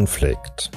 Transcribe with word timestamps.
Konflikt. 0.00 0.70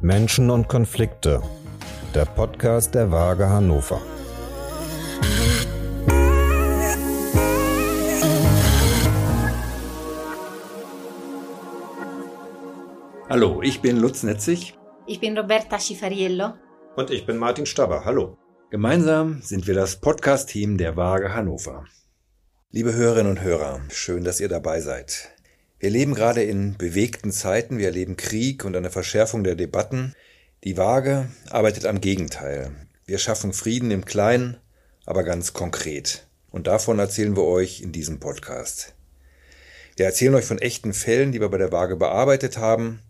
Menschen 0.00 0.48
und 0.48 0.66
Konflikte. 0.66 1.42
Der 2.14 2.24
Podcast 2.24 2.94
der 2.94 3.10
Waage 3.12 3.46
Hannover. 3.50 4.00
Hallo, 13.28 13.60
ich 13.60 13.82
bin 13.82 13.98
Lutz 13.98 14.22
Netzig. 14.22 14.78
Ich 15.06 15.20
bin 15.20 15.36
Roberta 15.36 15.78
Schifariello. 15.78 16.54
Und 16.96 17.10
ich 17.10 17.26
bin 17.26 17.36
Martin 17.36 17.66
Staber. 17.66 18.06
Hallo. 18.06 18.38
Gemeinsam 18.70 19.40
sind 19.40 19.66
wir 19.66 19.74
das 19.74 19.96
Podcast-Team 19.96 20.76
der 20.76 20.94
Waage 20.94 21.32
Hannover. 21.32 21.86
Liebe 22.70 22.92
Hörerinnen 22.92 23.30
und 23.30 23.40
Hörer, 23.40 23.80
schön, 23.88 24.24
dass 24.24 24.40
ihr 24.40 24.50
dabei 24.50 24.82
seid. 24.82 25.30
Wir 25.78 25.88
leben 25.88 26.14
gerade 26.14 26.42
in 26.42 26.76
bewegten 26.76 27.32
Zeiten, 27.32 27.78
wir 27.78 27.86
erleben 27.86 28.18
Krieg 28.18 28.66
und 28.66 28.76
eine 28.76 28.90
Verschärfung 28.90 29.42
der 29.42 29.54
Debatten. 29.54 30.14
Die 30.64 30.76
Waage 30.76 31.30
arbeitet 31.48 31.86
am 31.86 32.02
Gegenteil. 32.02 32.72
Wir 33.06 33.16
schaffen 33.16 33.54
Frieden 33.54 33.90
im 33.90 34.04
Kleinen, 34.04 34.58
aber 35.06 35.24
ganz 35.24 35.54
konkret. 35.54 36.26
Und 36.50 36.66
davon 36.66 36.98
erzählen 36.98 37.36
wir 37.36 37.44
euch 37.44 37.80
in 37.80 37.92
diesem 37.92 38.20
Podcast. 38.20 38.94
Wir 39.96 40.04
erzählen 40.04 40.34
euch 40.34 40.44
von 40.44 40.58
echten 40.58 40.92
Fällen, 40.92 41.32
die 41.32 41.40
wir 41.40 41.48
bei 41.48 41.56
der 41.56 41.72
Waage 41.72 41.96
bearbeitet 41.96 42.58
haben, 42.58 43.00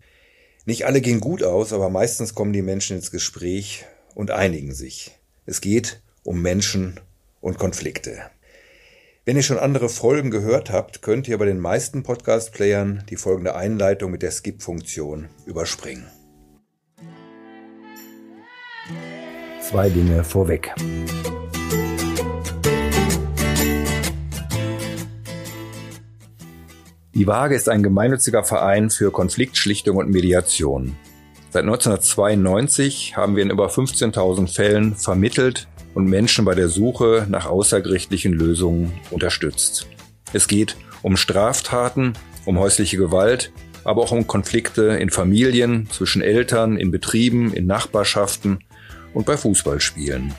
nicht 0.63 0.85
alle 0.85 1.01
gehen 1.01 1.19
gut 1.19 1.43
aus, 1.43 1.73
aber 1.73 1.89
meistens 1.89 2.33
kommen 2.33 2.53
die 2.53 2.61
Menschen 2.61 2.95
ins 2.95 3.11
Gespräch 3.11 3.85
und 4.15 4.31
einigen 4.31 4.73
sich. 4.73 5.18
Es 5.49 5.61
geht 5.61 6.03
um 6.21 6.43
Menschen 6.43 6.99
und 7.41 7.57
Konflikte. 7.57 8.21
Wenn 9.25 9.35
ihr 9.35 9.41
schon 9.41 9.57
andere 9.57 9.89
Folgen 9.89 10.29
gehört 10.29 10.69
habt, 10.69 11.01
könnt 11.01 11.27
ihr 11.27 11.39
bei 11.39 11.45
den 11.45 11.57
meisten 11.57 12.03
Podcast-Playern 12.03 13.03
die 13.09 13.15
folgende 13.15 13.55
Einleitung 13.55 14.11
mit 14.11 14.21
der 14.21 14.29
Skip-Funktion 14.29 15.27
überspringen. 15.47 16.05
Zwei 19.67 19.89
Dinge 19.89 20.23
vorweg. 20.23 20.71
Die 27.15 27.25
Waage 27.25 27.55
ist 27.55 27.69
ein 27.69 27.81
gemeinnütziger 27.81 28.43
Verein 28.43 28.91
für 28.91 29.11
Konfliktschlichtung 29.11 29.97
und 29.97 30.11
Mediation. 30.11 30.95
Seit 31.51 31.63
1992 31.63 33.17
haben 33.17 33.35
wir 33.35 33.41
in 33.41 33.49
über 33.49 33.69
15.000 33.69 34.53
Fällen 34.53 34.95
vermittelt 34.95 35.67
und 35.95 36.05
Menschen 36.05 36.45
bei 36.45 36.53
der 36.53 36.67
Suche 36.67 37.25
nach 37.27 37.47
außergerichtlichen 37.47 38.33
Lösungen 38.33 38.93
unterstützt. 39.09 39.87
Es 40.31 40.47
geht 40.47 40.77
um 41.01 41.17
Straftaten, 41.17 42.13
um 42.45 42.59
häusliche 42.59 42.97
Gewalt, 42.97 43.51
aber 43.83 44.03
auch 44.03 44.11
um 44.11 44.27
Konflikte 44.27 44.83
in 44.97 45.09
Familien, 45.09 45.89
zwischen 45.89 46.21
Eltern, 46.21 46.77
in 46.77 46.91
Betrieben, 46.91 47.51
in 47.53 47.65
Nachbarschaften 47.65 48.59
und 49.15 49.25
bei 49.25 49.35
Fußballspielen. 49.35 50.33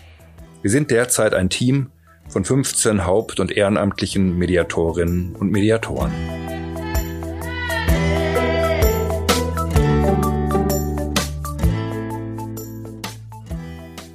Wir 0.62 0.70
sind 0.70 0.92
derzeit 0.92 1.34
ein 1.34 1.50
Team 1.50 1.91
von 2.28 2.45
15 2.45 3.05
haupt- 3.05 3.41
und 3.41 3.50
ehrenamtlichen 3.50 4.39
Mediatorinnen 4.39 5.34
und 5.34 5.50
Mediatoren. 5.50 6.12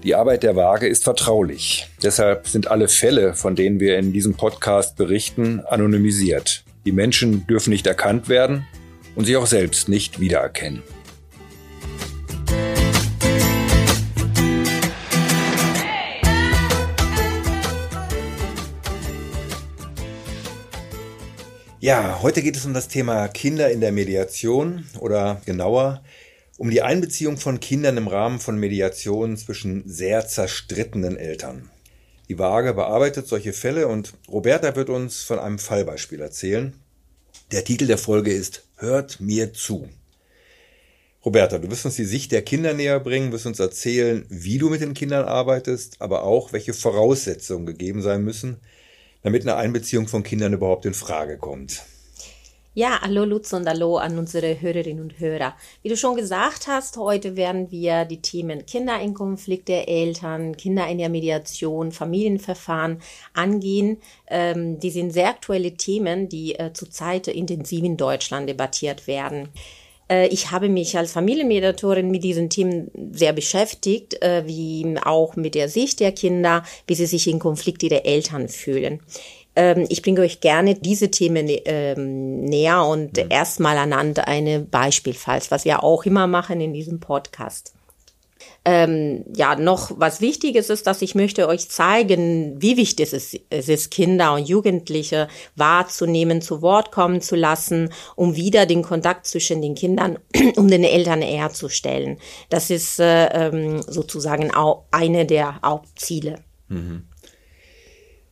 Die 0.06 0.14
Arbeit 0.14 0.44
der 0.44 0.56
Waage 0.56 0.88
ist 0.88 1.04
vertraulich. 1.04 1.90
Deshalb 2.04 2.48
sind 2.48 2.68
alle 2.68 2.88
Fälle, 2.88 3.34
von 3.34 3.56
denen 3.56 3.80
wir 3.80 3.98
in 3.98 4.14
diesem 4.14 4.36
Podcast 4.36 4.98
berichten, 4.98 5.62
anonymisiert. 5.62 6.64
Die 6.86 6.92
Menschen 6.92 7.48
dürfen 7.48 7.72
nicht 7.72 7.88
erkannt 7.88 8.30
werden 8.30 8.68
und 9.16 9.26
sich 9.26 9.36
auch 9.36 9.48
selbst 9.48 9.90
nicht 9.90 10.20
wiedererkennen. 10.20 10.84
Ja, 21.80 22.20
heute 22.22 22.44
geht 22.44 22.56
es 22.56 22.66
um 22.68 22.76
das 22.76 22.88
Thema 22.88 23.28
Kinder 23.28 23.72
in 23.72 23.82
der 23.82 23.92
Mediation 23.92 24.86
oder 25.00 25.42
genauer 25.48 26.04
um 26.58 26.70
die 26.70 26.82
Einbeziehung 26.82 27.38
von 27.38 27.60
Kindern 27.60 27.98
im 27.98 28.08
Rahmen 28.08 28.40
von 28.40 28.58
Mediationen 28.58 29.38
zwischen 29.38 29.84
sehr 29.88 30.28
zerstrittenen 30.28 31.18
Eltern. 31.18 31.70
Die 32.30 32.40
Waage 32.40 32.74
bearbeitet 32.74 33.28
solche 33.28 33.54
Fälle 33.54 33.88
und 33.88 34.14
Roberta 34.28 34.76
wird 34.76 34.90
uns 34.90 35.22
von 35.24 35.38
einem 35.38 35.60
Fallbeispiel 35.60 36.22
erzählen. 36.22 36.74
Der 37.52 37.64
Titel 37.64 37.86
der 37.88 37.98
Folge 37.98 38.34
ist 38.34 38.64
Hört 38.78 39.20
mir 39.20 39.54
zu. 39.54 39.90
Roberta, 41.24 41.58
du 41.58 41.70
wirst 41.70 41.86
uns 41.86 41.96
die 41.96 42.06
Sicht 42.06 42.32
der 42.32 42.44
Kinder 42.44 42.74
näher 42.74 43.00
bringen, 43.00 43.32
wirst 43.32 43.48
uns 43.48 43.60
erzählen, 43.60 44.26
wie 44.30 44.58
du 44.58 44.70
mit 44.70 44.82
den 44.82 44.94
Kindern 44.94 45.26
arbeitest, 45.26 46.00
aber 46.00 46.24
auch, 46.24 46.54
welche 46.54 46.74
Voraussetzungen 46.74 47.66
gegeben 47.66 48.02
sein 48.02 48.24
müssen, 48.24 48.58
damit 49.24 49.42
eine 49.42 49.56
Einbeziehung 49.56 50.08
von 50.08 50.24
Kindern 50.24 50.54
überhaupt 50.54 50.86
in 50.86 50.94
Frage 50.94 51.38
kommt. 51.38 51.84
Ja, 52.78 53.00
hallo 53.02 53.24
Lutz 53.24 53.54
und 53.54 53.70
hallo 53.70 53.96
an 53.96 54.20
unsere 54.20 54.60
Hörerinnen 54.60 55.02
und 55.02 55.18
Hörer. 55.18 55.56
Wie 55.82 55.88
du 55.88 55.96
schon 55.96 56.18
gesagt 56.18 56.68
hast, 56.68 56.98
heute 56.98 57.38
werden 57.38 57.72
wir 57.72 58.04
die 58.04 58.22
Themen 58.22 58.66
Kinder 58.66 59.00
in 59.00 59.14
Konflikt 59.14 59.70
der 59.70 59.88
Eltern, 59.88 60.58
Kinder 60.58 60.86
in 60.90 60.98
der 60.98 61.08
Mediation, 61.08 61.94
Familienverfahren 61.94 63.00
angehen. 63.34 64.02
Ähm, 64.28 64.78
die 64.78 64.90
sind 64.90 65.12
sehr 65.12 65.30
aktuelle 65.30 65.78
Themen, 65.78 66.28
die 66.28 66.56
äh, 66.56 66.74
zurzeit 66.74 67.30
intensiv 67.30 67.82
in 67.82 67.96
Deutschland 67.96 68.50
debattiert 68.50 69.08
werden. 69.08 69.48
Äh, 70.10 70.28
ich 70.28 70.52
habe 70.52 70.68
mich 70.68 70.98
als 70.98 71.14
Familienmediatorin 71.14 72.12
mit 72.12 72.26
diesen 72.26 72.50
Themen 72.50 72.92
sehr 73.14 73.32
beschäftigt, 73.32 74.22
äh, 74.22 74.44
wie 74.48 74.98
auch 75.02 75.38
mit 75.38 75.56
der 75.56 75.70
Sicht 75.70 76.02
der 76.02 76.12
Kinder, 76.12 76.66
wie 76.88 76.96
sie 76.96 77.06
sich 77.06 77.28
in 77.28 77.40
Konflikt 77.40 77.84
ihrer 77.84 78.04
Eltern 78.04 78.50
fühlen. 78.50 79.00
Ähm, 79.56 79.86
ich 79.90 80.02
bringe 80.02 80.22
euch 80.22 80.42
gerne 80.42 80.76
diese 80.76 81.10
Themen 81.12 81.48
ähm, 81.50 82.42
näher 82.42 82.84
und 82.84 83.18
mhm. 83.18 83.30
erstmal 83.30 83.78
anhand 83.78 84.28
eine 84.28 84.60
Beispielfalls, 84.60 85.52
was 85.52 85.66
wir 85.66 85.84
auch 85.84 86.06
immer 86.06 86.28
machen 86.28 86.62
in 86.62 86.74
diesem 86.74 87.00
Podcast. 87.00 87.74
Ähm, 88.68 89.24
ja, 89.36 89.56
noch 89.56 89.92
was 89.98 90.22
Wichtiges 90.22 90.72
ist, 90.72 90.88
dass 90.88 91.04
ich 91.04 91.14
möchte 91.14 91.48
euch 91.48 91.70
zeigen, 91.70 92.60
wie 92.60 92.78
wichtig 92.78 93.06
es 93.06 93.14
ist, 93.14 93.40
es 93.52 93.70
ist, 93.70 93.92
Kinder 93.92 94.34
und 94.34 94.50
Jugendliche 94.50 95.28
wahrzunehmen, 95.56 96.42
zu 96.42 96.64
Wort 96.64 96.92
kommen 96.92 97.22
zu 97.22 97.36
lassen, 97.36 97.90
um 98.16 98.36
wieder 98.36 98.66
den 98.66 98.82
Kontakt 98.82 99.28
zwischen 99.28 99.62
den 99.62 99.76
Kindern 99.76 100.18
und 100.56 100.72
den 100.72 100.84
Eltern 100.84 101.22
herzustellen. 101.22 102.18
Das 102.50 102.72
ist 102.72 103.00
äh, 103.00 103.28
ähm, 103.28 103.84
sozusagen 103.84 104.52
auch 104.52 104.86
eine 104.90 105.28
der 105.28 105.62
Hauptziele. 105.62 106.40
Mhm. 106.68 107.04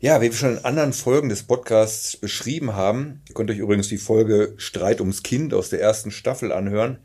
Ja, 0.04 0.20
wie 0.20 0.26
wir 0.26 0.34
schon 0.34 0.58
in 0.58 0.66
anderen 0.66 0.92
Folgen 0.92 1.30
des 1.30 1.44
Podcasts 1.44 2.18
beschrieben 2.18 2.76
haben, 2.76 3.22
ihr 3.30 3.36
könnt 3.36 3.50
euch 3.50 3.60
übrigens 3.60 3.88
die 3.88 3.98
Folge 3.98 4.54
Streit 4.58 5.00
ums 5.00 5.24
Kind 5.24 5.54
aus 5.54 5.70
der 5.70 5.80
ersten 5.80 6.12
Staffel 6.12 6.52
anhören, 6.52 6.98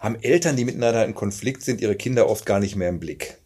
haben 0.00 0.20
Eltern, 0.20 0.56
die 0.56 0.64
miteinander 0.64 1.04
in 1.04 1.14
Konflikt 1.14 1.62
sind, 1.62 1.80
ihre 1.80 1.94
Kinder 1.94 2.28
oft 2.28 2.44
gar 2.44 2.58
nicht 2.58 2.74
mehr 2.74 2.88
im 2.88 2.98
Blick. 2.98 3.38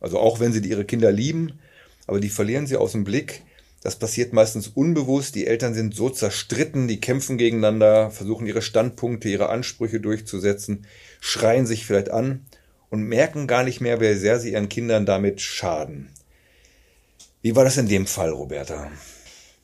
Also 0.00 0.18
auch 0.18 0.40
wenn 0.40 0.52
sie 0.52 0.68
ihre 0.68 0.84
Kinder 0.84 1.12
lieben, 1.12 1.60
aber 2.08 2.18
die 2.18 2.28
verlieren 2.28 2.66
sie 2.66 2.76
aus 2.76 2.90
dem 2.90 3.04
Blick. 3.04 3.42
Das 3.84 4.00
passiert 4.00 4.32
meistens 4.32 4.66
unbewusst. 4.66 5.36
Die 5.36 5.46
Eltern 5.46 5.72
sind 5.72 5.94
so 5.94 6.10
zerstritten, 6.10 6.88
die 6.88 7.00
kämpfen 7.00 7.38
gegeneinander, 7.38 8.10
versuchen 8.10 8.48
ihre 8.48 8.62
Standpunkte, 8.62 9.28
ihre 9.28 9.48
Ansprüche 9.48 10.00
durchzusetzen, 10.00 10.88
schreien 11.20 11.66
sich 11.66 11.86
vielleicht 11.86 12.10
an 12.10 12.46
und 12.90 13.02
merken 13.04 13.46
gar 13.46 13.62
nicht 13.62 13.80
mehr, 13.80 14.00
wie 14.00 14.14
sehr 14.14 14.40
sie 14.40 14.54
ihren 14.54 14.68
Kindern 14.68 15.06
damit 15.06 15.40
schaden. 15.40 16.08
Wie 17.42 17.54
war 17.54 17.64
das 17.64 17.76
in 17.76 17.88
dem 17.88 18.06
Fall, 18.06 18.30
Roberta? 18.30 18.90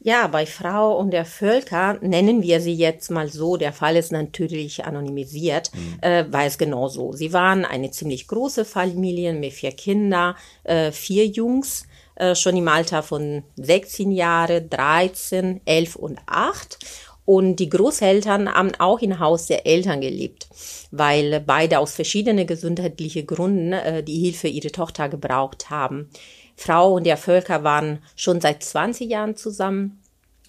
Ja, 0.00 0.26
bei 0.26 0.44
Frau 0.44 0.99
und 0.99 1.12
der 1.12 1.25
Völker 1.25 1.99
nennen 2.03 2.43
wir 2.43 2.61
sie 2.61 2.75
jetzt 2.75 3.11
mal 3.11 3.29
so. 3.29 3.56
Der 3.56 3.73
Fall 3.73 3.97
ist 3.97 4.12
natürlich 4.12 4.85
anonymisiert, 4.85 5.71
mhm. 5.73 5.99
äh, 6.03 6.26
weil 6.31 6.47
es 6.47 6.59
genau 6.59 6.88
so. 6.88 7.12
Sie 7.12 7.32
waren 7.32 7.65
eine 7.65 7.91
ziemlich 7.91 8.29
große 8.29 8.67
Familie 8.67 9.32
mit 9.32 9.55
vier 9.55 9.73
Kindern, 9.73 10.35
äh, 10.65 10.93
vier 10.93 11.26
Jungs, 11.26 11.87
äh, 12.17 12.35
schon 12.35 12.55
im 12.55 12.69
Alter 12.69 13.03
von 13.03 13.44
16 13.56 14.12
Jahre, 14.12 14.61
13, 14.61 15.62
11 15.65 15.97
und 15.97 16.20
8. 16.27 16.79
Und 17.25 17.56
die 17.56 17.70
Großeltern 17.70 18.53
haben 18.53 18.73
auch 18.79 19.00
im 19.00 19.19
Haus 19.19 19.47
der 19.47 19.67
Eltern 19.67 20.03
gelebt, 20.03 20.49
weil 20.91 21.41
beide 21.41 21.79
aus 21.79 21.94
verschiedenen 21.94 22.47
gesundheitlichen 22.47 23.27
Gründen 23.27 23.73
äh, 23.73 24.03
die 24.03 24.19
Hilfe 24.19 24.49
ihrer 24.49 24.70
Tochter 24.70 25.09
gebraucht 25.09 25.70
haben. 25.70 26.11
Frau 26.56 26.95
und 26.95 27.05
der 27.05 27.17
Völker 27.17 27.65
waren 27.65 27.99
schon 28.17 28.41
seit 28.41 28.62
20 28.62 29.11
Jahren 29.11 29.37
zusammen. 29.37 30.01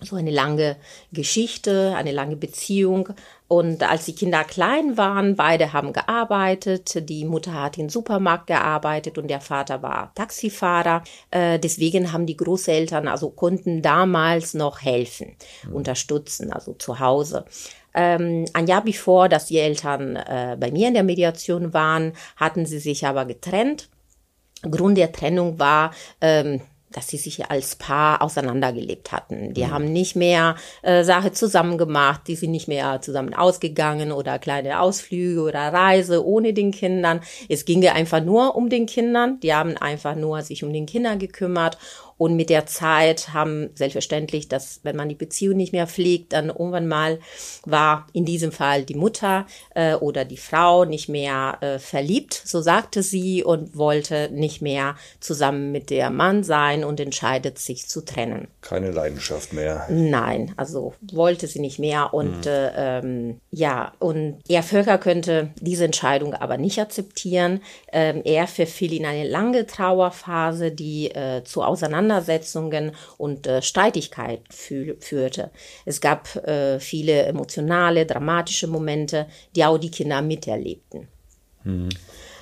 so 0.02 0.18
eine 0.18 0.32
lange 0.32 0.76
Geschichte, 1.14 1.94
eine 1.96 2.12
lange 2.12 2.36
Beziehung. 2.36 3.10
Und 3.48 3.82
als 3.84 4.06
die 4.06 4.16
Kinder 4.16 4.44
klein 4.44 4.98
waren, 4.98 5.36
beide 5.36 5.72
haben 5.72 5.94
gearbeitet. 5.94 7.08
Die 7.10 7.24
Mutter 7.26 7.54
hat 7.54 7.78
im 7.78 7.90
Supermarkt 7.90 8.48
gearbeitet 8.48 9.18
und 9.18 9.30
der 9.30 9.40
Vater 9.40 9.82
war 9.82 10.12
Taxifahrer. 10.16 11.04
Äh, 11.32 11.60
deswegen 11.60 12.12
haben 12.12 12.26
die 12.26 12.38
Großeltern, 12.38 13.08
also 13.08 13.30
konnten 13.30 13.82
damals 13.82 14.54
noch 14.54 14.82
helfen, 14.82 15.36
mhm. 15.64 15.76
unterstützen, 15.76 16.52
also 16.52 16.74
zu 16.74 17.00
Hause. 17.00 17.46
Ähm, 17.94 18.46
ein 18.54 18.68
Jahr 18.68 18.84
bevor, 18.84 19.30
dass 19.30 19.46
die 19.46 19.58
Eltern 19.60 20.18
äh, 20.18 20.58
bei 20.60 20.70
mir 20.70 20.90
in 20.90 20.94
der 20.96 21.04
Mediation 21.04 21.74
waren, 21.74 22.12
hatten 22.36 22.66
sie 22.66 22.80
sich 22.80 23.08
aber 23.08 23.24
getrennt. 23.26 23.90
Grund 24.62 24.98
der 24.98 25.12
Trennung 25.12 25.60
war, 25.60 25.92
ähm, 26.22 26.62
dass 26.96 27.10
sie 27.10 27.18
sich 27.18 27.52
als 27.52 27.76
Paar 27.76 28.22
auseinandergelebt 28.22 29.12
hatten. 29.12 29.54
Die 29.54 29.66
mhm. 29.66 29.72
haben 29.72 29.92
nicht 29.92 30.16
mehr 30.16 30.56
äh, 30.82 31.04
Sache 31.04 31.34
zusammen 31.34 31.78
gemacht, 31.78 32.22
die 32.28 32.36
sind 32.36 32.52
nicht 32.52 32.70
mehr 32.70 33.02
zusammen 33.02 33.34
ausgegangen 33.34 34.14
oder 34.14 34.40
kleine 34.40 34.80
Ausflüge 34.80 35.42
oder 35.42 35.74
Reise 35.74 36.26
ohne 36.26 36.54
den 36.54 36.72
Kindern. 36.72 37.20
Es 37.50 37.66
ginge 37.66 37.92
einfach 37.94 38.24
nur 38.24 38.56
um 38.56 38.70
den 38.70 38.86
Kindern. 38.86 39.40
Die 39.42 39.54
haben 39.54 39.76
einfach 39.76 40.16
nur 40.16 40.42
sich 40.42 40.64
um 40.64 40.72
den 40.72 40.86
Kindern 40.86 41.20
gekümmert 41.20 41.78
und 42.18 42.36
mit 42.36 42.50
der 42.50 42.66
Zeit 42.66 43.34
haben 43.34 43.70
selbstverständlich, 43.76 44.48
dass 44.48 44.80
wenn 44.84 44.96
man 44.96 45.10
die 45.10 45.16
Beziehung 45.16 45.58
nicht 45.58 45.74
mehr 45.74 45.86
pflegt, 45.86 46.32
dann 46.32 46.48
irgendwann 46.48 46.88
mal 46.88 47.20
war 47.66 48.08
in 48.14 48.24
diesem 48.24 48.54
Fall 48.54 48.84
die 48.84 48.96
Mutter 48.96 49.46
äh, 49.74 49.96
oder 49.96 50.24
die 50.24 50.38
Frau 50.38 50.86
nicht 50.86 51.10
mehr 51.10 51.58
äh, 51.60 51.80
verliebt, 51.80 52.42
so 52.46 52.62
sagte 52.62 53.04
sie, 53.04 53.44
und 53.44 53.76
wollte 53.76 54.30
nicht 54.32 54.62
mehr 54.62 54.96
zusammen 55.20 55.74
mit 55.74 55.90
der 55.90 56.10
Mann 56.10 56.44
sein 56.44 56.86
und 56.86 57.02
entscheidet 57.02 57.60
sich 57.60 57.88
zu 57.88 58.06
trennen. 58.06 58.48
Keine 58.62 58.92
Leidenschaft 58.92 59.52
mehr. 59.52 59.86
Nein, 59.90 60.54
also 60.56 60.94
wollte 61.12 61.48
sie 61.48 61.60
nicht 61.60 61.80
mehr 61.80 62.14
und 62.14 62.46
mhm. 62.46 62.52
äh, 62.52 63.00
ähm, 63.00 63.40
ja, 63.52 63.92
und 64.00 64.40
er 64.48 64.64
Völker 64.64 64.98
könnte 64.98 65.50
diese 65.60 65.84
Entscheidung 65.84 66.34
aber 66.34 66.58
nicht 66.58 66.80
akzeptieren. 66.80 67.62
Ähm, 67.92 68.22
er 68.24 68.48
verfiel 68.48 68.94
in 68.94 69.06
eine 69.06 69.28
lange 69.28 69.66
Trauerphase, 69.66 70.72
die 70.72 71.12
äh, 71.12 71.44
zu 71.44 71.62
Auseinandersetzungen 71.62 72.05
Auseinandersetzungen 72.06 72.92
und 73.18 73.48
äh, 73.48 73.62
Streitigkeit 73.62 74.42
fü 74.50 74.96
führte. 75.00 75.52
Es 75.86 76.02
gab 76.02 76.36
äh, 76.36 76.80
viele 76.80 77.24
emotionale, 77.24 78.06
dramatische 78.06 78.68
Momente, 78.68 79.28
die 79.56 79.66
auch 79.66 79.78
die 79.78 79.92
Kinder 79.92 80.22
miterlebten. 80.22 81.08
Mhm. 81.64 81.90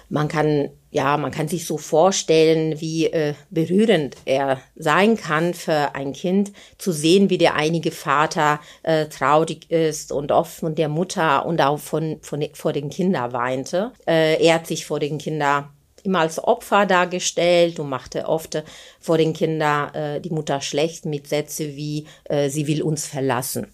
Man 0.10 0.28
kann 0.28 0.70
ja, 0.94 1.18
man 1.18 1.32
kann 1.32 1.48
sich 1.48 1.66
so 1.66 1.80
vorstellen, 1.80 2.80
wie 2.80 3.08
äh, 3.08 3.34
berührend 3.50 4.16
er 4.26 4.62
sein 4.76 5.18
kann 5.18 5.56
für 5.56 5.96
ein 5.96 6.14
Kind, 6.14 6.52
zu 6.78 6.92
sehen, 6.92 7.32
wie 7.32 7.40
der 7.40 7.56
einige 7.56 7.90
Vater 7.90 8.60
äh, 8.84 9.08
traurig 9.08 9.72
ist 9.72 10.12
und 10.12 10.32
oft 10.32 10.54
von 10.54 10.76
der 10.76 10.90
Mutter 10.90 11.48
und 11.48 11.62
auch 11.62 11.80
von, 11.80 12.20
von 12.22 12.46
vor 12.54 12.74
den 12.74 12.92
Kindern 12.92 13.34
weinte. 13.34 13.92
Äh, 14.08 14.46
er 14.46 14.56
hat 14.56 14.68
sich 14.68 14.86
vor 14.86 15.00
den 15.00 15.18
Kindern 15.18 15.70
immer 16.04 16.20
als 16.20 16.44
Opfer 16.44 16.86
dargestellt 16.86 17.80
und 17.80 17.90
machte 17.90 18.28
oft 18.28 18.56
äh, 18.56 18.64
vor 19.00 19.18
den 19.18 19.34
Kindern 19.34 19.94
äh, 19.94 20.22
die 20.22 20.30
Mutter 20.30 20.62
schlecht 20.62 21.06
mit 21.06 21.28
Sätze 21.28 21.76
wie 21.76 22.06
äh, 22.26 22.50
sie 22.50 22.68
will 22.68 22.84
uns 22.84 23.08
verlassen. 23.08 23.68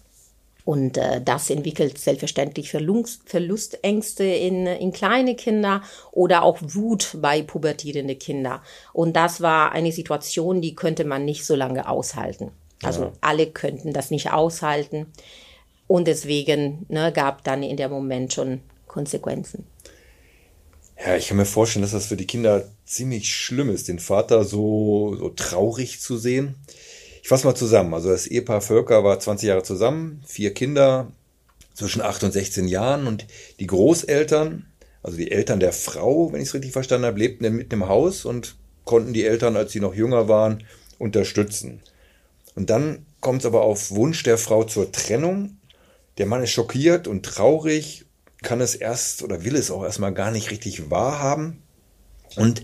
Und 0.64 0.98
äh, 0.98 1.20
das 1.20 1.50
entwickelt 1.50 1.98
selbstverständlich 1.98 2.70
Verlust, 2.70 3.28
Verlustängste 3.28 4.24
in, 4.24 4.66
in 4.66 4.92
kleine 4.92 5.34
Kinder 5.34 5.82
oder 6.12 6.42
auch 6.42 6.58
Wut 6.60 7.16
bei 7.20 7.42
pubertierende 7.42 8.14
Kinder. 8.14 8.62
Und 8.92 9.16
das 9.16 9.40
war 9.40 9.72
eine 9.72 9.90
Situation, 9.90 10.60
die 10.60 10.74
könnte 10.74 11.04
man 11.04 11.24
nicht 11.24 11.44
so 11.44 11.56
lange 11.56 11.88
aushalten. 11.88 12.52
Also 12.82 13.04
ja. 13.04 13.12
alle 13.20 13.46
könnten 13.46 13.92
das 13.92 14.10
nicht 14.10 14.32
aushalten. 14.32 15.06
Und 15.86 16.06
deswegen 16.06 16.86
ne, 16.88 17.10
gab 17.12 17.42
dann 17.42 17.62
in 17.62 17.76
dem 17.76 17.90
Moment 17.90 18.32
schon 18.32 18.60
Konsequenzen. 18.86 19.66
Ja, 21.04 21.16
ich 21.16 21.28
kann 21.28 21.38
mir 21.38 21.46
vorstellen, 21.46 21.82
dass 21.82 21.92
das 21.92 22.06
für 22.06 22.16
die 22.16 22.26
Kinder 22.26 22.68
ziemlich 22.84 23.34
schlimm 23.34 23.70
ist, 23.70 23.88
den 23.88 23.98
Vater 23.98 24.44
so, 24.44 25.16
so 25.18 25.30
traurig 25.30 25.98
zu 26.00 26.18
sehen. 26.18 26.56
Ich 27.22 27.28
fasse 27.28 27.46
mal 27.46 27.54
zusammen. 27.54 27.94
Also 27.94 28.10
das 28.10 28.26
Ehepaar 28.26 28.60
Völker 28.60 29.02
war 29.02 29.18
20 29.18 29.48
Jahre 29.48 29.62
zusammen, 29.62 30.22
vier 30.26 30.52
Kinder 30.52 31.10
zwischen 31.72 32.02
8 32.02 32.24
und 32.24 32.32
16 32.32 32.68
Jahren 32.68 33.06
und 33.06 33.26
die 33.60 33.66
Großeltern, 33.66 34.66
also 35.02 35.16
die 35.16 35.30
Eltern 35.30 35.58
der 35.60 35.72
Frau, 35.72 36.32
wenn 36.32 36.42
ich 36.42 36.48
es 36.48 36.54
richtig 36.54 36.72
verstanden 36.72 37.06
habe, 37.06 37.18
lebten 37.18 37.56
mitten 37.56 37.74
im 37.74 37.88
Haus 37.88 38.26
und 38.26 38.56
konnten 38.84 39.14
die 39.14 39.24
Eltern, 39.24 39.56
als 39.56 39.72
sie 39.72 39.80
noch 39.80 39.94
jünger 39.94 40.28
waren, 40.28 40.64
unterstützen. 40.98 41.80
Und 42.54 42.68
dann 42.68 43.06
kommt 43.20 43.40
es 43.40 43.46
aber 43.46 43.62
auf 43.62 43.92
Wunsch 43.92 44.22
der 44.22 44.36
Frau 44.36 44.64
zur 44.64 44.92
Trennung. 44.92 45.56
Der 46.18 46.26
Mann 46.26 46.42
ist 46.42 46.50
schockiert 46.50 47.08
und 47.08 47.24
traurig 47.24 48.04
kann 48.42 48.60
es 48.60 48.74
erst 48.74 49.22
oder 49.22 49.44
will 49.44 49.56
es 49.56 49.70
auch 49.70 49.84
erstmal 49.84 50.12
gar 50.12 50.30
nicht 50.30 50.50
richtig 50.50 50.90
wahrhaben. 50.90 51.62
Und 52.36 52.62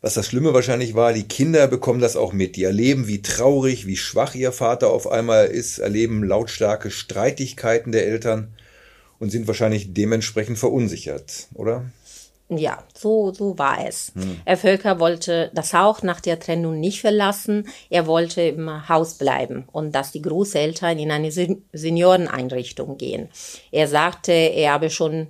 was 0.00 0.14
das 0.14 0.26
Schlimme 0.26 0.54
wahrscheinlich 0.54 0.94
war, 0.94 1.12
die 1.12 1.26
Kinder 1.26 1.66
bekommen 1.66 2.00
das 2.00 2.16
auch 2.16 2.32
mit. 2.32 2.56
Die 2.56 2.64
erleben, 2.64 3.08
wie 3.08 3.22
traurig, 3.22 3.86
wie 3.86 3.96
schwach 3.96 4.34
ihr 4.34 4.52
Vater 4.52 4.90
auf 4.90 5.10
einmal 5.10 5.46
ist, 5.46 5.78
erleben 5.78 6.22
lautstarke 6.22 6.90
Streitigkeiten 6.90 7.90
der 7.90 8.06
Eltern 8.06 8.54
und 9.18 9.30
sind 9.30 9.48
wahrscheinlich 9.48 9.94
dementsprechend 9.94 10.58
verunsichert, 10.58 11.48
oder? 11.54 11.90
Ja, 12.50 12.82
so, 12.94 13.32
so 13.32 13.58
war 13.58 13.86
es. 13.86 14.12
Hm. 14.14 14.40
Herr 14.46 14.56
Völker 14.56 15.00
wollte 15.00 15.50
das 15.52 15.74
auch 15.74 16.02
nach 16.02 16.20
der 16.20 16.40
Trennung 16.40 16.80
nicht 16.80 17.00
verlassen. 17.00 17.68
Er 17.90 18.06
wollte 18.06 18.40
im 18.40 18.88
Haus 18.88 19.14
bleiben 19.14 19.68
und 19.70 19.94
dass 19.94 20.12
die 20.12 20.22
Großeltern 20.22 20.98
in 20.98 21.10
eine 21.10 21.30
Senioreneinrichtung 21.30 22.96
gehen. 22.96 23.28
Er 23.70 23.86
sagte, 23.86 24.32
er 24.32 24.72
habe 24.72 24.88
schon 24.88 25.28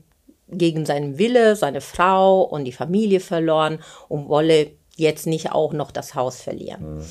gegen 0.49 0.87
seinen 0.87 1.19
Wille 1.19 1.56
seine 1.56 1.81
Frau 1.81 2.43
und 2.43 2.65
die 2.65 2.73
Familie 2.73 3.20
verloren 3.20 3.81
und 4.09 4.29
wolle 4.29 4.70
jetzt 4.97 5.26
nicht 5.26 5.53
auch 5.53 5.73
noch 5.73 5.91
das 5.91 6.15
Haus 6.15 6.41
verlieren. 6.41 6.81
Hm. 6.81 7.05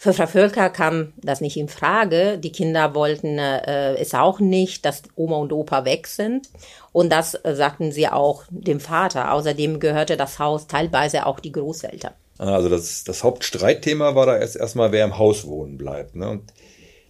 Für 0.00 0.12
Frau 0.12 0.28
Völker 0.28 0.70
kam 0.70 1.12
das 1.16 1.40
nicht 1.40 1.56
in 1.56 1.68
Frage. 1.68 2.38
Die 2.38 2.52
Kinder 2.52 2.94
wollten 2.94 3.36
äh, 3.40 3.96
es 3.96 4.14
auch 4.14 4.38
nicht, 4.38 4.84
dass 4.84 5.02
Oma 5.16 5.38
und 5.38 5.52
Opa 5.52 5.84
weg 5.84 6.06
sind. 6.06 6.48
Und 6.92 7.10
das 7.10 7.34
äh, 7.34 7.56
sagten 7.56 7.90
sie 7.90 8.06
auch 8.06 8.44
dem 8.48 8.78
Vater. 8.78 9.32
Außerdem 9.32 9.80
gehörte 9.80 10.16
das 10.16 10.38
Haus 10.38 10.68
teilweise 10.68 11.26
auch 11.26 11.40
die 11.40 11.50
Großeltern. 11.50 12.12
Ah, 12.38 12.54
also 12.54 12.68
das, 12.68 13.02
das 13.02 13.24
Hauptstreitthema 13.24 14.14
war 14.14 14.26
da 14.26 14.38
erst 14.38 14.54
erstmal, 14.54 14.92
wer 14.92 15.04
im 15.04 15.18
Haus 15.18 15.48
wohnen 15.48 15.76
bleibt. 15.76 16.14
Ne? 16.14 16.30
Und 16.30 16.52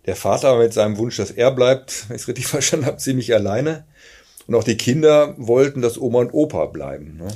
der 0.06 0.16
Vater 0.16 0.56
mit 0.56 0.72
seinem 0.72 0.96
Wunsch, 0.96 1.18
dass 1.18 1.30
er 1.30 1.50
bleibt, 1.50 2.08
wenn 2.08 2.16
ich 2.16 2.22
es 2.22 2.28
richtig 2.28 2.46
verstanden 2.48 2.86
habe, 2.86 2.96
ziemlich 2.96 3.34
alleine. 3.34 3.84
Und 4.46 4.54
auch 4.54 4.64
die 4.64 4.78
Kinder 4.78 5.34
wollten, 5.36 5.82
dass 5.82 6.00
Oma 6.00 6.20
und 6.20 6.32
Opa 6.32 6.64
bleiben. 6.64 7.18
Ne? 7.18 7.28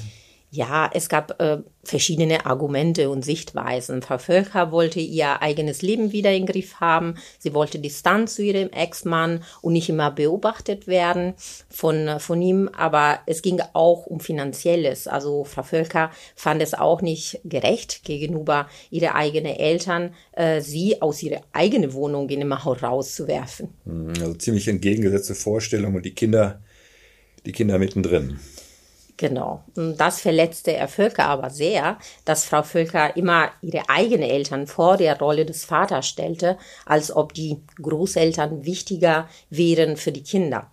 Ja, 0.55 0.91
es 0.93 1.09
gab 1.09 1.41
äh, 1.41 1.63
verschiedene 1.83 2.45
Argumente 2.45 3.09
und 3.09 3.25
Sichtweisen. 3.25 4.03
Frau 4.03 4.19
Völker 4.19 4.71
wollte 4.71 5.01
ihr 5.01 5.41
eigenes 5.41 5.81
Leben 5.81 6.13
wieder 6.13 6.31
in 6.31 6.45
den 6.45 6.53
Griff 6.53 6.75
haben. 6.75 7.15
Sie 7.39 7.55
wollte 7.55 7.79
Distanz 7.79 8.35
zu 8.35 8.43
ihrem 8.43 8.69
Ex-Mann 8.69 9.43
und 9.63 9.73
nicht 9.73 9.89
immer 9.89 10.11
beobachtet 10.11 10.87
werden 10.87 11.33
von, 11.71 12.21
von 12.21 12.43
ihm. 12.43 12.69
Aber 12.69 13.21
es 13.25 13.41
ging 13.41 13.63
auch 13.73 14.05
um 14.05 14.21
Finanzielles. 14.21 15.09
Also 15.09 15.45
Frau 15.45 15.63
Völker 15.63 16.11
fand 16.37 16.61
es 16.61 16.75
auch 16.75 17.01
nicht 17.01 17.41
gerecht 17.45 18.05
gegenüber 18.05 18.69
ihre 18.91 19.15
eigenen 19.15 19.57
Eltern, 19.57 20.13
äh, 20.33 20.61
sie 20.61 21.01
aus 21.01 21.23
ihrer 21.23 21.41
eigenen 21.55 21.95
Wohnung 21.95 22.29
in 22.29 22.43
Haus 22.63 22.83
rauszuwerfen. 22.83 23.71
Hm, 23.87 24.13
also 24.21 24.35
ziemlich 24.35 24.69
entgegengesetzte 24.69 25.35
Vorstellungen 25.35 25.97
und 25.97 26.05
die 26.05 26.15
Kinder, 26.15 26.61
die 27.47 27.53
Kinder 27.53 27.79
mittendrin. 27.79 28.39
Genau. 29.17 29.63
Das 29.75 30.21
verletzte 30.21 30.73
Herr 30.73 30.89
Völker 30.89 31.27
aber 31.27 31.51
sehr, 31.51 31.99
dass 32.25 32.45
Frau 32.45 32.63
Völker 32.63 33.17
immer 33.17 33.51
ihre 33.61 33.89
eigenen 33.89 34.29
Eltern 34.29 34.67
vor 34.67 34.97
der 34.97 35.19
Rolle 35.19 35.47
des 35.47 35.65
Vaters 35.65 36.09
stellte, 36.09 36.59
als 36.87 37.15
ob 37.15 37.35
die 37.35 37.63
Großeltern 37.81 38.65
wichtiger 38.65 39.29
wären 39.51 39.97
für 39.97 40.13
die 40.13 40.23
Kinder. 40.23 40.71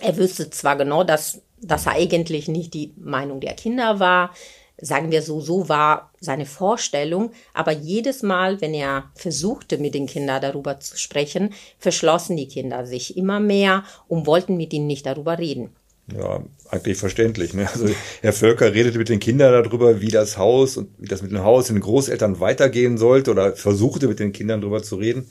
Er 0.00 0.16
wüsste 0.16 0.50
zwar 0.50 0.76
genau, 0.76 1.04
dass 1.04 1.42
das 1.60 1.86
eigentlich 1.86 2.48
nicht 2.48 2.74
die 2.74 2.94
Meinung 2.96 3.40
der 3.40 3.54
Kinder 3.54 3.98
war, 3.98 4.32
sagen 4.80 5.10
wir 5.10 5.22
so, 5.22 5.40
so 5.40 5.68
war 5.68 6.12
seine 6.20 6.46
Vorstellung, 6.46 7.32
aber 7.52 7.72
jedes 7.72 8.22
Mal, 8.22 8.60
wenn 8.60 8.74
er 8.74 9.10
versuchte, 9.14 9.78
mit 9.78 9.94
den 9.94 10.06
Kindern 10.06 10.40
darüber 10.40 10.78
zu 10.78 10.96
sprechen, 10.96 11.52
verschlossen 11.78 12.36
die 12.36 12.48
Kinder 12.48 12.86
sich 12.86 13.16
immer 13.16 13.40
mehr 13.40 13.84
und 14.06 14.26
wollten 14.26 14.56
mit 14.56 14.72
ihnen 14.72 14.86
nicht 14.86 15.06
darüber 15.06 15.38
reden. 15.38 15.74
Ja, 16.16 16.42
eigentlich 16.70 16.96
verständlich. 16.96 17.54
Ne? 17.54 17.68
Also 17.70 17.88
Herr 18.22 18.32
Völker 18.32 18.72
redete 18.72 18.98
mit 18.98 19.08
den 19.08 19.20
Kindern 19.20 19.64
darüber, 19.64 20.00
wie 20.00 20.08
das 20.08 20.38
Haus 20.38 20.76
und 20.76 20.88
wie 20.98 21.08
das 21.08 21.22
mit 21.22 21.32
dem 21.32 21.42
Haus 21.42 21.68
und 21.68 21.76
den 21.76 21.82
Großeltern 21.82 22.40
weitergehen 22.40 22.98
sollte 22.98 23.30
oder 23.30 23.54
versuchte 23.56 24.08
mit 24.08 24.18
den 24.18 24.32
Kindern 24.32 24.60
darüber 24.60 24.82
zu 24.82 24.96
reden. 24.96 25.30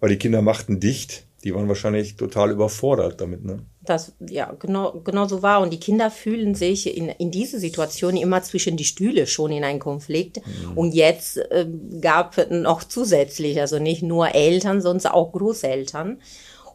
Aber 0.00 0.08
die 0.08 0.18
Kinder 0.18 0.42
machten 0.42 0.80
dicht. 0.80 1.24
Die 1.44 1.54
waren 1.54 1.68
wahrscheinlich 1.68 2.16
total 2.16 2.50
überfordert 2.50 3.20
damit. 3.20 3.44
Ne? 3.44 3.64
das 3.88 4.12
ja 4.20 4.54
genau, 4.58 5.00
genau 5.04 5.26
so 5.26 5.42
war. 5.42 5.60
Und 5.60 5.72
die 5.72 5.80
Kinder 5.80 6.10
fühlen 6.10 6.54
sich 6.54 6.96
in, 6.96 7.08
in 7.08 7.30
diese 7.30 7.58
Situation 7.58 8.16
immer 8.16 8.42
zwischen 8.42 8.76
die 8.76 8.84
Stühle 8.84 9.26
schon 9.26 9.52
in 9.52 9.64
einen 9.64 9.78
Konflikt. 9.78 10.38
Mhm. 10.38 10.76
Und 10.76 10.94
jetzt 10.94 11.38
äh, 11.38 11.66
gab 12.00 12.50
noch 12.50 12.84
zusätzlich, 12.84 13.60
also 13.60 13.78
nicht 13.78 14.02
nur 14.02 14.34
Eltern, 14.34 14.80
sondern 14.80 15.12
auch 15.12 15.32
Großeltern. 15.32 16.20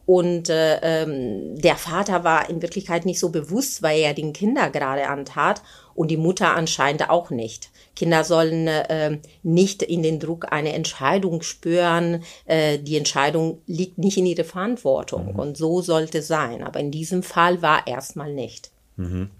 Und 0.06 0.50
äh, 0.50 0.78
ähm, 0.82 1.56
der 1.56 1.76
Vater 1.76 2.24
war 2.24 2.50
in 2.50 2.60
Wirklichkeit 2.60 3.06
nicht 3.06 3.18
so 3.18 3.30
bewusst, 3.30 3.82
weil 3.82 4.00
er 4.00 4.14
den 4.14 4.32
Kinder 4.32 4.70
gerade 4.70 5.06
antat 5.08 5.62
und 5.94 6.10
die 6.10 6.16
Mutter 6.16 6.54
anscheinend 6.54 7.08
auch 7.08 7.30
nicht. 7.30 7.70
Kinder 7.96 8.24
sollen 8.24 8.66
äh, 8.66 9.18
nicht 9.42 9.82
in 9.82 10.02
den 10.02 10.20
Druck 10.20 10.52
eine 10.52 10.72
Entscheidung 10.72 11.42
spüren. 11.42 12.22
Äh, 12.44 12.78
die 12.78 12.96
Entscheidung 12.96 13.62
liegt 13.66 13.98
nicht 13.98 14.18
in 14.18 14.26
ihrer 14.26 14.44
Verantwortung. 14.44 15.32
Mhm. 15.32 15.38
Und 15.38 15.56
so 15.56 15.80
sollte 15.80 16.20
sein. 16.20 16.62
Aber 16.62 16.80
in 16.80 16.90
diesem 16.90 17.22
Fall 17.22 17.62
war 17.62 17.86
erstmal 17.86 18.32
nicht. 18.32 18.70
Mhm. 18.96 19.30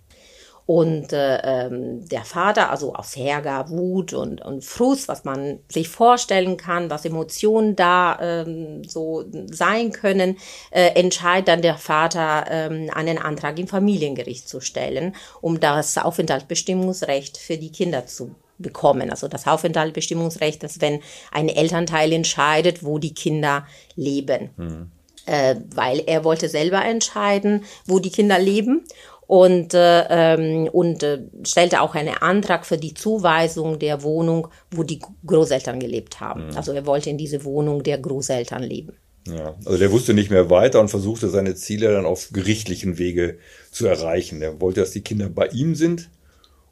Und 0.67 1.13
äh, 1.13 1.41
ähm, 1.43 2.09
der 2.09 2.25
Vater, 2.25 2.71
also 2.71 2.95
aus 2.95 3.17
Ärger, 3.17 3.69
Wut 3.69 4.15
und, 4.15 4.41
und 4.41 4.65
Frust, 4.65 5.09
was 5.09 5.25
man 5.25 5.59
sich 5.69 5.91
vorstellen 5.91 6.57
kann, 6.57 6.89
was 6.89 7.05
Emotionen 7.05 7.77
da 7.77 8.19
ähm, 8.21 8.83
so 8.83 9.25
sein 9.51 9.93
können, 9.93 10.39
äh, 10.71 10.95
entscheidet 10.95 11.49
dann 11.49 11.61
der 11.61 11.77
Vater, 11.77 12.47
ähm, 12.49 12.91
einen 12.95 13.19
Antrag 13.19 13.59
im 13.59 13.69
Familiengericht 13.69 14.49
zu 14.49 14.61
stellen, 14.61 15.15
um 15.43 15.61
das 15.61 15.99
Aufenthaltsbestimmungsrecht 15.99 17.37
für 17.37 17.59
die 17.59 17.71
Kinder 17.71 18.07
zu 18.07 18.35
bekommen. 18.57 19.11
Also 19.11 19.29
das 19.29 19.47
Aufenthaltsbestimmungsrecht, 19.47 20.63
dass 20.63 20.81
wenn 20.81 21.01
ein 21.31 21.51
Elternteil 21.51 22.11
entscheidet, 22.13 22.83
wo 22.83 22.99
die 22.99 23.13
Kinder 23.13 23.67
leben. 23.97 24.51
Mhm. 24.57 24.91
Äh, 25.27 25.57
weil 25.75 26.03
er 26.07 26.23
wollte 26.23 26.51
selber 26.51 26.85
entscheiden, 26.85 27.65
wo 27.87 27.99
die 27.99 28.11
Kinder 28.11 28.39
leben 28.39 28.85
und, 29.27 29.75
äh, 29.75 30.05
ähm, 30.09 30.69
und 30.69 31.03
äh, 31.03 31.21
stellte 31.45 31.81
auch 31.81 31.95
einen 31.95 32.15
Antrag 32.15 32.67
für 32.67 32.77
die 32.77 32.95
Zuweisung 32.95 33.79
der 33.79 34.03
Wohnung, 34.03 34.49
wo 34.71 34.83
die 34.83 35.01
Großeltern 35.27 35.81
gelebt 35.81 36.21
haben. 36.21 36.49
Mhm. 36.49 36.57
Also 36.57 36.73
er 36.73 36.87
wollte 36.87 37.11
in 37.11 37.19
diese 37.19 37.45
Wohnung 37.45 37.83
der 37.83 37.99
Großeltern 37.99 38.63
leben. 38.63 38.93
Ja, 39.27 39.55
also 39.65 39.79
der 39.79 39.91
wusste 39.91 40.13
nicht 40.13 40.31
mehr 40.31 40.51
weiter 40.51 40.81
und 40.81 40.89
versuchte 40.89 41.31
seine 41.31 41.55
Ziele 41.55 41.93
dann 41.93 42.05
auf 42.05 42.29
gerichtlichen 42.33 42.99
Wege 42.99 43.39
zu 43.71 43.87
erreichen. 43.87 44.43
Er 44.43 44.61
wollte, 44.61 44.81
dass 44.81 44.91
die 44.91 45.01
Kinder 45.01 45.31
bei 45.31 45.47
ihm 45.47 45.75
sind 45.75 46.11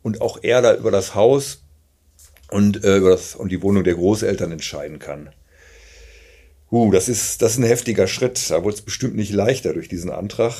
und 0.02 0.20
auch 0.20 0.38
er 0.42 0.60
da 0.60 0.74
über 0.74 0.90
das 0.90 1.14
Haus 1.14 1.62
und, 2.50 2.84
äh, 2.84 2.98
über 2.98 3.10
das, 3.10 3.34
und 3.34 3.50
die 3.50 3.62
Wohnung 3.62 3.84
der 3.84 3.94
Großeltern 3.94 4.52
entscheiden 4.52 4.98
kann. 4.98 5.30
Uh, 6.70 6.90
das 6.90 7.08
ist, 7.08 7.42
das 7.42 7.52
ist 7.52 7.58
ein 7.58 7.64
heftiger 7.64 8.06
Schritt. 8.06 8.50
Da 8.50 8.64
wurde 8.64 8.76
es 8.76 8.82
bestimmt 8.82 9.14
nicht 9.14 9.32
leichter 9.32 9.74
durch 9.74 9.88
diesen 9.88 10.10
Antrag. 10.10 10.54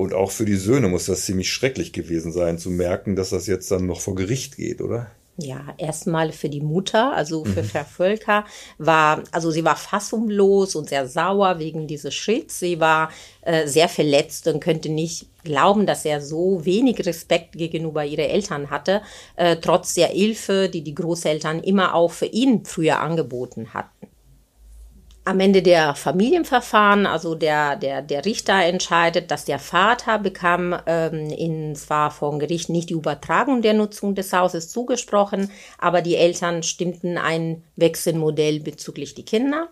Und 0.00 0.14
auch 0.14 0.30
für 0.30 0.46
die 0.46 0.56
Söhne 0.56 0.88
muss 0.88 1.04
das 1.04 1.26
ziemlich 1.26 1.52
schrecklich 1.52 1.92
gewesen 1.92 2.32
sein, 2.32 2.56
zu 2.56 2.70
merken, 2.70 3.16
dass 3.16 3.28
das 3.28 3.46
jetzt 3.46 3.70
dann 3.70 3.84
noch 3.84 4.00
vor 4.00 4.14
Gericht 4.14 4.56
geht, 4.56 4.80
oder? 4.80 5.08
Ja, 5.36 5.74
erstmal 5.76 6.32
für 6.32 6.48
die 6.48 6.62
Mutter, 6.62 7.14
also 7.14 7.44
für 7.44 7.62
mhm. 7.62 7.66
Frau 7.66 7.84
Völker, 7.84 8.46
war, 8.78 9.24
also 9.30 9.50
sie 9.50 9.62
war 9.62 9.76
fassungslos 9.76 10.74
und 10.74 10.88
sehr 10.88 11.06
sauer 11.06 11.58
wegen 11.58 11.86
dieses 11.86 12.14
Schritts. 12.14 12.60
Sie 12.60 12.80
war 12.80 13.10
äh, 13.42 13.66
sehr 13.66 13.90
verletzt 13.90 14.48
und 14.48 14.60
könnte 14.60 14.88
nicht 14.88 15.26
glauben, 15.44 15.84
dass 15.84 16.06
er 16.06 16.22
so 16.22 16.64
wenig 16.64 17.04
Respekt 17.04 17.52
gegenüber 17.52 18.02
ihren 18.02 18.30
Eltern 18.30 18.70
hatte, 18.70 19.02
äh, 19.36 19.56
trotz 19.56 19.92
der 19.92 20.08
Hilfe, 20.08 20.70
die 20.70 20.80
die 20.80 20.94
Großeltern 20.94 21.60
immer 21.62 21.94
auch 21.94 22.12
für 22.12 22.24
ihn 22.24 22.64
früher 22.64 23.00
angeboten 23.00 23.74
hatten 23.74 24.09
am 25.24 25.38
Ende 25.38 25.62
der 25.62 25.94
Familienverfahren, 25.94 27.06
also 27.06 27.34
der, 27.34 27.76
der, 27.76 28.00
der 28.00 28.24
Richter 28.24 28.64
entscheidet, 28.64 29.30
dass 29.30 29.44
der 29.44 29.58
Vater 29.58 30.18
bekam 30.18 30.74
ähm, 30.86 31.28
in 31.30 31.76
zwar 31.76 32.10
vom 32.10 32.38
Gericht 32.38 32.70
nicht 32.70 32.88
die 32.88 32.94
Übertragung 32.94 33.60
der 33.60 33.74
Nutzung 33.74 34.14
des 34.14 34.32
Hauses 34.32 34.70
zugesprochen, 34.70 35.50
aber 35.78 36.00
die 36.00 36.16
Eltern 36.16 36.62
stimmten 36.62 37.18
ein 37.18 37.62
Wechselmodell 37.76 38.60
bezüglich 38.60 39.14
die 39.14 39.24
Kinder. 39.24 39.68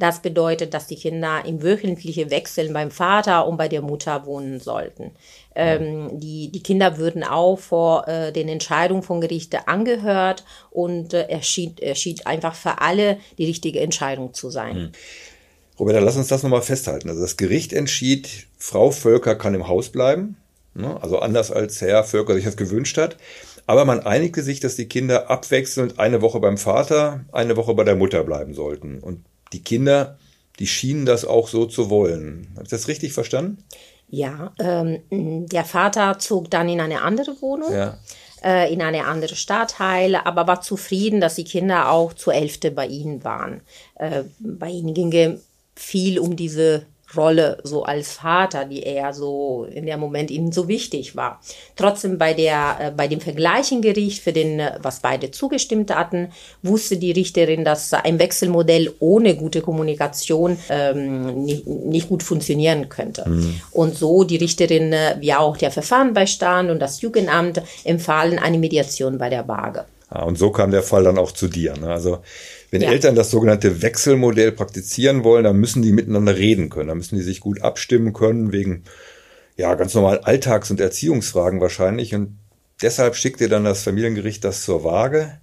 Das 0.00 0.22
bedeutet, 0.22 0.72
dass 0.72 0.86
die 0.86 0.96
Kinder 0.96 1.42
im 1.44 1.62
wöchentlichen 1.62 2.30
Wechseln 2.30 2.72
beim 2.72 2.90
Vater 2.90 3.46
und 3.46 3.58
bei 3.58 3.68
der 3.68 3.82
Mutter 3.82 4.24
wohnen 4.24 4.58
sollten. 4.58 5.10
Ähm, 5.54 6.18
die, 6.18 6.50
die 6.50 6.62
Kinder 6.62 6.96
würden 6.96 7.22
auch 7.22 7.58
vor 7.58 8.08
äh, 8.08 8.32
den 8.32 8.48
Entscheidungen 8.48 9.02
von 9.02 9.20
Gerichte 9.20 9.68
angehört 9.68 10.46
und 10.70 11.12
äh, 11.12 11.28
erschien, 11.28 11.76
erschien 11.78 12.16
einfach 12.24 12.54
für 12.54 12.80
alle 12.80 13.18
die 13.36 13.44
richtige 13.44 13.80
Entscheidung 13.80 14.32
zu 14.32 14.48
sein. 14.48 14.74
Hm. 14.74 14.92
Roberta, 15.78 15.98
lass 15.98 16.16
uns 16.16 16.28
das 16.28 16.42
nochmal 16.42 16.62
festhalten. 16.62 17.10
Also 17.10 17.20
das 17.20 17.36
Gericht 17.36 17.74
entschied, 17.74 18.46
Frau 18.56 18.90
Völker 18.92 19.34
kann 19.34 19.54
im 19.54 19.68
Haus 19.68 19.90
bleiben, 19.90 20.38
ne? 20.72 20.96
also 21.02 21.18
anders 21.18 21.50
als 21.50 21.78
Herr 21.82 22.04
Völker 22.04 22.32
sich 22.32 22.44
das 22.44 22.56
gewünscht 22.56 22.96
hat. 22.96 23.18
Aber 23.66 23.84
man 23.84 24.00
einigte 24.00 24.42
sich, 24.42 24.60
dass 24.60 24.76
die 24.76 24.88
Kinder 24.88 25.28
abwechselnd 25.28 25.98
eine 26.00 26.22
Woche 26.22 26.40
beim 26.40 26.56
Vater, 26.56 27.26
eine 27.32 27.58
Woche 27.58 27.74
bei 27.74 27.84
der 27.84 27.96
Mutter 27.96 28.24
bleiben 28.24 28.54
sollten. 28.54 28.98
Und 28.98 29.24
die 29.52 29.62
Kinder, 29.62 30.18
die 30.58 30.66
schienen 30.66 31.06
das 31.06 31.24
auch 31.24 31.48
so 31.48 31.66
zu 31.66 31.90
wollen. 31.90 32.48
Habe 32.54 32.64
ich 32.64 32.70
das 32.70 32.88
richtig 32.88 33.12
verstanden? 33.12 33.64
Ja, 34.08 34.52
ähm, 34.58 35.02
der 35.48 35.64
Vater 35.64 36.18
zog 36.18 36.50
dann 36.50 36.68
in 36.68 36.80
eine 36.80 37.02
andere 37.02 37.40
Wohnung. 37.40 37.72
Ja 37.72 37.98
äh, 38.42 38.72
in 38.72 38.82
eine 38.82 39.06
andere 39.06 39.36
Stadtteil, 39.36 40.14
aber 40.16 40.46
war 40.46 40.60
zufrieden, 40.60 41.20
dass 41.20 41.34
die 41.34 41.44
Kinder 41.44 41.90
auch 41.90 42.12
zur 42.14 42.32
Hälfte 42.32 42.70
bei 42.70 42.86
ihnen 42.86 43.24
waren. 43.24 43.60
Äh, 43.96 44.24
bei 44.38 44.68
ihnen 44.68 44.94
ging 44.94 45.40
viel 45.74 46.18
um 46.18 46.36
diese 46.36 46.86
Rolle 47.16 47.58
so 47.64 47.82
als 47.82 48.12
Vater, 48.12 48.64
die 48.64 48.82
er 48.82 49.12
so 49.12 49.66
in 49.70 49.86
der 49.86 49.96
Moment 49.96 50.30
ihnen 50.30 50.52
so 50.52 50.68
wichtig 50.68 51.16
war. 51.16 51.40
Trotzdem 51.76 52.18
bei 52.18 52.34
der 52.34 52.76
äh, 52.80 52.90
bei 52.90 53.08
dem 53.08 53.20
Vergleichengericht 53.20 54.22
für 54.22 54.32
den 54.32 54.60
äh, 54.60 54.78
was 54.82 55.00
beide 55.00 55.30
zugestimmt 55.30 55.94
hatten, 55.94 56.32
wusste 56.62 56.96
die 56.96 57.12
Richterin, 57.12 57.64
dass 57.64 57.92
ein 57.92 58.18
Wechselmodell 58.18 58.94
ohne 59.00 59.36
gute 59.36 59.60
Kommunikation 59.60 60.56
ähm, 60.68 61.44
nicht, 61.44 61.66
nicht 61.66 62.08
gut 62.08 62.22
funktionieren 62.22 62.88
könnte. 62.88 63.28
Mhm. 63.28 63.60
Und 63.72 63.96
so 63.96 64.24
die 64.24 64.36
Richterin 64.36 64.92
äh, 64.92 65.16
wie 65.20 65.34
auch 65.34 65.56
der 65.56 65.70
Verfahrenbeistand 65.70 66.70
und 66.70 66.78
das 66.78 67.00
Jugendamt 67.00 67.62
empfahlen 67.84 68.38
eine 68.38 68.58
Mediation 68.58 69.18
bei 69.18 69.28
der 69.28 69.46
Waage. 69.48 69.84
Ja, 70.12 70.22
und 70.22 70.38
so 70.38 70.50
kam 70.50 70.70
der 70.70 70.82
Fall 70.82 71.04
dann 71.04 71.18
auch 71.18 71.32
zu 71.32 71.48
dir. 71.48 71.76
Ne? 71.76 71.88
Also 71.88 72.18
wenn 72.70 72.82
ja. 72.82 72.90
Eltern 72.90 73.14
das 73.14 73.30
sogenannte 73.30 73.82
Wechselmodell 73.82 74.52
praktizieren 74.52 75.24
wollen, 75.24 75.44
dann 75.44 75.56
müssen 75.56 75.82
die 75.82 75.92
miteinander 75.92 76.36
reden 76.36 76.70
können. 76.70 76.88
Dann 76.88 76.98
müssen 76.98 77.16
die 77.16 77.22
sich 77.22 77.40
gut 77.40 77.62
abstimmen 77.62 78.12
können 78.12 78.52
wegen 78.52 78.84
ja 79.56 79.74
ganz 79.74 79.94
normal 79.94 80.20
Alltags- 80.20 80.70
und 80.70 80.80
Erziehungsfragen 80.80 81.60
wahrscheinlich. 81.60 82.14
Und 82.14 82.38
deshalb 82.80 83.16
schickte 83.16 83.48
dann 83.48 83.64
das 83.64 83.82
Familiengericht 83.82 84.44
das 84.44 84.64
zur 84.64 84.84
Waage. 84.84 85.40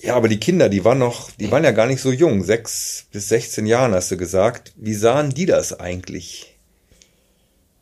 Ja, 0.00 0.14
aber 0.14 0.28
die 0.28 0.40
Kinder, 0.40 0.68
die 0.68 0.84
waren 0.84 0.98
noch, 0.98 1.30
die 1.32 1.50
waren 1.50 1.64
ja 1.64 1.72
gar 1.72 1.86
nicht 1.86 2.00
so 2.00 2.12
jung, 2.12 2.44
sechs 2.44 3.06
bis 3.10 3.28
16 3.28 3.66
Jahren 3.66 3.94
hast 3.94 4.10
du 4.10 4.16
gesagt. 4.16 4.72
Wie 4.76 4.94
sahen 4.94 5.30
die 5.30 5.46
das 5.46 5.78
eigentlich? 5.78 6.57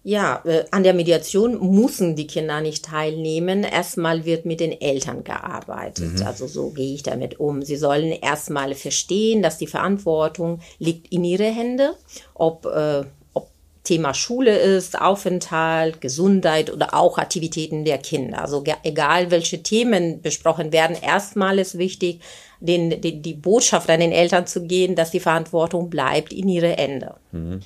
Ja, 0.08 0.40
äh, 0.44 0.62
an 0.70 0.84
der 0.84 0.94
Mediation 0.94 1.74
müssen 1.74 2.14
die 2.14 2.28
Kinder 2.28 2.60
nicht 2.60 2.84
teilnehmen. 2.84 3.64
Erstmal 3.64 4.24
wird 4.24 4.46
mit 4.46 4.60
den 4.60 4.80
Eltern 4.80 5.24
gearbeitet. 5.24 6.20
Mhm. 6.20 6.24
Also 6.24 6.46
so 6.46 6.70
gehe 6.70 6.94
ich 6.94 7.02
damit 7.02 7.40
um. 7.40 7.62
Sie 7.62 7.74
sollen 7.74 8.12
erstmal 8.12 8.76
verstehen, 8.76 9.42
dass 9.42 9.58
die 9.58 9.66
Verantwortung 9.66 10.60
liegt 10.78 11.12
in 11.12 11.24
ihre 11.24 11.46
Hände, 11.50 11.96
ob, 12.34 12.66
äh, 12.66 13.02
ob 13.34 13.48
Thema 13.82 14.14
Schule 14.14 14.56
ist, 14.56 14.96
Aufenthalt, 14.96 16.00
Gesundheit 16.00 16.72
oder 16.72 16.94
auch 16.94 17.18
Aktivitäten 17.18 17.84
der 17.84 17.98
Kinder. 17.98 18.42
Also 18.42 18.62
egal 18.84 19.32
welche 19.32 19.64
Themen 19.64 20.22
besprochen 20.22 20.70
werden, 20.70 20.96
erstmal 21.02 21.58
ist 21.58 21.78
wichtig, 21.78 22.20
den, 22.60 23.00
den, 23.00 23.22
die 23.22 23.34
Botschaft 23.34 23.90
an 23.90 23.98
den 23.98 24.12
Eltern 24.12 24.46
zu 24.46 24.68
gehen, 24.68 24.94
dass 24.94 25.10
die 25.10 25.18
Verantwortung 25.18 25.90
bleibt 25.90 26.32
in 26.32 26.48
ihre 26.48 26.68
Hände. 26.76 27.16
Mhm. 27.32 27.62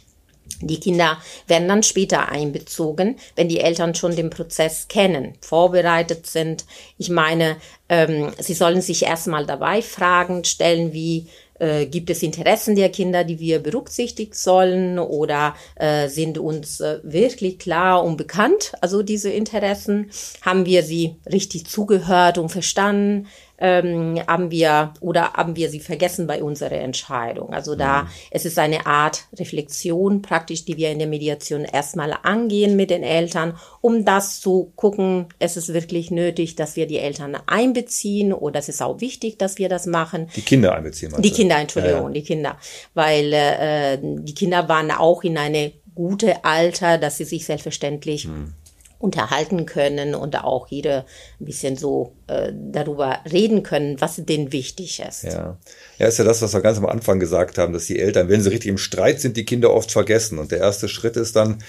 Die 0.60 0.78
Kinder 0.78 1.18
werden 1.46 1.68
dann 1.68 1.82
später 1.82 2.28
einbezogen, 2.28 3.16
wenn 3.34 3.48
die 3.48 3.60
Eltern 3.60 3.94
schon 3.94 4.14
den 4.14 4.30
Prozess 4.30 4.88
kennen, 4.88 5.34
vorbereitet 5.40 6.26
sind. 6.26 6.64
Ich 6.98 7.08
meine, 7.08 7.56
ähm, 7.88 8.30
sie 8.38 8.54
sollen 8.54 8.82
sich 8.82 9.04
erstmal 9.04 9.46
dabei 9.46 9.80
Fragen 9.80 10.44
stellen, 10.44 10.92
wie 10.92 11.28
äh, 11.60 11.86
gibt 11.86 12.10
es 12.10 12.22
Interessen 12.22 12.74
der 12.74 12.88
Kinder, 12.88 13.22
die 13.22 13.38
wir 13.38 13.60
berücksichtigen 13.60 14.32
sollen 14.32 14.98
oder 14.98 15.54
äh, 15.76 16.08
sind 16.08 16.38
uns 16.38 16.80
äh, 16.80 16.98
wirklich 17.02 17.58
klar 17.58 18.02
und 18.04 18.16
bekannt, 18.16 18.72
also 18.80 19.02
diese 19.02 19.30
Interessen? 19.30 20.10
Haben 20.42 20.66
wir 20.66 20.82
sie 20.82 21.16
richtig 21.30 21.66
zugehört 21.66 22.38
und 22.38 22.48
verstanden? 22.48 23.28
ähm, 23.60 24.20
haben 24.26 24.50
wir 24.50 24.94
oder 25.00 25.34
haben 25.34 25.54
wir 25.54 25.68
sie 25.68 25.80
vergessen 25.80 26.26
bei 26.26 26.42
unserer 26.42 26.72
Entscheidung. 26.72 27.52
Also 27.52 27.76
da 27.76 28.02
mhm. 28.02 28.08
es 28.30 28.44
ist 28.46 28.58
eine 28.58 28.86
Art 28.86 29.26
Reflexion 29.38 30.22
praktisch, 30.22 30.64
die 30.64 30.76
wir 30.76 30.90
in 30.90 30.98
der 30.98 31.08
Mediation 31.08 31.64
erstmal 31.64 32.16
angehen 32.22 32.74
mit 32.76 32.90
den 32.90 33.02
Eltern, 33.02 33.54
um 33.80 34.04
das 34.04 34.40
zu 34.40 34.72
gucken, 34.76 35.26
es 35.38 35.56
ist 35.56 35.72
wirklich 35.74 36.10
nötig, 36.10 36.56
dass 36.56 36.76
wir 36.76 36.86
die 36.86 36.98
Eltern 36.98 37.36
einbeziehen 37.46 38.32
oder 38.32 38.58
es 38.58 38.68
ist 38.68 38.82
auch 38.82 39.00
wichtig, 39.00 39.38
dass 39.38 39.58
wir 39.58 39.68
das 39.68 39.86
machen. 39.86 40.28
Die 40.34 40.42
Kinder 40.42 40.74
einbeziehen. 40.74 41.14
Die 41.18 41.30
Kinder, 41.30 41.49
Entschuldigung, 41.58 42.08
ja, 42.08 42.10
die 42.10 42.22
Kinder, 42.22 42.56
weil 42.94 43.32
äh, 43.32 43.98
die 44.00 44.34
Kinder 44.34 44.68
waren 44.68 44.90
auch 44.90 45.24
in 45.24 45.38
eine 45.38 45.72
gute 45.94 46.44
Alter, 46.44 46.98
dass 46.98 47.16
sie 47.16 47.24
sich 47.24 47.46
selbstverständlich 47.46 48.24
hm 48.24 48.54
unterhalten 49.00 49.64
können 49.64 50.14
und 50.14 50.36
auch 50.36 50.68
jeder 50.68 51.06
ein 51.40 51.46
bisschen 51.46 51.76
so 51.76 52.12
äh, 52.26 52.52
darüber 52.54 53.20
reden 53.32 53.62
können, 53.62 53.98
was 53.98 54.16
denen 54.16 54.52
wichtig 54.52 55.00
ist. 55.00 55.22
Ja. 55.22 55.58
ja, 55.98 56.06
ist 56.06 56.18
ja 56.18 56.24
das, 56.24 56.42
was 56.42 56.52
wir 56.52 56.60
ganz 56.60 56.76
am 56.76 56.84
Anfang 56.84 57.18
gesagt 57.18 57.56
haben, 57.56 57.72
dass 57.72 57.86
die 57.86 57.98
Eltern, 57.98 58.28
wenn 58.28 58.42
sie 58.42 58.50
richtig 58.50 58.68
im 58.68 58.76
Streit 58.76 59.20
sind, 59.20 59.38
die 59.38 59.46
Kinder 59.46 59.72
oft 59.72 59.90
vergessen. 59.90 60.38
Und 60.38 60.52
der 60.52 60.58
erste 60.58 60.86
Schritt 60.86 61.16
ist 61.16 61.34
dann, 61.34 61.62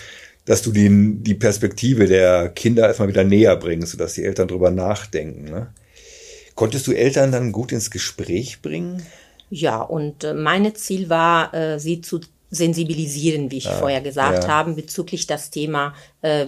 dass 0.43 0.61
du 0.61 0.73
die, 0.73 0.89
die 1.23 1.33
Perspektive 1.33 2.05
der 2.05 2.49
Kinder 2.49 2.85
erstmal 2.85 3.07
wieder 3.07 3.23
näher 3.23 3.55
bringst, 3.55 3.93
sodass 3.93 4.13
die 4.13 4.25
Eltern 4.25 4.49
drüber 4.49 4.69
nachdenken. 4.69 5.45
Ne? 5.45 5.73
Konntest 6.55 6.85
du 6.87 6.91
Eltern 6.91 7.31
dann 7.31 7.53
gut 7.53 7.71
ins 7.71 7.91
Gespräch 7.91 8.61
bringen? 8.61 9.05
Ja, 9.51 9.81
und 9.81 10.23
äh, 10.23 10.33
mein 10.33 10.73
Ziel 10.73 11.09
war, 11.09 11.53
äh, 11.53 11.79
sie 11.79 12.01
zu 12.01 12.21
sensibilisieren, 12.49 13.51
wie 13.51 13.57
ich 13.57 13.65
ja, 13.65 13.73
vorher 13.73 14.01
gesagt 14.01 14.45
ja. 14.45 14.49
habe, 14.49 14.73
bezüglich 14.73 15.27
das 15.27 15.51
Thema 15.51 15.93
äh, 16.21 16.47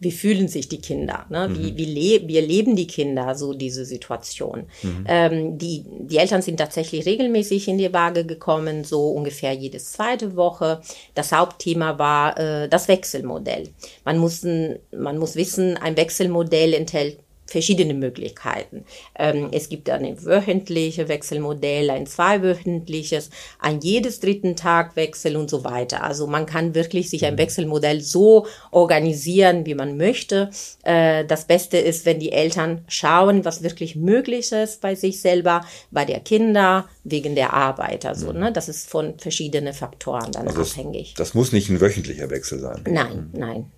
wie 0.00 0.12
fühlen 0.12 0.48
sich 0.48 0.68
die 0.68 0.80
Kinder? 0.80 1.26
Ne? 1.28 1.48
Wie, 1.52 1.72
mhm. 1.72 1.76
wie, 1.76 1.84
le 1.84 2.28
wie 2.28 2.36
erleben 2.36 2.76
die 2.76 2.86
Kinder 2.86 3.34
so 3.34 3.52
diese 3.52 3.84
Situation? 3.84 4.66
Mhm. 4.82 5.04
Ähm, 5.08 5.58
die, 5.58 5.84
die 5.86 6.18
Eltern 6.18 6.42
sind 6.42 6.58
tatsächlich 6.58 7.04
regelmäßig 7.04 7.66
in 7.68 7.78
die 7.78 7.92
Waage 7.92 8.24
gekommen, 8.24 8.84
so 8.84 9.10
ungefähr 9.10 9.52
jedes 9.52 9.92
zweite 9.92 10.36
Woche. 10.36 10.80
Das 11.14 11.32
Hauptthema 11.32 11.98
war 11.98 12.38
äh, 12.38 12.68
das 12.68 12.86
Wechselmodell. 12.86 13.70
Man 14.04 14.18
muss, 14.18 14.44
man 14.44 15.18
muss 15.18 15.34
wissen, 15.34 15.76
ein 15.76 15.96
Wechselmodell 15.96 16.74
enthält 16.74 17.18
verschiedene 17.48 17.94
Möglichkeiten. 17.94 18.84
Ähm, 19.18 19.48
es 19.52 19.68
gibt 19.68 19.88
ein 19.90 20.24
wöchentliches 20.24 21.08
Wechselmodell, 21.08 21.90
ein 21.90 22.06
zweiwöchentliches, 22.06 23.30
ein 23.58 23.80
jedes 23.80 24.20
dritten 24.20 24.54
Tag 24.54 24.96
Wechsel 24.96 25.36
und 25.36 25.48
so 25.48 25.64
weiter. 25.64 26.04
Also 26.04 26.26
man 26.26 26.46
kann 26.46 26.74
wirklich 26.74 27.10
sich 27.10 27.24
ein 27.24 27.34
mhm. 27.34 27.38
Wechselmodell 27.38 28.00
so 28.00 28.46
organisieren, 28.70 29.64
wie 29.66 29.74
man 29.74 29.96
möchte. 29.96 30.50
Äh, 30.82 31.24
das 31.24 31.46
Beste 31.46 31.78
ist, 31.78 32.04
wenn 32.04 32.20
die 32.20 32.32
Eltern 32.32 32.84
schauen, 32.86 33.44
was 33.44 33.62
wirklich 33.62 33.96
möglich 33.96 34.52
ist 34.52 34.80
bei 34.80 34.94
sich 34.94 35.20
selber, 35.20 35.64
bei 35.90 36.04
der 36.04 36.20
Kinder, 36.20 36.88
wegen 37.04 37.34
der 37.34 37.54
Arbeit. 37.54 38.04
Also, 38.04 38.32
mhm. 38.32 38.40
ne, 38.40 38.52
das 38.52 38.68
ist 38.68 38.90
von 38.90 39.18
verschiedenen 39.18 39.72
Faktoren 39.72 40.32
dann 40.32 40.48
also 40.48 40.60
abhängig. 40.60 41.14
Das, 41.14 41.28
das 41.28 41.34
muss 41.34 41.52
nicht 41.52 41.70
ein 41.70 41.80
wöchentlicher 41.80 42.30
Wechsel 42.30 42.58
sein. 42.58 42.84
Nein, 42.86 43.30
nein. 43.32 43.72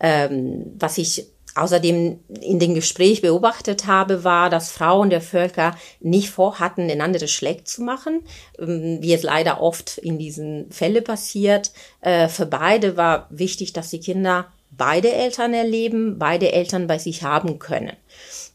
Ähm, 0.00 0.72
was 0.78 0.98
ich 0.98 1.26
außerdem 1.54 2.20
in 2.40 2.58
dem 2.58 2.74
Gespräch 2.74 3.22
beobachtet 3.22 3.86
habe, 3.86 4.24
war, 4.24 4.50
dass 4.50 4.70
Frauen 4.70 5.10
der 5.10 5.20
Völker 5.20 5.76
nicht 6.00 6.30
vorhatten, 6.30 6.90
einander 6.90 7.26
schlecht 7.26 7.68
zu 7.68 7.82
machen, 7.82 8.22
ähm, 8.58 8.98
wie 9.00 9.12
es 9.12 9.22
leider 9.22 9.60
oft 9.60 9.98
in 9.98 10.18
diesen 10.18 10.70
Fällen 10.70 11.04
passiert. 11.04 11.72
Äh, 12.00 12.28
für 12.28 12.46
beide 12.46 12.96
war 12.96 13.26
wichtig, 13.30 13.72
dass 13.72 13.90
die 13.90 14.00
Kinder 14.00 14.46
beide 14.70 15.12
Eltern 15.12 15.52
erleben, 15.52 16.18
beide 16.18 16.52
Eltern 16.52 16.86
bei 16.86 16.98
sich 16.98 17.22
haben 17.22 17.58
können 17.58 17.96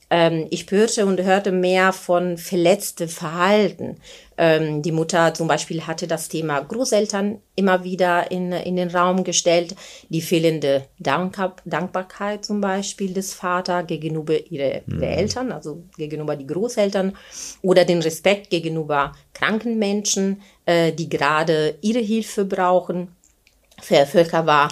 ähm, 0.09 0.47
ich 0.49 0.69
hörte 0.69 1.05
und 1.05 1.21
hörte 1.21 1.51
mehr 1.51 1.91
von 1.91 2.37
verletzte 2.37 3.07
Verhalten. 3.07 3.97
Ähm, 4.37 4.81
die 4.81 4.91
Mutter 4.91 5.33
zum 5.33 5.47
Beispiel 5.47 5.87
hatte 5.87 6.07
das 6.07 6.27
Thema 6.27 6.59
Großeltern 6.59 7.39
immer 7.55 7.83
wieder 7.83 8.31
in, 8.31 8.51
in 8.51 8.75
den 8.75 8.89
Raum 8.89 9.23
gestellt, 9.23 9.75
die 10.09 10.21
fehlende 10.21 10.85
Dank 10.99 11.35
Dankbarkeit 11.65 12.45
zum 12.45 12.61
Beispiel 12.61 13.13
des 13.13 13.33
Vaters 13.33 13.87
gegenüber 13.87 14.35
ihre, 14.49 14.83
mhm. 14.85 15.01
Eltern, 15.01 15.51
also 15.51 15.83
gegenüber 15.97 16.35
die 16.35 16.47
Großeltern 16.47 17.15
oder 17.61 17.85
den 17.85 18.01
Respekt 18.01 18.49
gegenüber 18.49 19.13
kranken 19.33 19.79
Menschen, 19.79 20.41
äh, 20.65 20.91
die 20.91 21.09
gerade 21.09 21.77
ihre 21.81 21.99
Hilfe 21.99 22.45
brauchen. 22.45 23.09
Für 23.81 24.05
Völker 24.05 24.45
war 24.45 24.69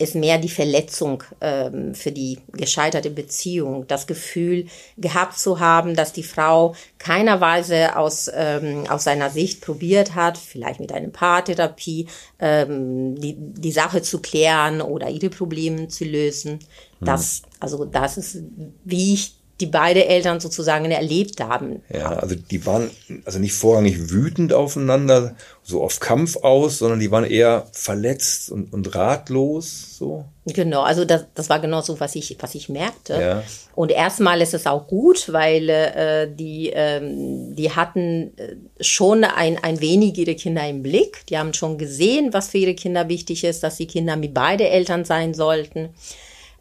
ist 0.00 0.14
mehr 0.14 0.38
die 0.38 0.48
Verletzung 0.48 1.22
ähm, 1.42 1.94
für 1.94 2.10
die 2.10 2.38
gescheiterte 2.52 3.10
Beziehung, 3.10 3.86
das 3.86 4.06
Gefühl 4.06 4.66
gehabt 4.96 5.38
zu 5.38 5.60
haben, 5.60 5.94
dass 5.94 6.12
die 6.12 6.22
Frau 6.22 6.74
keinerweise 6.98 7.96
aus, 7.96 8.30
ähm, 8.34 8.84
aus 8.88 9.04
seiner 9.04 9.28
Sicht 9.28 9.60
probiert 9.60 10.14
hat, 10.14 10.38
vielleicht 10.38 10.80
mit 10.80 10.92
einer 10.92 11.08
Paartherapie, 11.08 12.06
ähm, 12.38 13.14
die, 13.20 13.36
die 13.36 13.72
Sache 13.72 14.00
zu 14.00 14.20
klären 14.20 14.80
oder 14.80 15.10
ihre 15.10 15.28
Probleme 15.28 15.88
zu 15.88 16.04
lösen. 16.04 16.60
Das, 17.02 17.42
also 17.60 17.84
das 17.84 18.18
ist, 18.18 18.38
wie 18.84 19.14
ich 19.14 19.39
die 19.60 19.66
beide 19.66 20.06
Eltern 20.06 20.40
sozusagen 20.40 20.90
erlebt 20.90 21.40
haben. 21.40 21.82
Ja, 21.92 22.10
also 22.10 22.34
die 22.34 22.64
waren 22.66 22.90
also 23.24 23.38
nicht 23.38 23.54
vorrangig 23.54 24.10
wütend 24.10 24.52
aufeinander, 24.52 25.36
so 25.62 25.82
auf 25.82 26.00
Kampf 26.00 26.36
aus, 26.38 26.78
sondern 26.78 27.00
die 27.00 27.10
waren 27.10 27.24
eher 27.24 27.66
verletzt 27.72 28.50
und, 28.50 28.72
und 28.72 28.94
ratlos, 28.94 29.96
so. 29.98 30.24
Genau, 30.46 30.82
also 30.82 31.04
das, 31.04 31.26
das 31.34 31.48
war 31.48 31.60
genau 31.60 31.80
so, 31.80 32.00
was 32.00 32.16
ich, 32.16 32.36
was 32.40 32.54
ich 32.54 32.68
merkte. 32.68 33.20
Ja. 33.20 33.42
Und 33.74 33.90
erstmal 33.90 34.40
ist 34.40 34.54
es 34.54 34.66
auch 34.66 34.86
gut, 34.86 35.32
weil 35.32 35.68
äh, 35.68 36.28
die, 36.34 36.70
ähm, 36.74 37.54
die 37.54 37.70
hatten 37.70 38.36
äh, 38.36 38.56
schon 38.82 39.24
ein, 39.24 39.62
ein 39.62 39.80
wenig 39.80 40.18
ihre 40.18 40.34
Kinder 40.34 40.66
im 40.68 40.82
Blick. 40.82 41.26
Die 41.28 41.38
haben 41.38 41.54
schon 41.54 41.78
gesehen, 41.78 42.32
was 42.32 42.48
für 42.48 42.58
ihre 42.58 42.74
Kinder 42.74 43.08
wichtig 43.08 43.44
ist, 43.44 43.62
dass 43.62 43.76
die 43.76 43.86
Kinder 43.86 44.16
mit 44.16 44.34
beide 44.34 44.68
Eltern 44.68 45.04
sein 45.04 45.34
sollten. 45.34 45.90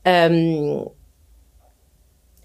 Ähm, 0.06 0.86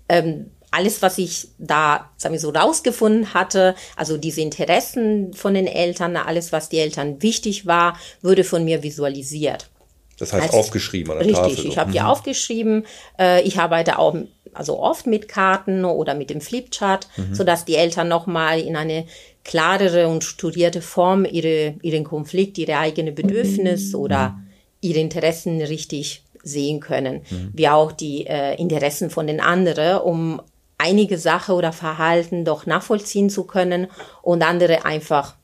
ähm, 0.08 0.50
alles, 0.74 1.02
was 1.02 1.18
ich 1.18 1.48
da, 1.58 2.10
sagen 2.16 2.32
wir 2.32 2.40
so, 2.40 2.50
rausgefunden 2.50 3.32
hatte, 3.32 3.76
also 3.94 4.16
diese 4.16 4.40
Interessen 4.40 5.32
von 5.32 5.54
den 5.54 5.68
Eltern, 5.68 6.16
alles, 6.16 6.50
was 6.50 6.68
die 6.68 6.78
Eltern 6.78 7.22
wichtig 7.22 7.66
war, 7.66 7.96
wurde 8.22 8.42
von 8.42 8.64
mir 8.64 8.82
visualisiert. 8.82 9.70
Das 10.18 10.32
heißt 10.32 10.46
also, 10.46 10.58
aufgeschrieben 10.58 11.12
an 11.12 11.18
der 11.18 11.26
richtig, 11.26 11.38
Tafel. 11.38 11.54
Richtig, 11.54 11.70
ich 11.70 11.78
habe 11.78 11.92
die 11.92 12.00
mhm. 12.00 12.06
aufgeschrieben. 12.06 12.86
Äh, 13.18 13.42
ich 13.42 13.58
arbeite 13.58 13.98
auch 13.98 14.16
also 14.52 14.80
oft 14.80 15.06
mit 15.06 15.28
Karten 15.28 15.84
oder 15.84 16.14
mit 16.14 16.30
dem 16.30 16.40
Flipchart, 16.40 17.08
mhm. 17.16 17.34
sodass 17.34 17.64
die 17.64 17.76
Eltern 17.76 18.08
nochmal 18.08 18.60
in 18.60 18.76
eine 18.76 19.06
klarere 19.44 20.08
und 20.08 20.24
strukturierte 20.24 20.82
Form 20.82 21.24
ihre, 21.24 21.74
ihren 21.82 22.04
Konflikt, 22.04 22.58
ihre 22.58 22.78
eigene 22.78 23.12
Bedürfnis 23.12 23.92
mhm. 23.92 23.98
oder 24.00 24.40
ihre 24.80 24.98
Interessen 24.98 25.60
richtig 25.60 26.23
sehen 26.44 26.80
können, 26.80 27.22
mhm. 27.30 27.50
wie 27.52 27.68
auch 27.68 27.92
die 27.92 28.26
äh, 28.26 28.54
Interessen 28.56 29.10
von 29.10 29.26
den 29.26 29.40
anderen, 29.40 30.00
um 30.00 30.40
einige 30.78 31.18
Sachen 31.18 31.54
oder 31.54 31.72
Verhalten 31.72 32.44
doch 32.44 32.66
nachvollziehen 32.66 33.30
zu 33.30 33.44
können 33.44 33.88
und 34.22 34.42
andere 34.42 34.84
einfach 34.84 35.34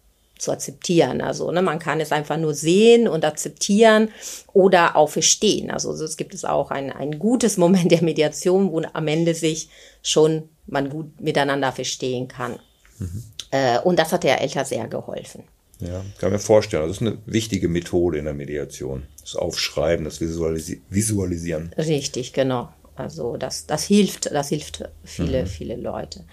zu 0.40 0.52
akzeptieren. 0.52 1.20
Also 1.20 1.50
ne, 1.50 1.62
man 1.62 1.78
kann 1.78 2.00
es 2.00 2.12
einfach 2.12 2.36
nur 2.36 2.54
sehen 2.54 3.06
und 3.06 3.24
akzeptieren 3.24 4.08
oder 4.52 4.96
auch 4.96 5.10
verstehen. 5.10 5.70
Also 5.70 5.92
es 5.92 6.16
gibt 6.16 6.34
es 6.34 6.44
auch 6.44 6.70
ein, 6.70 6.90
ein 6.90 7.18
gutes 7.18 7.56
Moment 7.58 7.92
der 7.92 8.02
Mediation, 8.02 8.72
wo 8.72 8.82
am 8.92 9.08
Ende 9.08 9.34
sich 9.34 9.68
schon 10.02 10.48
man 10.66 10.88
gut 10.88 11.20
miteinander 11.20 11.72
verstehen 11.72 12.28
kann. 12.28 12.58
Mhm. 12.98 13.22
Äh, 13.50 13.78
und 13.80 13.98
das 13.98 14.12
hat 14.12 14.24
der 14.24 14.40
Eltern 14.40 14.64
sehr 14.64 14.88
geholfen. 14.88 15.44
Ja, 15.80 16.04
kann 16.18 16.32
mir 16.32 16.38
vorstellen. 16.38 16.82
Also 16.82 16.94
das 16.94 17.02
ist 17.02 17.06
eine 17.06 17.18
wichtige 17.26 17.68
Methode 17.68 18.18
in 18.18 18.24
der 18.24 18.34
Mediation. 18.34 19.04
Das 19.20 19.36
Aufschreiben, 19.36 20.04
das 20.04 20.20
Visualisi 20.20 20.82
Visualisieren. 20.88 21.74
Richtig, 21.76 22.32
genau. 22.32 22.68
Also 22.96 23.36
das, 23.36 23.66
das 23.66 23.84
hilft, 23.84 24.30
das 24.32 24.48
hilft 24.48 24.84
viele, 25.04 25.42
mhm. 25.42 25.46
viele 25.46 25.76
Leute. 25.76 26.24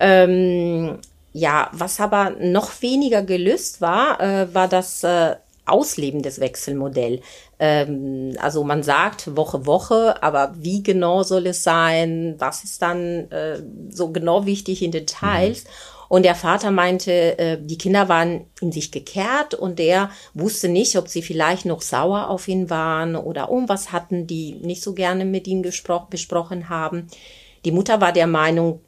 Ähm, 0.00 0.98
ja, 1.32 1.70
was 1.72 2.00
aber 2.00 2.30
noch 2.40 2.82
weniger 2.82 3.22
gelöst 3.22 3.80
war, 3.80 4.20
äh, 4.20 4.52
war 4.52 4.68
das 4.68 5.04
äh, 5.04 5.36
Ausleben 5.66 6.22
des 6.22 6.40
Wechselmodells. 6.40 7.22
Ähm, 7.58 8.36
also 8.40 8.64
man 8.64 8.82
sagt 8.82 9.36
Woche, 9.36 9.66
Woche, 9.66 10.22
aber 10.22 10.54
wie 10.56 10.82
genau 10.82 11.22
soll 11.22 11.46
es 11.46 11.62
sein? 11.62 12.34
Was 12.38 12.64
ist 12.64 12.82
dann 12.82 13.30
äh, 13.30 13.62
so 13.90 14.10
genau 14.10 14.46
wichtig 14.46 14.82
in 14.82 14.90
Details? 14.90 15.64
Mhm. 15.64 15.68
Und 16.08 16.24
der 16.24 16.34
Vater 16.34 16.70
meinte, 16.70 17.38
äh, 17.38 17.58
die 17.60 17.78
Kinder 17.78 18.08
waren 18.08 18.46
in 18.60 18.72
sich 18.72 18.90
gekehrt 18.90 19.54
und 19.54 19.78
der 19.78 20.10
wusste 20.34 20.68
nicht, 20.68 20.96
ob 20.96 21.08
sie 21.08 21.22
vielleicht 21.22 21.66
noch 21.66 21.82
sauer 21.82 22.30
auf 22.30 22.48
ihn 22.48 22.70
waren 22.70 23.14
oder 23.14 23.48
irgendwas 23.50 23.92
hatten, 23.92 24.26
die 24.26 24.52
nicht 24.62 24.82
so 24.82 24.94
gerne 24.94 25.24
mit 25.24 25.46
ihm 25.46 25.62
besprochen 25.62 26.68
haben. 26.68 27.08
Die 27.64 27.72
Mutter 27.72 28.00
war 28.00 28.12
der 28.12 28.26
Meinung, 28.26 28.80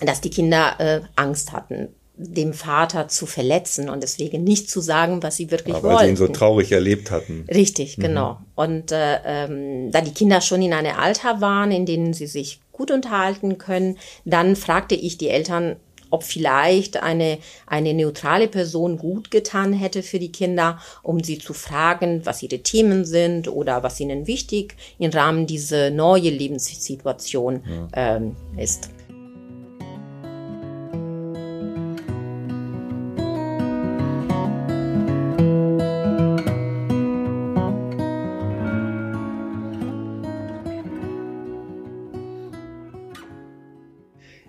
dass 0.00 0.20
die 0.20 0.30
Kinder 0.30 0.76
äh, 0.78 1.00
Angst 1.14 1.52
hatten, 1.52 1.88
dem 2.18 2.54
Vater 2.54 3.08
zu 3.08 3.26
verletzen 3.26 3.90
und 3.90 4.02
deswegen 4.02 4.42
nicht 4.42 4.70
zu 4.70 4.80
sagen, 4.80 5.22
was 5.22 5.36
sie 5.36 5.50
wirklich 5.50 5.74
Aber 5.74 5.88
wollten. 5.88 5.98
Weil 5.98 6.04
sie 6.06 6.12
ihn 6.12 6.16
so 6.16 6.28
traurig 6.28 6.72
erlebt 6.72 7.10
hatten. 7.10 7.44
Richtig, 7.52 7.98
mhm. 7.98 8.02
genau. 8.02 8.38
Und 8.54 8.92
äh, 8.92 9.18
ähm, 9.24 9.90
da 9.90 10.00
die 10.00 10.14
Kinder 10.14 10.40
schon 10.40 10.62
in 10.62 10.72
einem 10.72 10.96
Alter 10.96 11.42
waren, 11.42 11.70
in 11.70 11.84
denen 11.84 12.14
sie 12.14 12.26
sich 12.26 12.60
gut 12.72 12.90
unterhalten 12.90 13.58
können, 13.58 13.98
dann 14.24 14.56
fragte 14.56 14.94
ich 14.94 15.18
die 15.18 15.28
Eltern, 15.28 15.76
ob 16.10 16.24
vielleicht 16.24 17.02
eine, 17.02 17.38
eine 17.66 17.94
neutrale 17.94 18.48
Person 18.48 18.98
gut 18.98 19.30
getan 19.30 19.72
hätte 19.72 20.02
für 20.02 20.18
die 20.18 20.32
Kinder, 20.32 20.78
um 21.02 21.22
sie 21.22 21.38
zu 21.38 21.52
fragen, 21.52 22.24
was 22.24 22.42
ihre 22.42 22.60
Themen 22.60 23.04
sind 23.04 23.48
oder 23.48 23.82
was 23.82 24.00
ihnen 24.00 24.26
wichtig 24.26 24.74
im 24.98 25.10
Rahmen 25.10 25.46
dieser 25.46 25.90
neuen 25.90 26.34
Lebenssituation 26.36 27.88
ähm, 27.94 28.36
ist. 28.56 28.90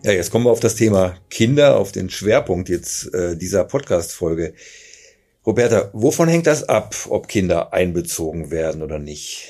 Ja, 0.07 0.13
jetzt 0.13 0.31
kommen 0.31 0.45
wir 0.45 0.51
auf 0.51 0.61
das 0.61 0.75
Thema 0.75 1.17
Kinder, 1.29 1.75
auf 1.75 1.91
den 1.91 2.09
Schwerpunkt 2.09 2.69
jetzt 2.69 3.13
äh, 3.13 3.35
dieser 3.35 3.65
Podcast-Folge. 3.65 4.53
Roberta, 5.45 5.89
wovon 5.91 6.29
hängt 6.29 6.47
das 6.47 6.63
ab, 6.63 6.95
ob 7.09 7.27
Kinder 7.27 7.73
einbezogen 7.73 8.49
werden 8.49 8.83
oder 8.83 8.99
nicht? 8.99 9.49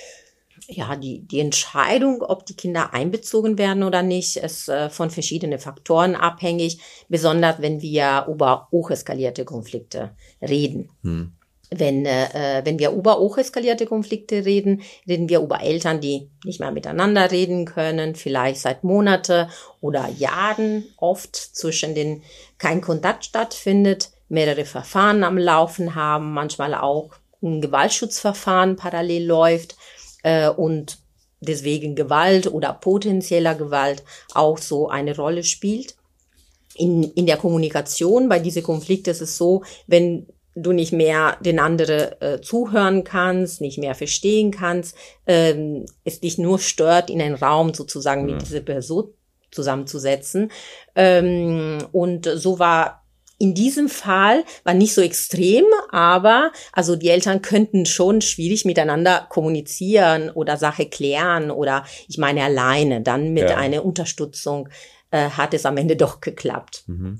Ja, 0.65 0.95
die, 0.95 1.27
die 1.27 1.41
Entscheidung, 1.41 2.23
ob 2.23 2.47
die 2.47 2.55
Kinder 2.55 2.91
einbezogen 2.91 3.59
werden 3.59 3.83
oder 3.83 4.01
nicht, 4.01 4.37
ist 4.37 4.67
äh, 4.67 4.89
von 4.89 5.11
verschiedenen 5.11 5.59
Faktoren 5.59 6.15
abhängig, 6.15 6.79
besonders 7.07 7.61
wenn 7.61 7.83
wir 7.83 8.25
über 8.27 8.67
hocheskalierte 8.71 9.45
Konflikte 9.45 10.15
reden. 10.41 10.89
Hm. 11.03 11.36
Wenn, 11.69 12.05
äh, 12.05 12.61
wenn 12.63 12.79
wir 12.79 12.91
über 12.91 13.19
hocheskalierte 13.19 13.85
Konflikte 13.85 14.45
reden, 14.45 14.83
reden 15.07 15.27
wir 15.27 15.41
über 15.41 15.61
Eltern, 15.61 15.99
die 15.99 16.29
nicht 16.45 16.61
mehr 16.61 16.71
miteinander 16.71 17.29
reden 17.29 17.65
können, 17.65 18.15
vielleicht 18.15 18.61
seit 18.61 18.85
Monate 18.85 19.49
oder 19.81 20.07
Jahren 20.07 20.85
oft 20.95 21.35
zwischen 21.35 21.93
den 21.93 22.23
kein 22.57 22.79
Kontakt 22.79 23.25
stattfindet, 23.25 24.11
mehrere 24.29 24.63
Verfahren 24.63 25.25
am 25.25 25.37
Laufen 25.37 25.95
haben, 25.95 26.33
manchmal 26.33 26.73
auch 26.73 27.11
ein 27.41 27.61
Gewaltschutzverfahren 27.61 28.77
parallel 28.77 29.25
läuft 29.25 29.75
äh, 30.23 30.49
und 30.49 30.99
deswegen 31.39 31.95
Gewalt 31.95 32.47
oder 32.47 32.73
potenzieller 32.73 33.55
Gewalt 33.55 34.03
auch 34.33 34.57
so 34.57 34.89
eine 34.89 35.15
Rolle 35.15 35.43
spielt. 35.43 35.95
In, 36.75 37.03
in 37.03 37.25
der 37.25 37.37
Kommunikation 37.37 38.29
bei 38.29 38.39
diese 38.39 38.61
Konflikte 38.61 39.11
ist 39.11 39.21
es 39.21 39.37
so, 39.37 39.63
wenn 39.87 40.27
du 40.63 40.71
nicht 40.71 40.91
mehr 40.91 41.37
den 41.41 41.59
anderen 41.59 42.21
äh, 42.21 42.41
zuhören 42.41 43.03
kannst, 43.03 43.61
nicht 43.61 43.77
mehr 43.77 43.95
verstehen 43.95 44.51
kannst, 44.51 44.95
ähm, 45.25 45.85
es 46.03 46.19
dich 46.19 46.37
nur 46.37 46.59
stört, 46.59 47.09
in 47.09 47.21
einen 47.21 47.35
Raum 47.35 47.73
sozusagen 47.73 48.21
mhm. 48.21 48.31
mit 48.31 48.41
dieser 48.41 48.61
Person 48.61 49.13
zusammenzusetzen. 49.51 50.51
Ähm, 50.95 51.79
und 51.91 52.29
so 52.35 52.59
war 52.59 53.03
in 53.39 53.53
diesem 53.53 53.87
Fall 53.87 54.43
war 54.63 54.73
nicht 54.73 54.95
so 54.95 55.01
extrem, 55.01 55.65
aber 55.91 56.51
also 56.71 56.95
die 56.95 57.09
Eltern 57.09 57.43
könnten 57.43 57.85
schon 57.85 58.21
schwierig 58.21 58.65
miteinander 58.65 59.27
kommunizieren 59.29 60.31
oder 60.31 60.57
Sache 60.57 60.87
klären 60.87 61.51
oder 61.51 61.85
ich 62.07 62.17
meine 62.17 62.43
alleine. 62.43 63.01
Dann 63.01 63.33
mit 63.33 63.49
ja. 63.49 63.57
einer 63.57 63.85
Unterstützung 63.85 64.69
äh, 65.11 65.29
hat 65.29 65.53
es 65.53 65.67
am 65.67 65.77
Ende 65.77 65.95
doch 65.95 66.19
geklappt. 66.19 66.83
Mhm. 66.87 67.19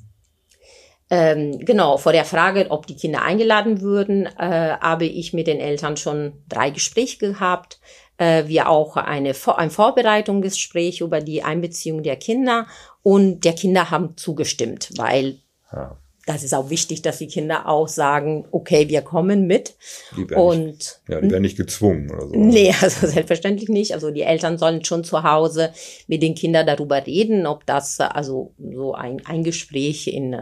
Ähm, 1.10 1.60
genau, 1.60 1.98
vor 1.98 2.12
der 2.12 2.26
Frage, 2.26 2.68
ob 2.70 2.86
die 2.86 2.96
Kinder 2.96 3.22
eingeladen 3.22 3.82
würden, 3.82 4.26
äh, 4.26 4.78
habe 4.80 5.06
ich 5.06 5.34
mit 5.34 5.48
den 5.48 5.60
Eltern 5.60 5.96
schon 5.96 6.34
drei 6.50 6.70
Gespräche 6.70 7.18
gehabt. 7.18 7.80
Äh, 8.18 8.48
wir 8.48 8.68
auch 8.68 8.98
eine, 8.98 9.34
ein 9.56 9.70
Vorbereitungsgespräch 9.70 11.02
über 11.02 11.22
die 11.22 11.44
Einbeziehung 11.44 12.04
der 12.04 12.18
Kinder 12.18 12.68
und 13.04 13.42
der 13.46 13.54
Kinder 13.54 13.90
haben 13.90 14.18
zugestimmt, 14.18 14.90
weil 14.98 15.38
ja. 15.72 15.98
das 16.26 16.44
ist 16.44 16.54
auch 16.54 16.70
wichtig, 16.70 17.04
dass 17.04 17.20
die 17.20 17.28
Kinder 17.28 17.70
auch 17.70 17.88
sagen, 17.88 18.46
okay, 18.52 18.90
wir 18.90 19.02
kommen 19.02 19.48
mit. 19.48 19.76
Die 20.18 20.30
werden 20.30 20.42
und 20.42 20.66
nicht, 20.66 21.02
ja, 21.08 21.22
die 21.22 21.32
werden 21.32 21.44
nicht 21.44 21.58
gezwungen 21.58 22.12
oder 22.12 22.28
so. 22.28 22.36
Nee, 22.36 22.74
also 22.82 23.08
selbstverständlich 23.08 23.70
nicht. 23.70 23.94
Also 23.94 24.12
die 24.12 24.24
Eltern 24.24 24.58
sollen 24.58 24.84
schon 24.84 25.06
zu 25.06 25.24
Hause 25.24 25.72
mit 26.08 26.22
den 26.22 26.36
Kindern 26.36 26.68
darüber 26.68 27.06
reden, 27.06 27.46
ob 27.46 27.66
das 27.66 28.02
also 28.02 28.52
so 28.58 28.94
ein, 28.94 29.22
ein 29.26 29.44
Gespräch 29.44 30.08
in 30.08 30.36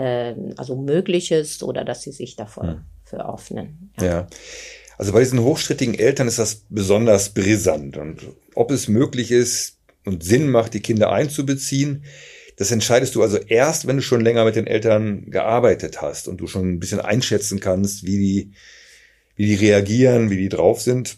äh, 0.00 0.34
also 0.56 0.76
möglich 0.76 1.30
ist 1.30 1.62
oder 1.62 1.84
dass 1.84 2.02
sie 2.02 2.12
sich 2.12 2.34
davor 2.34 2.64
hm. 2.64 2.80
für 3.04 3.32
öffnen. 3.32 3.92
Ja. 4.00 4.06
ja. 4.06 4.26
Also 4.96 5.12
bei 5.12 5.20
diesen 5.20 5.42
hochstrittigen 5.42 5.94
Eltern 5.94 6.28
ist 6.28 6.38
das 6.38 6.66
besonders 6.68 7.30
brisant. 7.30 7.96
Und 7.96 8.20
ob 8.54 8.70
es 8.70 8.88
möglich 8.88 9.30
ist 9.30 9.78
und 10.04 10.24
Sinn 10.24 10.48
macht, 10.50 10.74
die 10.74 10.80
Kinder 10.80 11.12
einzubeziehen, 11.12 12.04
das 12.56 12.70
entscheidest 12.70 13.14
du 13.14 13.22
also 13.22 13.38
erst, 13.38 13.86
wenn 13.86 13.96
du 13.96 14.02
schon 14.02 14.20
länger 14.20 14.44
mit 14.44 14.56
den 14.56 14.66
Eltern 14.66 15.30
gearbeitet 15.30 16.02
hast 16.02 16.28
und 16.28 16.38
du 16.38 16.46
schon 16.46 16.72
ein 16.72 16.80
bisschen 16.80 17.00
einschätzen 17.00 17.60
kannst, 17.60 18.04
wie 18.04 18.18
die, 18.18 18.52
wie 19.36 19.46
die 19.46 19.54
reagieren, 19.54 20.28
wie 20.28 20.36
die 20.36 20.50
drauf 20.50 20.82
sind. 20.82 21.16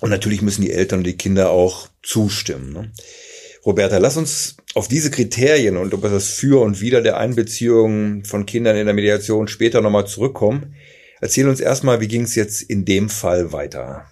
Und 0.00 0.10
natürlich 0.10 0.42
müssen 0.42 0.62
die 0.62 0.72
Eltern 0.72 0.98
und 1.00 1.06
die 1.06 1.16
Kinder 1.16 1.50
auch 1.50 1.88
zustimmen. 2.02 2.72
Ne? 2.72 2.92
Roberta, 3.66 3.98
lass 3.98 4.16
uns 4.16 4.56
auf 4.74 4.86
diese 4.86 5.10
Kriterien 5.10 5.76
und 5.76 5.92
über 5.92 6.08
das 6.08 6.28
Für 6.28 6.62
und 6.62 6.80
Wider 6.80 7.02
der 7.02 7.16
Einbeziehung 7.16 8.24
von 8.24 8.46
Kindern 8.46 8.76
in 8.76 8.86
der 8.86 8.94
Mediation 8.94 9.48
später 9.48 9.80
nochmal 9.80 10.06
zurückkommen. 10.06 10.76
Erzähl 11.20 11.48
uns 11.48 11.58
erstmal, 11.58 12.00
wie 12.00 12.06
ging 12.06 12.22
es 12.22 12.36
jetzt 12.36 12.62
in 12.62 12.84
dem 12.84 13.08
Fall 13.08 13.52
weiter? 13.52 14.06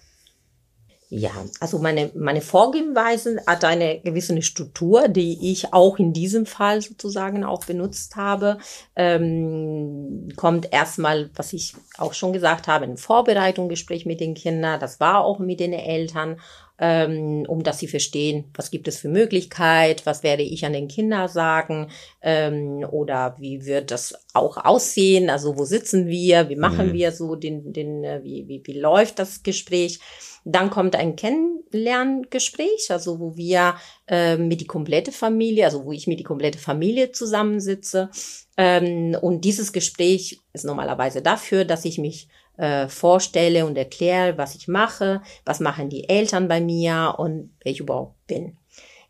Ja, 1.16 1.30
also 1.60 1.78
meine, 1.78 2.10
meine 2.16 2.40
Vorgehensweise 2.40 3.36
hat 3.46 3.62
eine 3.64 4.00
gewisse 4.00 4.42
Struktur, 4.42 5.06
die 5.06 5.52
ich 5.52 5.72
auch 5.72 6.00
in 6.00 6.12
diesem 6.12 6.44
Fall 6.44 6.80
sozusagen 6.80 7.44
auch 7.44 7.64
benutzt 7.64 8.16
habe. 8.16 8.58
Ähm, 8.96 10.30
kommt 10.34 10.72
erstmal, 10.72 11.30
was 11.36 11.52
ich 11.52 11.74
auch 11.98 12.14
schon 12.14 12.32
gesagt 12.32 12.66
habe, 12.66 12.86
ein 12.86 12.96
Vorbereitungsgespräch 12.96 14.06
mit 14.06 14.18
den 14.18 14.34
Kindern. 14.34 14.80
Das 14.80 14.98
war 14.98 15.24
auch 15.24 15.38
mit 15.38 15.60
den 15.60 15.72
Eltern 15.72 16.40
ähm, 16.78 17.44
um 17.46 17.62
dass 17.62 17.78
sie 17.78 17.86
verstehen, 17.86 18.46
was 18.54 18.70
gibt 18.70 18.88
es 18.88 18.98
für 18.98 19.08
Möglichkeit, 19.08 20.06
was 20.06 20.22
werde 20.22 20.42
ich 20.42 20.64
an 20.64 20.72
den 20.72 20.88
Kindern 20.88 21.28
sagen 21.28 21.90
ähm, 22.20 22.84
oder 22.90 23.36
wie 23.38 23.64
wird 23.64 23.90
das 23.90 24.14
auch 24.32 24.56
aussehen, 24.56 25.30
also 25.30 25.56
wo 25.56 25.64
sitzen 25.64 26.08
wir, 26.08 26.48
wie 26.48 26.56
machen 26.56 26.88
mhm. 26.88 26.92
wir 26.92 27.12
so 27.12 27.36
den, 27.36 27.72
den 27.72 28.02
äh, 28.02 28.20
wie, 28.24 28.48
wie, 28.48 28.62
wie 28.64 28.78
läuft 28.78 29.18
das 29.18 29.42
Gespräch. 29.42 30.00
Dann 30.44 30.68
kommt 30.68 30.94
ein 30.96 31.16
Kennenlerngespräch, 31.16 32.90
also 32.90 33.18
wo 33.18 33.36
wir 33.36 33.76
äh, 34.08 34.36
mit 34.36 34.60
die 34.60 34.66
komplette 34.66 35.12
Familie, 35.12 35.64
also 35.64 35.84
wo 35.84 35.92
ich 35.92 36.06
mit 36.06 36.18
die 36.18 36.24
komplette 36.24 36.58
Familie 36.58 37.12
zusammensitze. 37.12 38.10
Ähm, 38.56 39.16
und 39.20 39.44
dieses 39.44 39.72
Gespräch 39.72 40.40
ist 40.52 40.64
normalerweise 40.64 41.22
dafür, 41.22 41.64
dass 41.64 41.84
ich 41.84 41.98
mich 41.98 42.28
äh, 42.56 42.88
vorstelle 42.88 43.66
und 43.66 43.76
erkläre, 43.76 44.38
was 44.38 44.54
ich 44.54 44.68
mache, 44.68 45.22
was 45.44 45.60
machen 45.60 45.88
die 45.88 46.08
Eltern 46.08 46.48
bei 46.48 46.60
mir 46.60 47.14
und 47.18 47.50
wer 47.62 47.72
ich 47.72 47.80
überhaupt 47.80 48.26
bin. 48.26 48.56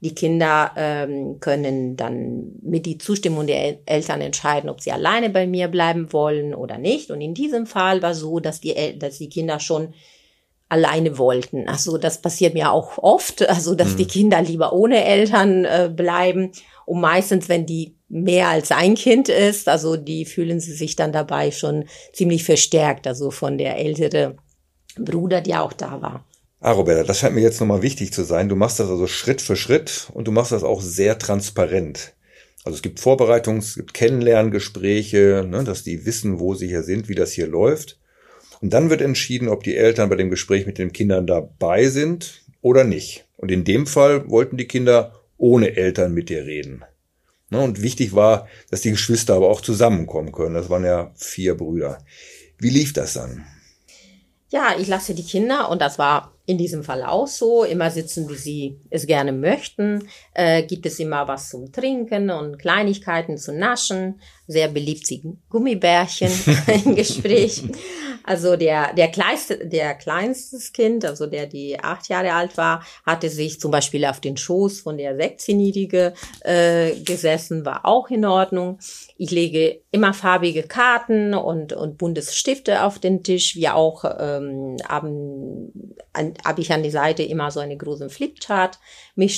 Die 0.01 0.15
Kinder 0.15 0.73
ähm, 0.77 1.41
können 1.41 1.97
dann 1.97 2.53
mit 2.61 2.85
die 2.85 2.99
Zustimmung 2.99 3.47
der 3.47 3.65
El 3.65 3.79
Eltern 3.87 4.21
entscheiden, 4.21 4.69
ob 4.69 4.83
sie 4.83 4.93
alleine 4.93 5.31
bei 5.31 5.47
mir 5.47 5.69
bleiben 5.69 6.13
wollen 6.13 6.55
oder 6.55 6.77
nicht. 6.77 7.11
Und 7.11 7.23
in 7.23 7.33
diesem 7.33 7.65
Fall 7.65 8.03
war 8.03 8.15
so, 8.15 8.39
dass 8.39 8.61
die, 8.61 8.77
El 8.77 8.99
dass 8.99 9.17
die 9.17 9.31
Kinder 9.31 9.61
schon 9.61 9.95
alleine 10.69 11.17
wollten. 11.17 11.69
Also 11.69 11.97
das 11.99 12.21
passiert 12.21 12.53
mir 12.53 12.73
auch 12.73 12.99
oft, 12.99 13.49
also 13.49 13.75
dass 13.75 13.93
mhm. 13.93 13.97
die 13.97 14.07
Kinder 14.07 14.43
lieber 14.43 14.73
ohne 14.73 15.05
Eltern 15.05 15.65
äh, 15.65 15.91
bleiben. 15.95 16.53
Und 16.87 17.01
meistens, 17.01 17.49
wenn 17.49 17.67
die 17.67 17.97
mehr 18.09 18.49
als 18.49 18.71
ein 18.71 18.95
Kind 18.95 19.29
ist, 19.29 19.69
also 19.69 19.97
die 19.97 20.25
fühlen 20.25 20.61
sie 20.61 20.73
sich 20.73 20.97
dann 20.97 21.13
dabei 21.13 21.51
schon 21.51 21.85
ziemlich 22.13 22.45
verstärkt, 22.45 23.07
also 23.07 23.31
von 23.31 23.59
der 23.59 23.79
ältere 23.79 24.37
Bruder, 24.97 25.41
der 25.41 25.63
auch 25.63 25.73
da 25.73 26.01
war. 26.01 26.25
Ah, 26.61 26.73
Roberta, 26.73 27.05
das 27.05 27.19
scheint 27.19 27.35
mir 27.35 27.43
jetzt 27.43 27.61
nochmal 27.61 27.83
wichtig 27.83 28.13
zu 28.13 28.25
sein. 28.25 28.49
Du 28.49 28.57
machst 28.57 28.81
das 28.81 28.89
also 28.89 29.07
Schritt 29.07 29.43
für 29.43 29.57
Schritt 29.57 30.09
und 30.15 30.27
du 30.27 30.33
machst 30.33 30.53
das 30.53 30.63
auch 30.63 30.81
sehr 30.81 31.19
transparent. 31.19 32.15
Also 32.65 32.77
es 32.77 32.83
gibt 32.83 33.01
Vorbereitungs-, 33.01 33.69
es 33.69 33.75
gibt 33.75 33.93
Kennenlerngespräche, 33.93 35.47
ne, 35.47 35.65
dass 35.65 35.83
die 35.85 36.07
wissen, 36.07 36.41
wo 36.41 36.55
sie 36.55 36.69
hier 36.69 36.83
sind, 36.83 37.09
wie 37.09 37.15
das 37.15 37.33
hier 37.33 37.47
läuft. 37.47 37.99
Und 38.63 38.73
dann 38.73 38.89
wird 38.89 39.03
entschieden, 39.03 39.49
ob 39.49 39.63
die 39.63 39.77
Eltern 39.77 40.09
bei 40.09 40.17
dem 40.17 40.31
Gespräch 40.31 40.65
mit 40.65 40.79
den 40.79 40.93
Kindern 40.93 41.27
dabei 41.27 41.89
sind 41.89 42.45
oder 42.63 42.85
nicht. 42.85 43.27
Und 43.37 43.51
in 43.51 43.65
dem 43.65 43.87
Fall 43.87 44.31
wollten 44.31 44.57
die 44.57 44.67
Kinder 44.67 45.13
ohne 45.37 45.77
Eltern 45.77 46.13
mit 46.13 46.29
dir 46.29 46.45
reden. 46.45 46.85
Ne, 47.51 47.61
und 47.61 47.83
wichtig 47.83 48.15
war, 48.15 48.49
dass 48.71 48.81
die 48.81 48.91
Geschwister 48.91 49.35
aber 49.35 49.51
auch 49.51 49.61
zusammenkommen 49.61 50.33
können. 50.33 50.55
Das 50.55 50.71
waren 50.71 50.85
ja 50.85 51.13
vier 51.15 51.57
Brüder. 51.57 51.99
Wie 52.59 52.71
lief 52.71 52.93
das 52.93 53.15
dann? 53.15 53.45
Ja, 54.51 54.75
ich 54.79 54.89
lasse 54.89 55.15
die 55.15 55.25
Kinder 55.25 55.69
und 55.69 55.83
das 55.83 55.99
war 55.99 56.33
in 56.47 56.59
diesem 56.59 56.85
Fall 56.85 57.03
auch 57.03 57.27
so. 57.27 57.65
Immer 57.65 57.91
sitzen, 57.91 58.29
wie 58.29 58.35
sie 58.35 58.81
es 58.91 59.07
gerne 59.07 59.33
möchten. 59.33 60.09
Äh, 60.35 60.63
gibt 60.63 60.87
es 60.87 60.99
immer 61.01 61.27
was 61.27 61.49
zum 61.49 61.73
Trinken 61.73 62.31
und 62.31 62.59
Kleinigkeiten 62.59 63.37
zu 63.37 63.53
naschen. 63.53 64.21
Sehr 64.47 64.69
beliebt 64.69 65.07
sie 65.07 65.23
Gummibärchen 65.49 66.31
im 66.85 66.95
Gespräch. 66.95 67.63
Also 68.25 68.57
der, 68.57 68.95
der 68.95 69.09
kleinste, 69.09 69.67
der 69.67 69.95
kleinstes 69.95 70.73
Kind, 70.73 71.05
also 71.05 71.27
der, 71.27 71.47
die 71.47 71.79
acht 71.79 72.09
Jahre 72.09 72.33
alt 72.33 72.57
war, 72.57 72.83
hatte 73.05 73.29
sich 73.29 73.61
zum 73.61 73.71
Beispiel 73.71 74.05
auf 74.07 74.19
den 74.19 74.39
Schoß 74.39 74.81
von 74.81 74.97
der 74.97 75.17
16-Jährige 75.17 76.15
äh, 76.41 76.95
gesessen, 77.01 77.67
war 77.67 77.85
auch 77.85 78.09
in 78.09 78.25
Ordnung. 78.25 78.79
Ich 79.19 79.31
lege 79.31 79.83
immer 79.91 80.15
farbige 80.15 80.63
Karten 80.63 81.35
und, 81.35 81.75
und 81.75 81.99
buntes 81.99 82.35
Stifte 82.35 82.83
auf 82.83 82.99
den 82.99 83.23
Tisch. 83.23 83.57
Wir 83.57 83.77
auch 83.77 84.05
ähm, 84.05 84.79
haben, 84.89 85.95
habe 86.45 86.63
ich 86.63 86.73
an 86.73 86.83
die 86.83 86.91
Seite 86.91 87.23
immer 87.23 87.51
so 87.51 87.61
eine 87.61 87.77
große 87.77 88.09
Flipchart, 88.09 88.79
mich 89.17 89.37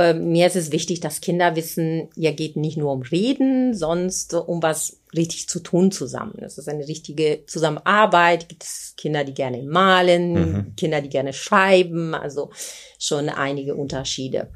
Stifte 0.00 0.10
äh, 0.10 0.14
mir 0.14 0.46
ist 0.46 0.56
es 0.56 0.72
wichtig, 0.72 1.00
dass 1.00 1.20
Kinder 1.20 1.56
wissen, 1.56 2.08
ja 2.16 2.32
geht 2.32 2.56
nicht 2.56 2.76
nur 2.76 2.92
um 2.92 3.02
Reden, 3.02 3.74
sonst 3.74 4.34
um 4.34 4.62
was 4.62 5.00
richtig 5.14 5.48
zu 5.48 5.60
tun 5.60 5.90
zusammen. 5.90 6.38
Es 6.40 6.58
ist 6.58 6.68
eine 6.68 6.86
richtige 6.86 7.44
Zusammenarbeit. 7.46 8.48
Gibt 8.48 8.64
es 8.64 8.94
Kinder, 8.96 9.24
die 9.24 9.34
gerne 9.34 9.62
malen, 9.62 10.32
mhm. 10.32 10.76
Kinder, 10.76 11.00
die 11.00 11.08
gerne 11.08 11.32
schreiben, 11.32 12.14
also 12.14 12.50
schon 12.98 13.28
einige 13.28 13.74
Unterschiede. 13.74 14.52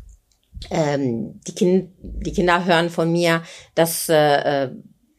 ähm, 0.71 1.41
die, 1.47 1.55
kind, 1.55 1.91
die 2.01 2.33
Kinder 2.33 2.65
hören 2.65 2.89
von 2.89 3.11
mir, 3.13 3.43
dass 3.75 4.09
äh, 4.09 4.71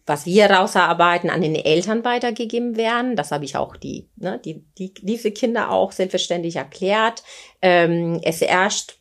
was 0.07 0.27
wir 0.27 0.51
rausarbeiten, 0.51 1.31
an 1.31 1.41
den 1.41 1.55
Eltern 1.55 2.05
weitergegeben 2.05 2.77
werden. 2.77 3.15
Das 3.15 3.31
habe 3.31 3.43
ich 3.43 3.57
auch 3.57 3.75
die, 3.75 4.07
ne, 4.17 4.39
die, 4.43 4.63
die, 4.77 4.93
diese 4.93 5.31
Kinder 5.31 5.71
auch 5.71 5.91
selbstverständlich 5.91 6.57
erklärt. 6.57 7.23
Ähm, 7.61 8.19
es 8.23 8.41
herrscht 8.41 8.99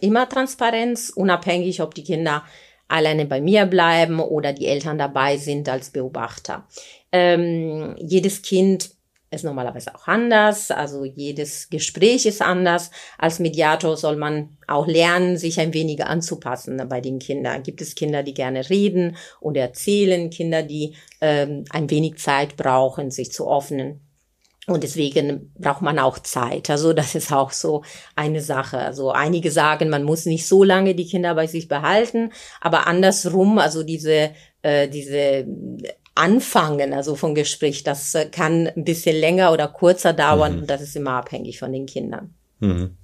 immer 0.00 0.28
Transparenz, 0.28 1.10
unabhängig, 1.10 1.82
ob 1.82 1.94
die 1.94 2.04
Kinder 2.04 2.44
alleine 2.88 3.24
bei 3.24 3.40
mir 3.40 3.66
bleiben 3.66 4.20
oder 4.20 4.52
die 4.52 4.66
Eltern 4.66 4.98
dabei 4.98 5.36
sind 5.38 5.68
als 5.68 5.90
Beobachter. 5.90 6.66
Ähm, 7.10 7.96
jedes 7.98 8.42
Kind 8.42 8.90
ist 9.32 9.44
normalerweise 9.44 9.94
auch 9.94 10.06
anders. 10.06 10.70
Also 10.70 11.04
jedes 11.04 11.70
Gespräch 11.70 12.26
ist 12.26 12.42
anders. 12.42 12.90
Als 13.18 13.38
Mediator 13.38 13.96
soll 13.96 14.16
man 14.16 14.58
auch 14.68 14.86
lernen, 14.86 15.38
sich 15.38 15.58
ein 15.58 15.72
wenig 15.72 16.04
anzupassen 16.04 16.86
bei 16.88 17.00
den 17.00 17.18
Kindern. 17.18 17.62
Gibt 17.62 17.80
es 17.80 17.94
Kinder, 17.94 18.22
die 18.22 18.34
gerne 18.34 18.68
reden 18.68 19.16
und 19.40 19.56
erzählen, 19.56 20.28
Kinder, 20.30 20.62
die 20.62 20.94
ähm, 21.20 21.64
ein 21.70 21.88
wenig 21.90 22.18
Zeit 22.18 22.56
brauchen, 22.56 23.10
sich 23.10 23.32
zu 23.32 23.50
öffnen. 23.50 24.00
Und 24.68 24.84
deswegen 24.84 25.52
braucht 25.58 25.82
man 25.82 25.98
auch 25.98 26.20
Zeit. 26.20 26.70
Also 26.70 26.92
das 26.92 27.16
ist 27.16 27.32
auch 27.32 27.50
so 27.50 27.82
eine 28.14 28.40
Sache. 28.40 28.78
Also 28.78 29.10
einige 29.10 29.50
sagen, 29.50 29.88
man 29.88 30.04
muss 30.04 30.24
nicht 30.24 30.46
so 30.46 30.62
lange 30.62 30.94
die 30.94 31.06
Kinder 31.06 31.34
bei 31.34 31.48
sich 31.48 31.66
behalten, 31.66 32.30
aber 32.60 32.86
andersrum, 32.86 33.58
also 33.58 33.82
diese 33.82 34.30
äh, 34.62 34.88
diese 34.88 35.46
Anfangen, 36.14 36.92
also 36.92 37.16
vom 37.16 37.34
Gespräch, 37.34 37.82
das 37.82 38.14
äh, 38.14 38.26
kann 38.26 38.68
ein 38.68 38.84
bisschen 38.84 39.16
länger 39.16 39.52
oder 39.52 39.66
kurzer 39.66 40.12
dauern 40.12 40.54
mhm. 40.54 40.58
und 40.60 40.70
das 40.70 40.80
ist 40.80 40.94
immer 40.94 41.12
abhängig 41.12 41.58
von 41.58 41.72
den 41.72 41.86
Kindern. 41.86 42.34
Mhm. 42.60 42.96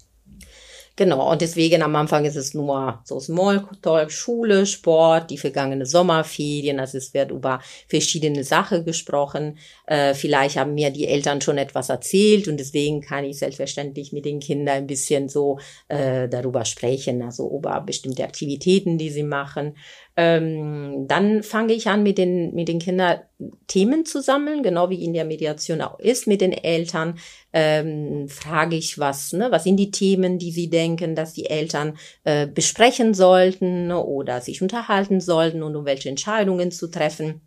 Genau, 0.99 1.31
und 1.31 1.41
deswegen 1.41 1.81
am 1.83 1.95
Anfang 1.95 2.25
ist 2.25 2.35
es 2.35 2.55
nur 2.55 3.01
so 3.05 3.21
Smalltalk, 3.21 4.11
Schule, 4.11 4.67
Sport, 4.67 5.31
die 5.31 5.39
vergangene 5.39 5.87
Sommerferien, 5.87 6.81
also 6.81 6.99
es 6.99 7.15
wird 7.15 7.31
über 7.31 7.61
verschiedene 7.87 8.43
Sachen 8.43 8.85
gesprochen. 8.85 9.59
Äh, 9.87 10.15
vielleicht 10.15 10.57
haben 10.57 10.75
mir 10.75 10.91
die 10.91 11.07
Eltern 11.07 11.41
schon 11.41 11.57
etwas 11.57 11.89
erzählt 11.89 12.49
und 12.49 12.57
deswegen 12.57 13.01
kann 13.01 13.25
ich 13.25 13.39
selbstverständlich 13.39 14.13
mit 14.13 14.25
den 14.25 14.41
Kindern 14.41 14.79
ein 14.79 14.87
bisschen 14.89 15.29
so 15.29 15.61
äh, 15.87 16.29
darüber 16.29 16.65
sprechen, 16.65 17.23
also 17.23 17.49
über 17.49 17.81
bestimmte 17.81 18.25
Aktivitäten, 18.25 18.99
die 18.99 19.11
sie 19.11 19.23
machen. 19.23 19.77
Ähm, 20.21 21.07
dann 21.07 21.45
fange 21.45 21.75
ich 21.75 21.87
an, 21.87 22.03
mit 22.03 22.19
den, 22.19 22.53
mit 22.53 22.67
den 22.67 22.81
Kindern 22.81 23.21
Themen 23.69 24.05
zu 24.05 24.21
sammeln, 24.21 24.65
genau 24.65 24.91
wie 24.91 25.05
in 25.05 25.13
der 25.13 25.25
Mediation 25.25 25.81
auch 25.81 26.01
ist 26.01 26.27
mit 26.27 26.41
den 26.41 26.51
Eltern. 26.51 27.21
Ähm, 27.53 28.29
frage 28.29 28.75
ich 28.75 28.99
was, 28.99 29.33
ne, 29.33 29.53
was 29.53 29.63
sind 29.63 29.77
die 29.77 29.93
Themen, 29.93 30.41
die 30.41 30.51
sie 30.51 30.71
denken, 30.71 31.15
dass 31.15 31.35
die 31.35 31.49
Eltern 31.49 31.97
äh, 32.25 32.49
besprechen 32.49 33.15
sollten 33.15 33.93
oder 33.93 34.41
sich 34.41 34.61
unterhalten 34.61 35.21
sollten 35.21 35.63
und 35.63 35.77
um 35.77 35.85
welche 35.85 36.09
Entscheidungen 36.09 36.73
zu 36.73 36.89
treffen. 36.89 37.43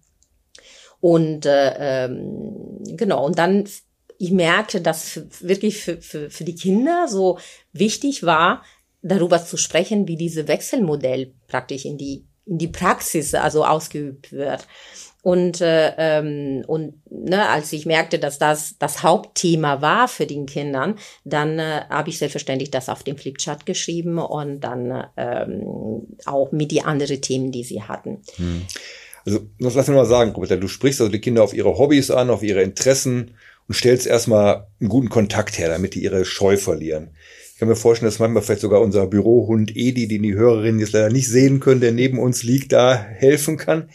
Und 1.01 1.45
äh, 1.45 2.05
ähm, 2.05 2.77
genau, 2.95 3.25
und 3.25 3.38
dann 3.38 3.65
ich 4.17 4.31
merkte, 4.31 4.79
dass 4.79 5.19
wirklich 5.41 5.79
für, 5.79 6.01
für, 6.01 6.29
für 6.29 6.45
die 6.45 6.55
Kinder 6.55 7.10
so 7.10 7.38
wichtig 7.73 8.23
war, 8.23 8.63
darüber 9.01 9.43
zu 9.43 9.57
sprechen, 9.57 10.07
wie 10.07 10.15
diese 10.15 10.47
Wechselmodell 10.47 11.34
praktisch 11.47 11.84
in 11.84 11.97
die 11.97 12.31
in 12.45 12.58
die 12.58 12.67
Praxis 12.67 13.34
also 13.34 13.65
ausgeübt 13.65 14.32
wird. 14.32 14.67
Und, 15.23 15.62
äh, 15.62 15.93
ähm, 15.97 16.63
und 16.65 16.95
ne, 17.12 17.47
als 17.47 17.71
ich 17.73 17.86
merkte, 17.86 18.17
dass 18.17 18.39
das 18.39 18.77
das 18.80 19.04
Hauptthema 19.04 19.82
war 19.82 20.08
für 20.08 20.25
den 20.25 20.47
Kindern, 20.47 20.95
dann 21.25 21.60
äh, 21.60 21.82
habe 21.89 22.10
ich 22.10 22.17
selbstverständlich 22.17 22.71
das 22.71 22.89
auf 22.89 23.04
dem 23.04 23.17
Flipchart 23.17 23.67
geschrieben 23.67 24.17
und 24.17 24.62
dann 24.62 25.06
ähm, 25.17 26.08
auch 26.25 26.51
mit 26.51 26.71
die 26.71 26.82
anderen 26.82 27.21
Themen, 27.21 27.51
die 27.51 27.63
sie 27.63 27.84
hatten. 27.84 28.23
Hm. 28.38 28.63
Also, 29.23 29.41
das 29.60 29.75
lass 29.75 29.88
mich 29.88 29.95
mal 29.95 30.06
sagen, 30.06 30.32
Roberta, 30.32 30.56
du 30.56 30.67
sprichst 30.67 30.99
also 30.99 31.12
die 31.12 31.21
Kinder 31.21 31.43
auf 31.43 31.54
ihre 31.54 31.77
Hobbys 31.77 32.10
an, 32.10 32.32
auf 32.32 32.41
ihre 32.41 32.63
Interessen 32.63 33.36
und 33.67 33.75
stellst 33.75 34.08
erstmal 34.08 34.65
einen 34.80 34.89
guten 34.89 35.10
Kontakt 35.10 35.60
her, 35.60 35.69
damit 35.69 35.93
die 35.93 36.04
ihre 36.04 36.25
Scheu 36.25 36.58
verlieren 36.58 37.12
kann 37.62 37.69
mir 37.69 37.76
vorstellen, 37.76 38.10
dass 38.10 38.17
manchmal 38.17 38.41
vielleicht 38.41 38.62
sogar 38.62 38.82
unser 38.82 39.06
Bürohund 39.06 39.78
Edi, 39.78 40.08
den 40.08 40.24
die 40.24 40.34
Hörerinnen 40.34 40.80
jetzt 40.80 40.93
leider 40.93 41.12
nicht 41.12 41.28
sehen 41.28 41.60
können, 41.60 41.80
der 41.80 41.91
neben 41.91 42.17
uns 42.17 42.41
liegt, 42.41 42.71
da 42.71 43.00
helfen 43.00 43.58
kann. 43.58 43.88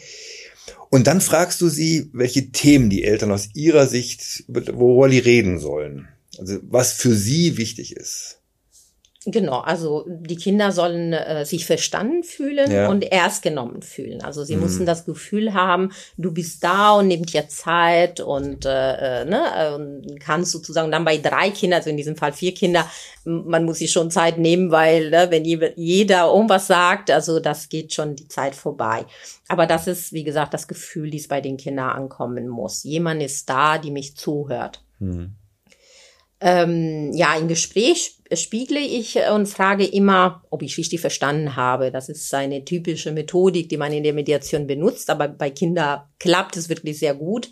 Und 0.88 1.08
dann 1.08 1.20
fragst 1.20 1.60
du 1.60 1.68
sie, 1.68 2.08
welche 2.12 2.52
Themen 2.52 2.90
die 2.90 3.02
Eltern 3.02 3.32
aus 3.32 3.48
ihrer 3.54 3.88
Sicht, 3.88 4.44
worüber 4.46 5.08
die 5.08 5.18
reden 5.18 5.58
sollen. 5.58 6.06
Also 6.38 6.58
was 6.62 6.92
für 6.92 7.16
sie 7.16 7.56
wichtig 7.56 7.96
ist. 7.96 8.40
Genau, 9.28 9.58
also 9.58 10.04
die 10.06 10.36
Kinder 10.36 10.70
sollen 10.70 11.12
äh, 11.12 11.44
sich 11.44 11.66
verstanden 11.66 12.22
fühlen 12.22 12.70
ja. 12.70 12.88
und 12.88 13.02
erst 13.02 13.42
genommen 13.42 13.82
fühlen. 13.82 14.22
Also 14.22 14.44
sie 14.44 14.54
mhm. 14.54 14.62
müssen 14.62 14.86
das 14.86 15.04
Gefühl 15.04 15.52
haben, 15.52 15.90
du 16.16 16.32
bist 16.32 16.62
da 16.62 16.92
und 16.92 17.08
nimmst 17.08 17.34
dir 17.34 17.48
Zeit 17.48 18.20
und 18.20 18.64
äh, 18.64 19.22
äh 19.22 19.24
ne, 19.24 19.40
äh, 20.14 20.18
kannst 20.20 20.52
sozusagen 20.52 20.92
dann 20.92 21.04
bei 21.04 21.18
drei 21.18 21.50
Kindern, 21.50 21.78
also 21.78 21.90
in 21.90 21.96
diesem 21.96 22.14
Fall 22.14 22.32
vier 22.32 22.54
Kinder, 22.54 22.88
man 23.24 23.64
muss 23.64 23.78
sich 23.78 23.90
schon 23.90 24.12
Zeit 24.12 24.38
nehmen, 24.38 24.70
weil 24.70 25.10
ne, 25.10 25.26
wenn 25.30 25.44
jeder 25.44 26.26
irgendwas 26.26 26.68
sagt, 26.68 27.10
also 27.10 27.40
das 27.40 27.68
geht 27.68 27.92
schon 27.94 28.14
die 28.14 28.28
Zeit 28.28 28.54
vorbei. 28.54 29.06
Aber 29.48 29.66
das 29.66 29.88
ist, 29.88 30.12
wie 30.12 30.22
gesagt, 30.22 30.54
das 30.54 30.68
Gefühl, 30.68 31.10
die 31.10 31.18
es 31.18 31.26
bei 31.26 31.40
den 31.40 31.56
Kindern 31.56 31.90
ankommen 31.90 32.46
muss. 32.46 32.84
Jemand 32.84 33.20
ist 33.24 33.50
da, 33.50 33.78
die 33.78 33.90
mich 33.90 34.16
zuhört. 34.16 34.84
Mhm 35.00 35.34
ähm, 36.40 37.12
ja, 37.14 37.34
im 37.36 37.48
Gespräch 37.48 38.18
spiegle 38.32 38.80
ich 38.80 39.16
und 39.32 39.46
frage 39.46 39.86
immer, 39.86 40.42
ob 40.50 40.62
ich 40.62 40.76
richtig 40.76 41.00
verstanden 41.00 41.56
habe. 41.56 41.90
Das 41.90 42.08
ist 42.08 42.32
eine 42.34 42.64
typische 42.64 43.12
Methodik, 43.12 43.68
die 43.68 43.76
man 43.76 43.92
in 43.92 44.02
der 44.02 44.12
Mediation 44.12 44.66
benutzt, 44.66 45.08
aber 45.10 45.28
bei 45.28 45.50
Kindern 45.50 46.02
klappt 46.18 46.56
es 46.56 46.68
wirklich 46.68 46.98
sehr 46.98 47.14
gut. 47.14 47.50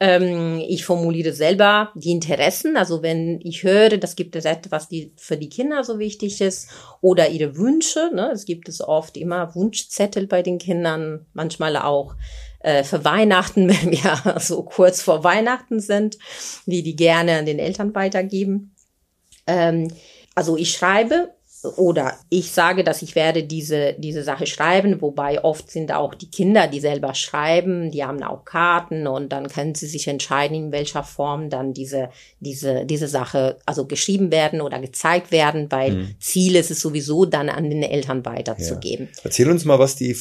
Ähm, 0.00 0.60
ich 0.66 0.84
formuliere 0.84 1.32
selber 1.32 1.92
die 1.94 2.10
Interessen, 2.10 2.76
also 2.76 3.02
wenn 3.02 3.40
ich 3.42 3.62
höre, 3.62 3.96
das 3.96 4.16
gibt 4.16 4.34
es 4.34 4.44
etwas, 4.44 4.88
die 4.88 5.12
für 5.16 5.36
die 5.36 5.48
Kinder 5.48 5.84
so 5.84 6.00
wichtig 6.00 6.40
ist, 6.40 6.68
oder 7.00 7.28
ihre 7.28 7.56
Wünsche. 7.56 8.10
Ne? 8.12 8.30
Es 8.32 8.44
gibt 8.44 8.68
es 8.68 8.80
oft 8.80 9.16
immer 9.16 9.54
Wunschzettel 9.54 10.26
bei 10.26 10.42
den 10.42 10.58
Kindern, 10.58 11.26
manchmal 11.32 11.76
auch 11.76 12.16
äh, 12.64 12.82
für 12.82 13.04
Weihnachten, 13.04 13.68
wenn 13.68 13.92
wir 13.92 14.40
so 14.40 14.62
kurz 14.62 15.02
vor 15.02 15.22
Weihnachten 15.22 15.80
sind, 15.80 16.18
die 16.66 16.82
die 16.82 16.96
gerne 16.96 17.38
an 17.38 17.46
den 17.46 17.58
Eltern 17.58 17.94
weitergeben. 17.94 18.74
Ähm, 19.46 19.88
also 20.34 20.56
ich 20.56 20.72
schreibe 20.72 21.34
oder 21.76 22.18
ich 22.28 22.50
sage, 22.50 22.84
dass 22.84 23.02
ich 23.02 23.14
werde 23.14 23.44
diese, 23.44 23.94
diese 23.98 24.22
Sache 24.22 24.46
schreiben, 24.46 25.00
wobei 25.00 25.42
oft 25.42 25.70
sind 25.70 25.92
auch 25.92 26.14
die 26.14 26.30
Kinder, 26.30 26.66
die 26.66 26.80
selber 26.80 27.14
schreiben, 27.14 27.90
die 27.90 28.04
haben 28.04 28.22
auch 28.22 28.44
Karten 28.44 29.06
und 29.06 29.32
dann 29.32 29.48
können 29.48 29.74
sie 29.74 29.86
sich 29.86 30.06
entscheiden, 30.08 30.56
in 30.56 30.72
welcher 30.72 31.04
Form 31.04 31.50
dann 31.50 31.72
diese, 31.72 32.10
diese, 32.40 32.84
diese 32.84 33.08
Sache 33.08 33.58
also 33.64 33.86
geschrieben 33.86 34.30
werden 34.30 34.60
oder 34.60 34.78
gezeigt 34.78 35.32
werden, 35.32 35.70
weil 35.70 35.92
mhm. 35.92 36.14
Ziel 36.18 36.56
ist 36.56 36.70
es 36.70 36.80
sowieso 36.80 37.24
dann 37.24 37.48
an 37.48 37.70
den 37.70 37.82
Eltern 37.82 38.24
weiterzugeben. 38.24 39.08
Ja. 39.16 39.22
Erzähl 39.24 39.50
uns 39.50 39.64
mal, 39.64 39.78
was 39.78 39.96
die 39.96 40.14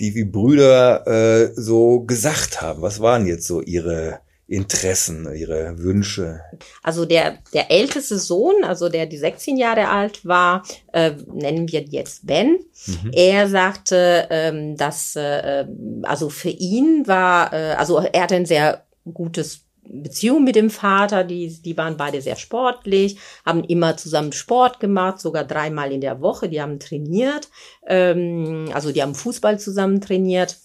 die 0.00 0.14
wie 0.14 0.24
Brüder 0.24 1.06
äh, 1.06 1.52
so 1.54 2.00
gesagt 2.00 2.62
haben? 2.62 2.82
Was 2.82 3.00
waren 3.00 3.26
jetzt 3.26 3.46
so 3.46 3.60
ihre 3.60 4.20
Interessen, 4.46 5.32
ihre 5.34 5.78
Wünsche? 5.78 6.40
Also 6.82 7.04
der, 7.06 7.38
der 7.52 7.70
älteste 7.70 8.18
Sohn, 8.18 8.64
also 8.64 8.88
der 8.88 9.06
die 9.06 9.16
16 9.16 9.56
Jahre 9.56 9.88
alt 9.88 10.24
war, 10.26 10.64
äh, 10.92 11.12
nennen 11.32 11.70
wir 11.70 11.82
jetzt 11.82 12.26
Ben. 12.26 12.58
Mhm. 12.86 13.10
Er 13.12 13.48
sagte, 13.48 14.26
ähm, 14.30 14.76
dass 14.76 15.16
äh, 15.16 15.66
also 16.02 16.28
für 16.28 16.50
ihn 16.50 17.06
war, 17.06 17.52
äh, 17.52 17.74
also 17.74 17.98
er 17.98 18.22
hatte 18.22 18.36
ein 18.36 18.46
sehr 18.46 18.84
gutes 19.12 19.63
Beziehung 19.86 20.44
mit 20.44 20.56
dem 20.56 20.70
Vater, 20.70 21.24
die, 21.24 21.48
die 21.62 21.76
waren 21.76 21.96
beide 21.96 22.20
sehr 22.20 22.36
sportlich, 22.36 23.18
haben 23.44 23.64
immer 23.64 23.96
zusammen 23.96 24.32
Sport 24.32 24.80
gemacht, 24.80 25.20
sogar 25.20 25.44
dreimal 25.44 25.92
in 25.92 26.00
der 26.00 26.20
Woche, 26.20 26.48
die 26.48 26.60
haben 26.60 26.78
trainiert, 26.78 27.48
ähm, 27.86 28.70
also 28.72 28.92
die 28.92 29.02
haben 29.02 29.14
Fußball 29.14 29.58
zusammen 29.58 30.00
trainiert. 30.00 30.58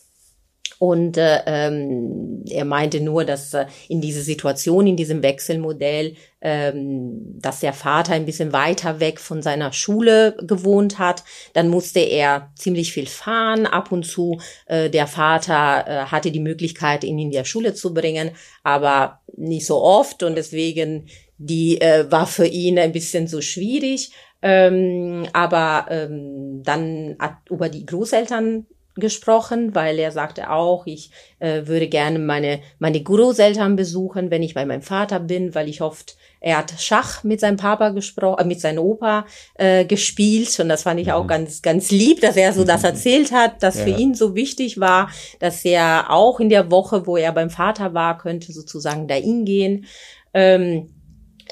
Und 0.77 1.17
äh, 1.17 1.41
ähm, 1.45 2.43
er 2.49 2.65
meinte 2.65 3.01
nur, 3.01 3.25
dass 3.25 3.53
äh, 3.53 3.65
in 3.87 4.01
diese 4.01 4.21
Situation, 4.21 4.87
in 4.87 4.95
diesem 4.95 5.23
Wechselmodell, 5.23 6.15
ähm, 6.41 7.37
dass 7.39 7.59
der 7.59 7.73
Vater 7.73 8.13
ein 8.13 8.25
bisschen 8.25 8.53
weiter 8.53 8.99
weg 8.99 9.19
von 9.19 9.41
seiner 9.41 9.73
Schule 9.73 10.37
gewohnt 10.41 10.99
hat. 10.99 11.23
Dann 11.53 11.69
musste 11.69 11.99
er 11.99 12.51
ziemlich 12.55 12.93
viel 12.93 13.07
fahren. 13.07 13.65
Ab 13.65 13.91
und 13.91 14.05
zu 14.05 14.39
äh, 14.67 14.89
der 14.89 15.07
Vater 15.07 15.85
äh, 15.87 16.05
hatte 16.05 16.31
die 16.31 16.39
Möglichkeit, 16.39 17.03
ihn 17.03 17.19
in 17.19 17.31
die 17.31 17.43
Schule 17.45 17.73
zu 17.73 17.93
bringen, 17.93 18.31
aber 18.63 19.21
nicht 19.35 19.65
so 19.65 19.81
oft. 19.81 20.23
Und 20.23 20.35
deswegen 20.35 21.07
die 21.39 21.79
äh, 21.79 22.11
war 22.11 22.27
für 22.27 22.45
ihn 22.45 22.77
ein 22.77 22.91
bisschen 22.91 23.27
so 23.27 23.41
schwierig. 23.41 24.11
Ähm, 24.41 25.25
aber 25.33 25.87
ähm, 25.89 26.61
dann 26.63 27.15
hat 27.19 27.37
über 27.49 27.67
die 27.69 27.85
Großeltern 27.85 28.65
gesprochen, 28.99 29.75
weil 29.75 29.99
er 29.99 30.11
sagte 30.11 30.49
auch, 30.49 30.85
ich 30.85 31.11
äh, 31.39 31.65
würde 31.65 31.87
gerne 31.87 32.19
meine, 32.19 32.59
meine 32.79 33.01
Großeltern 33.01 33.75
besuchen, 33.75 34.31
wenn 34.31 34.43
ich 34.43 34.53
bei 34.53 34.65
meinem 34.65 34.81
Vater 34.81 35.19
bin, 35.19 35.55
weil 35.55 35.69
ich 35.69 35.81
oft 35.81 36.17
er 36.41 36.57
hat 36.57 36.73
Schach 36.77 37.23
mit 37.23 37.41
seinem 37.41 37.57
Papa 37.57 37.89
gesprochen, 37.89 38.39
äh, 38.41 38.45
mit 38.45 38.61
seinem 38.61 38.79
Opa 38.79 39.25
äh, 39.55 39.85
gespielt 39.85 40.57
und 40.59 40.69
das 40.69 40.83
fand 40.83 40.99
ich 40.99 41.11
auch 41.11 41.23
mhm. 41.23 41.29
ganz, 41.29 41.61
ganz 41.61 41.91
lieb, 41.91 42.21
dass 42.21 42.37
er 42.37 42.53
so 42.53 42.63
das 42.63 42.83
erzählt 42.83 43.31
hat, 43.31 43.61
dass 43.61 43.77
ja. 43.77 43.83
für 43.83 43.89
ihn 43.89 44.13
so 44.13 44.35
wichtig 44.35 44.79
war, 44.79 45.09
dass 45.39 45.65
er 45.65 46.09
auch 46.09 46.39
in 46.39 46.49
der 46.49 46.71
Woche, 46.71 47.05
wo 47.05 47.17
er 47.17 47.33
beim 47.33 47.49
Vater 47.49 47.93
war, 47.93 48.17
könnte 48.17 48.53
sozusagen 48.53 49.07
dahin 49.07 49.43
gehen. 49.45 49.85
Ähm, 50.33 50.89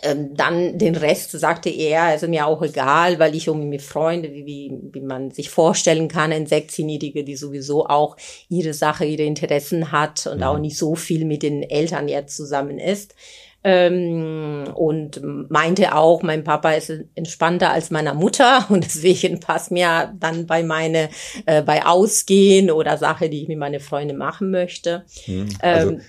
ähm, 0.03 0.35
dann 0.35 0.77
den 0.77 0.95
Rest 0.95 1.31
sagte 1.31 1.69
er, 1.69 2.03
also 2.03 2.27
mir 2.27 2.45
auch 2.45 2.61
egal, 2.61 3.19
weil 3.19 3.35
ich 3.35 3.47
irgendwie 3.47 3.67
mit 3.67 3.81
Freunden, 3.81 4.31
wie, 4.33 4.45
wie, 4.45 4.79
wie 4.91 5.01
man 5.01 5.31
sich 5.31 5.49
vorstellen 5.49 6.07
kann, 6.07 6.31
ein 6.31 6.45
16-Jährige, 6.45 7.23
die 7.23 7.35
sowieso 7.35 7.87
auch 7.87 8.15
ihre 8.49 8.73
Sache, 8.73 9.05
ihre 9.05 9.23
Interessen 9.23 9.91
hat 9.91 10.27
und 10.27 10.39
ja. 10.39 10.49
auch 10.49 10.59
nicht 10.59 10.77
so 10.77 10.95
viel 10.95 11.25
mit 11.25 11.43
den 11.43 11.63
Eltern 11.63 12.07
jetzt 12.07 12.35
zusammen 12.35 12.79
ist. 12.79 13.15
Ähm, 13.63 14.65
und 14.75 15.19
meinte 15.49 15.95
auch, 15.95 16.21
mein 16.21 16.43
Papa 16.43 16.71
ist 16.73 16.93
entspannter 17.15 17.71
als 17.71 17.89
meiner 17.89 18.13
Mutter 18.13 18.65
und 18.69 18.85
deswegen 18.85 19.39
passt 19.39 19.71
mir 19.71 20.13
dann 20.19 20.45
bei 20.45 20.63
meine, 20.63 21.09
äh, 21.45 21.63
bei 21.63 21.85
Ausgehen 21.85 22.69
oder 22.69 22.97
Sache, 22.97 23.29
die 23.29 23.41
ich 23.41 23.47
mit 23.47 23.57
meinen 23.57 23.79
Freunden 23.79 24.17
machen 24.17 24.51
möchte. 24.51 25.05
Hm. 25.25 25.49
Also 25.59 25.91
ähm, 25.91 26.01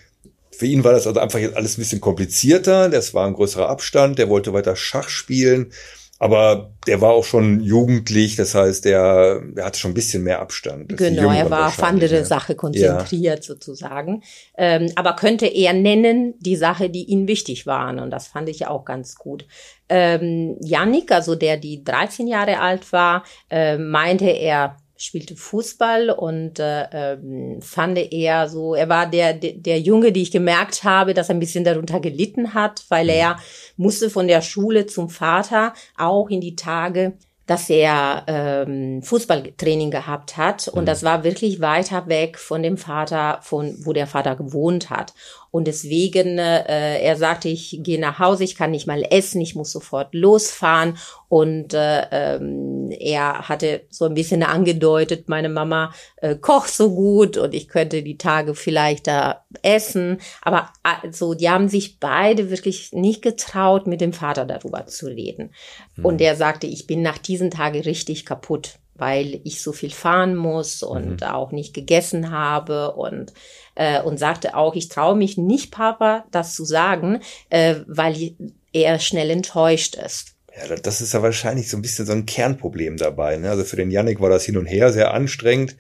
für 0.59 0.67
ihn 0.67 0.83
war 0.83 0.91
das 0.91 1.07
also 1.07 1.21
einfach 1.21 1.39
jetzt 1.39 1.57
alles 1.57 1.79
ein 1.79 1.83
bisschen 1.83 2.01
komplizierter. 2.01 2.89
Das 2.89 3.15
war 3.15 3.29
ein 3.29 3.35
größerer 3.35 3.69
Abstand. 3.69 4.19
Der 4.19 4.29
wollte 4.29 4.53
weiter 4.53 4.75
Schach 4.75 5.09
spielen. 5.09 5.73
Aber 6.19 6.73
der 6.89 7.01
war 7.01 7.13
auch 7.13 7.25
schon 7.25 7.61
jugendlich, 7.61 8.35
das 8.35 8.57
heißt, 8.57 8.85
der, 8.85 9.41
der 9.41 9.65
hatte 9.65 9.79
schon 9.79 9.93
ein 9.93 9.95
bisschen 9.95 10.25
mehr 10.25 10.41
Abstand. 10.41 10.97
Genau, 10.97 11.31
er 11.31 11.49
war 11.49 11.69
auf 11.69 11.81
andere 11.81 12.17
ja. 12.17 12.25
Sache 12.25 12.57
konzentriert 12.57 13.39
ja. 13.39 13.55
sozusagen. 13.55 14.25
Ähm, 14.57 14.91
aber 14.97 15.15
könnte 15.15 15.47
er 15.47 15.75
nennen 15.75 16.35
die 16.41 16.57
Sache, 16.57 16.91
die 16.91 17.05
ihm 17.05 17.29
wichtig 17.29 17.67
waren. 17.67 18.01
Und 18.01 18.11
das 18.11 18.27
fand 18.27 18.49
ich 18.49 18.67
auch 18.67 18.85
ganz 18.85 19.15
gut. 19.15 19.47
Ähm, 19.89 20.57
Yannick, 20.61 21.13
also 21.13 21.37
der, 21.37 21.57
die 21.57 21.85
13 21.85 22.27
Jahre 22.27 22.59
alt 22.59 22.93
war, 22.93 23.23
äh, 23.49 23.79
meinte 23.79 24.27
er, 24.27 24.77
spielte 24.99 25.37
Fußball 25.37 26.11
und 26.11 26.59
äh, 26.59 26.89
ähm, 26.93 27.63
fand 27.63 27.97
er 27.99 28.49
so, 28.49 28.75
er 28.75 28.89
war 28.89 29.09
der, 29.09 29.33
der, 29.33 29.53
der 29.53 29.81
Junge, 29.81 30.11
die 30.11 30.23
ich 30.23 30.33
gemerkt 30.33 30.83
habe, 30.83 31.15
dass 31.15 31.29
er 31.29 31.37
ein 31.37 31.41
bisschen 31.41 31.65
darunter 31.65 32.01
gelitten 32.01 32.53
hat, 32.53 32.85
weil 32.89 33.09
er 33.09 33.39
musste 33.77 34.11
von 34.11 34.27
der 34.27 34.43
Schule 34.43 34.87
zum 34.87 35.09
Vater 35.09 35.73
auch 35.97 36.29
in 36.29 36.41
die 36.41 36.57
Tage 36.57 37.15
dass 37.49 37.71
er 37.71 38.25
ähm, 38.27 39.03
Fußballtraining 39.03 39.91
gehabt 39.91 40.37
hat 40.37 40.69
und 40.69 40.83
mhm. 40.83 40.87
das 40.87 41.03
war 41.03 41.25
wirklich 41.25 41.63
weiter 41.63 42.07
weg 42.07 42.39
von 42.39 42.63
dem 42.63 42.77
Vater, 42.77 43.39
von 43.41 43.75
wo 43.87 43.95
der 43.95 44.07
Vater 44.07 44.37
gewohnt 44.37 44.91
hat. 44.91 45.15
Und 45.51 45.67
deswegen, 45.67 46.39
äh, 46.39 47.01
er 47.01 47.17
sagte, 47.17 47.49
ich 47.49 47.81
gehe 47.83 48.01
nach 48.01 48.19
Hause, 48.19 48.45
ich 48.45 48.55
kann 48.55 48.71
nicht 48.71 48.87
mal 48.87 49.05
essen, 49.11 49.41
ich 49.41 49.55
muss 49.55 49.73
sofort 49.73 50.15
losfahren. 50.15 50.99
Und 51.29 51.75
äh, 51.75 52.07
ähm, 52.11 52.91
er 52.91 53.49
hatte 53.49 53.83
so 53.91 54.07
ein 54.07 54.15
bisschen 54.15 54.43
angedeutet, 54.43 55.29
meine 55.29 55.49
Mama 55.49 55.93
äh, 56.17 56.37
kocht 56.37 56.71
so 56.71 56.95
gut 56.95 57.37
und 57.37 57.55
ich 57.55 57.69
könnte 57.69 58.03
die 58.03 58.19
Tage 58.19 58.55
vielleicht 58.55 59.07
da 59.07 59.45
essen. 59.63 60.21
Aber 60.43 60.71
also, 60.83 61.35
die 61.35 61.49
haben 61.49 61.69
sich 61.69 61.99
beide 61.99 62.51
wirklich 62.51 62.93
nicht 62.93 63.23
getraut, 63.23 63.87
mit 63.87 64.01
dem 64.01 64.13
Vater 64.13 64.45
darüber 64.45 64.87
zu 64.87 65.07
reden. 65.07 65.53
Mhm. 65.97 66.05
Und 66.05 66.21
er 66.21 66.37
sagte, 66.37 66.67
ich 66.67 66.87
bin 66.87 67.03
nach 67.03 67.19
diesen 67.19 67.51
Tagen 67.51 67.81
richtig 67.81 68.25
kaputt 68.25 68.79
weil 68.99 69.41
ich 69.45 69.63
so 69.63 69.73
viel 69.73 69.91
fahren 69.91 70.37
muss 70.37 70.83
und 70.83 71.21
mhm. 71.21 71.27
auch 71.27 71.53
nicht 71.53 71.73
gegessen 71.75 72.31
habe 72.31 72.93
und 72.93 73.33
äh, 73.75 74.03
und 74.03 74.19
sagte 74.19 74.57
auch, 74.57 74.75
ich 74.75 74.89
traue 74.89 75.17
mich 75.17 75.39
nicht, 75.39 75.71
Papa, 75.71 76.27
das 76.31 76.55
zu 76.55 76.65
sagen, 76.65 77.21
äh, 77.49 77.77
weil 77.87 78.35
er 78.73 78.99
schnell 78.99 79.31
enttäuscht 79.31 79.95
ist. 79.97 80.35
Ja, 80.57 80.75
das 80.75 81.01
ist 81.01 81.15
ja 81.15 81.23
wahrscheinlich 81.23 81.71
so 81.71 81.77
ein 81.77 81.83
bisschen 81.83 82.05
so 82.05 82.13
ein 82.13 82.27
Kernproblem 82.27 82.97
dabei. 82.97 83.37
Ne? 83.37 83.51
Also 83.51 83.65
für 83.65 83.77
den 83.77 83.91
Yannick 83.91 84.21
war 84.21 84.31
das 84.31 84.45
hin 84.45 84.57
und 84.57 84.67
her 84.67 84.93
sehr 84.93 85.15
anstrengend. 85.15 85.77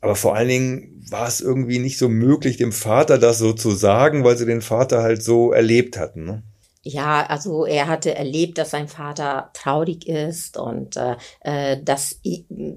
Aber 0.00 0.16
vor 0.16 0.34
allen 0.34 0.48
Dingen 0.48 1.04
war 1.10 1.28
es 1.28 1.40
irgendwie 1.40 1.78
nicht 1.78 1.98
so 1.98 2.08
möglich, 2.08 2.56
dem 2.56 2.72
Vater 2.72 3.18
das 3.18 3.38
so 3.38 3.52
zu 3.52 3.70
sagen, 3.70 4.24
weil 4.24 4.36
sie 4.36 4.46
den 4.46 4.62
Vater 4.62 5.02
halt 5.02 5.22
so 5.22 5.52
erlebt 5.52 5.98
hatten. 5.98 6.24
Ne? 6.24 6.42
Ja, 6.82 7.26
also 7.26 7.66
er 7.66 7.88
hatte 7.88 8.14
erlebt, 8.14 8.56
dass 8.56 8.70
sein 8.70 8.88
Vater 8.88 9.50
traurig 9.52 10.06
ist 10.08 10.56
und 10.56 10.96
äh, 10.96 11.16
äh 11.40 11.82
das 11.82 12.20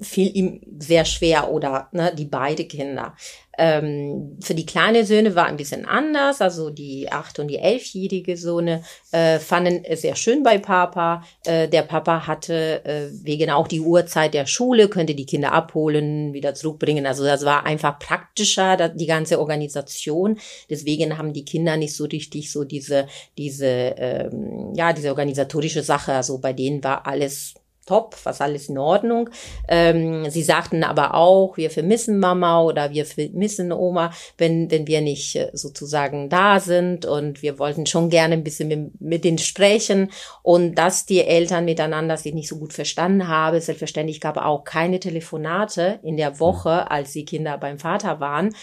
fiel 0.02 0.36
ihm 0.36 0.60
sehr 0.78 1.04
schwer 1.06 1.50
oder 1.50 1.88
ne, 1.92 2.14
die 2.14 2.26
beide 2.26 2.66
Kinder. 2.66 3.14
Ähm, 3.58 4.38
für 4.40 4.54
die 4.54 4.66
kleinen 4.66 5.04
Söhne 5.04 5.34
war 5.34 5.46
ein 5.46 5.56
bisschen 5.56 5.86
anders. 5.86 6.40
Also 6.40 6.70
die 6.70 7.10
acht- 7.10 7.38
und 7.38 7.48
die 7.48 7.58
elfjährige 7.58 8.36
Söhne 8.36 8.82
äh, 9.12 9.38
fanden 9.38 9.84
es 9.84 10.02
sehr 10.02 10.16
schön 10.16 10.42
bei 10.42 10.58
Papa. 10.58 11.22
Äh, 11.44 11.68
der 11.68 11.82
Papa 11.82 12.26
hatte 12.26 12.84
äh, 12.84 13.08
wegen 13.22 13.50
auch 13.50 13.68
die 13.68 13.80
Uhrzeit 13.80 14.34
der 14.34 14.46
Schule, 14.46 14.88
könnte 14.88 15.14
die 15.14 15.26
Kinder 15.26 15.52
abholen, 15.52 16.32
wieder 16.32 16.54
zurückbringen. 16.54 17.06
Also 17.06 17.24
das 17.24 17.44
war 17.44 17.64
einfach 17.64 17.98
praktischer, 17.98 18.88
die 18.88 19.06
ganze 19.06 19.38
Organisation. 19.38 20.38
Deswegen 20.70 21.18
haben 21.18 21.32
die 21.32 21.44
Kinder 21.44 21.76
nicht 21.76 21.94
so 21.94 22.04
richtig 22.04 22.52
so 22.52 22.64
diese, 22.64 23.06
diese, 23.38 23.66
ähm, 23.66 24.72
ja, 24.74 24.92
diese 24.92 25.10
organisatorische 25.10 25.82
Sache. 25.82 26.12
Also 26.12 26.38
bei 26.38 26.52
denen 26.52 26.82
war 26.82 27.06
alles 27.06 27.54
top, 27.84 28.16
was 28.24 28.40
alles 28.40 28.68
in 28.68 28.78
Ordnung. 28.78 29.30
Ähm, 29.68 30.28
sie 30.30 30.42
sagten 30.42 30.84
aber 30.84 31.14
auch, 31.14 31.56
wir 31.56 31.70
vermissen 31.70 32.18
Mama 32.18 32.62
oder 32.62 32.90
wir 32.90 33.04
vermissen 33.06 33.72
Oma, 33.72 34.12
wenn, 34.38 34.70
wenn 34.70 34.86
wir 34.86 35.00
nicht 35.00 35.36
äh, 35.36 35.50
sozusagen 35.52 36.28
da 36.28 36.60
sind 36.60 37.06
und 37.06 37.42
wir 37.42 37.58
wollten 37.58 37.86
schon 37.86 38.10
gerne 38.10 38.34
ein 38.34 38.44
bisschen 38.44 38.68
mit, 38.68 39.00
mit 39.00 39.24
denen 39.24 39.38
sprechen 39.38 40.10
und 40.42 40.76
dass 40.76 41.06
die 41.06 41.20
Eltern 41.20 41.64
miteinander 41.64 42.16
sich 42.16 42.34
nicht 42.34 42.48
so 42.48 42.56
gut 42.56 42.72
verstanden 42.72 43.28
haben. 43.28 43.60
Selbstverständlich 43.60 44.20
gab 44.20 44.36
auch 44.36 44.64
keine 44.64 45.00
Telefonate 45.00 46.00
in 46.02 46.16
der 46.16 46.40
Woche, 46.40 46.90
als 46.90 47.12
die 47.12 47.24
Kinder 47.24 47.58
beim 47.58 47.78
Vater 47.78 48.20
waren. 48.20 48.54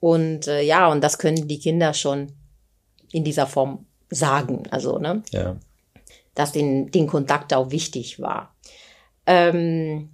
Und 0.00 0.46
äh, 0.46 0.62
ja, 0.62 0.88
und 0.88 1.02
das 1.02 1.18
können 1.18 1.48
die 1.48 1.58
Kinder 1.58 1.94
schon 1.94 2.32
in 3.12 3.24
dieser 3.24 3.46
Form 3.46 3.86
sagen. 4.10 4.64
Also, 4.70 4.98
ne? 4.98 5.22
Ja 5.30 5.56
dass 6.36 6.52
den, 6.52 6.92
den 6.92 7.08
Kontakt 7.08 7.52
auch 7.52 7.72
wichtig 7.72 8.20
war. 8.20 8.54
Ähm, 9.26 10.10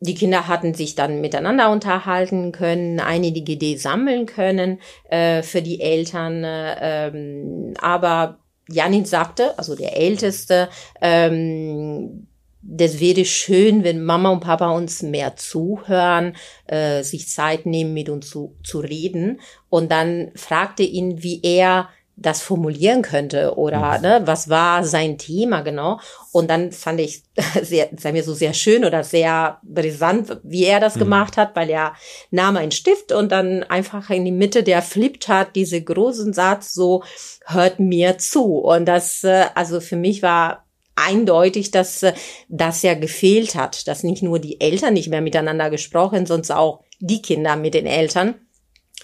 die 0.00 0.14
Kinder 0.14 0.48
hatten 0.48 0.74
sich 0.74 0.94
dann 0.94 1.22
miteinander 1.22 1.70
unterhalten 1.70 2.52
können, 2.52 3.00
einige 3.00 3.40
Ideen 3.52 3.78
sammeln 3.78 4.26
können 4.26 4.80
äh, 5.08 5.42
für 5.42 5.62
die 5.62 5.80
Eltern. 5.80 6.44
Äh, 6.44 7.08
ähm, 7.08 7.72
aber 7.80 8.38
Janin 8.68 9.06
sagte, 9.06 9.58
also 9.58 9.74
der 9.74 9.96
Älteste, 9.96 10.68
ähm, 11.00 12.26
das 12.60 12.98
wäre 13.00 13.24
schön, 13.24 13.84
wenn 13.84 14.02
Mama 14.02 14.30
und 14.30 14.40
Papa 14.40 14.70
uns 14.70 15.02
mehr 15.02 15.36
zuhören, 15.36 16.34
äh, 16.66 17.02
sich 17.02 17.28
Zeit 17.28 17.66
nehmen, 17.66 17.92
mit 17.94 18.08
uns 18.08 18.28
zu, 18.28 18.56
zu 18.62 18.80
reden. 18.80 19.40
Und 19.68 19.92
dann 19.92 20.32
fragte 20.34 20.82
ihn, 20.82 21.22
wie 21.22 21.40
er 21.42 21.88
das 22.16 22.42
formulieren 22.42 23.02
könnte 23.02 23.56
oder 23.56 23.96
mhm. 23.96 24.02
ne, 24.02 24.22
was 24.24 24.48
war 24.48 24.84
sein 24.84 25.18
Thema 25.18 25.62
genau. 25.62 25.98
Und 26.32 26.48
dann 26.48 26.70
fand 26.72 27.00
ich 27.00 27.22
sehr, 27.62 27.88
sei 27.96 28.12
mir 28.12 28.22
so 28.22 28.34
sehr 28.34 28.54
schön 28.54 28.84
oder 28.84 29.02
sehr 29.02 29.58
brisant, 29.62 30.38
wie 30.42 30.64
er 30.64 30.80
das 30.80 30.94
mhm. 30.94 31.00
gemacht 31.00 31.36
hat, 31.36 31.56
weil 31.56 31.70
er 31.70 31.94
nahm 32.30 32.56
einen 32.56 32.72
Stift 32.72 33.12
und 33.12 33.32
dann 33.32 33.64
einfach 33.64 34.10
in 34.10 34.24
die 34.24 34.32
Mitte 34.32 34.62
der 34.62 34.82
flippt 34.82 35.28
hat, 35.28 35.56
diese 35.56 35.82
großen 35.82 36.32
Satz 36.32 36.74
so, 36.74 37.02
hört 37.46 37.80
mir 37.80 38.18
zu. 38.18 38.58
Und 38.58 38.86
das, 38.86 39.24
äh, 39.24 39.46
also 39.54 39.80
für 39.80 39.96
mich 39.96 40.22
war 40.22 40.64
eindeutig, 40.96 41.70
dass 41.70 42.02
äh, 42.02 42.12
das 42.48 42.82
ja 42.82 42.94
gefehlt 42.94 43.54
hat, 43.54 43.88
dass 43.88 44.04
nicht 44.04 44.22
nur 44.22 44.38
die 44.38 44.60
Eltern 44.60 44.94
nicht 44.94 45.08
mehr 45.08 45.20
miteinander 45.20 45.70
gesprochen, 45.70 46.26
sondern 46.26 46.56
auch 46.56 46.80
die 47.00 47.22
Kinder 47.22 47.56
mit 47.56 47.74
den 47.74 47.86
Eltern. 47.86 48.36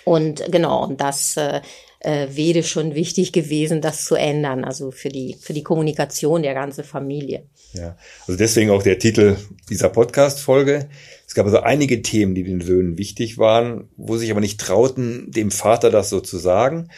Und 0.05 0.45
genau, 0.51 0.85
und 0.85 1.01
das 1.01 1.37
äh, 1.37 1.61
äh, 2.01 2.29
wäre 2.31 2.63
schon 2.63 2.95
wichtig 2.95 3.33
gewesen, 3.33 3.81
das 3.81 4.05
zu 4.05 4.15
ändern, 4.15 4.65
also 4.65 4.91
für 4.91 5.11
die, 5.11 5.37
für 5.39 5.53
die 5.53 5.63
Kommunikation 5.63 6.43
der 6.43 6.55
ganzen 6.55 6.83
Familie. 6.83 7.45
Ja, 7.75 7.97
also 8.27 8.39
deswegen 8.39 8.71
auch 8.71 8.83
der 8.83 8.99
Titel 8.99 9.37
dieser 9.69 9.91
Podcast-Folge. 9.91 10.89
Es 11.27 11.35
gab 11.35 11.47
also 11.47 11.61
einige 11.61 12.03
Themen, 12.03 12.35
die 12.35 12.43
den 12.43 12.61
Söhnen 12.63 12.99
wichtig 12.99 13.39
waren, 13.39 13.89
wo 13.97 14.17
sich 14.17 14.31
aber 14.31 14.41
nicht 14.41 14.61
trauten, 14.61 15.31
dem 15.31 15.51
Vater 15.51 15.91
das 15.91 16.11
so 16.11 16.21
zu 16.21 16.39
sagen. 16.39 16.89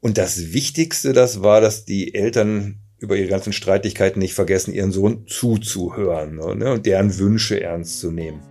Und 0.00 0.18
das 0.18 0.52
Wichtigste, 0.52 1.12
das 1.12 1.42
war, 1.42 1.60
dass 1.60 1.84
die 1.84 2.14
Eltern 2.14 2.80
über 2.98 3.16
ihre 3.16 3.28
ganzen 3.28 3.52
Streitigkeiten 3.52 4.18
nicht 4.18 4.34
vergessen, 4.34 4.74
ihren 4.74 4.92
Sohn 4.92 5.26
zuzuhören 5.26 6.36
ne, 6.36 6.72
und 6.72 6.86
deren 6.86 7.18
Wünsche 7.18 7.60
ernst 7.60 8.00
zu 8.00 8.10
nehmen. 8.10 8.49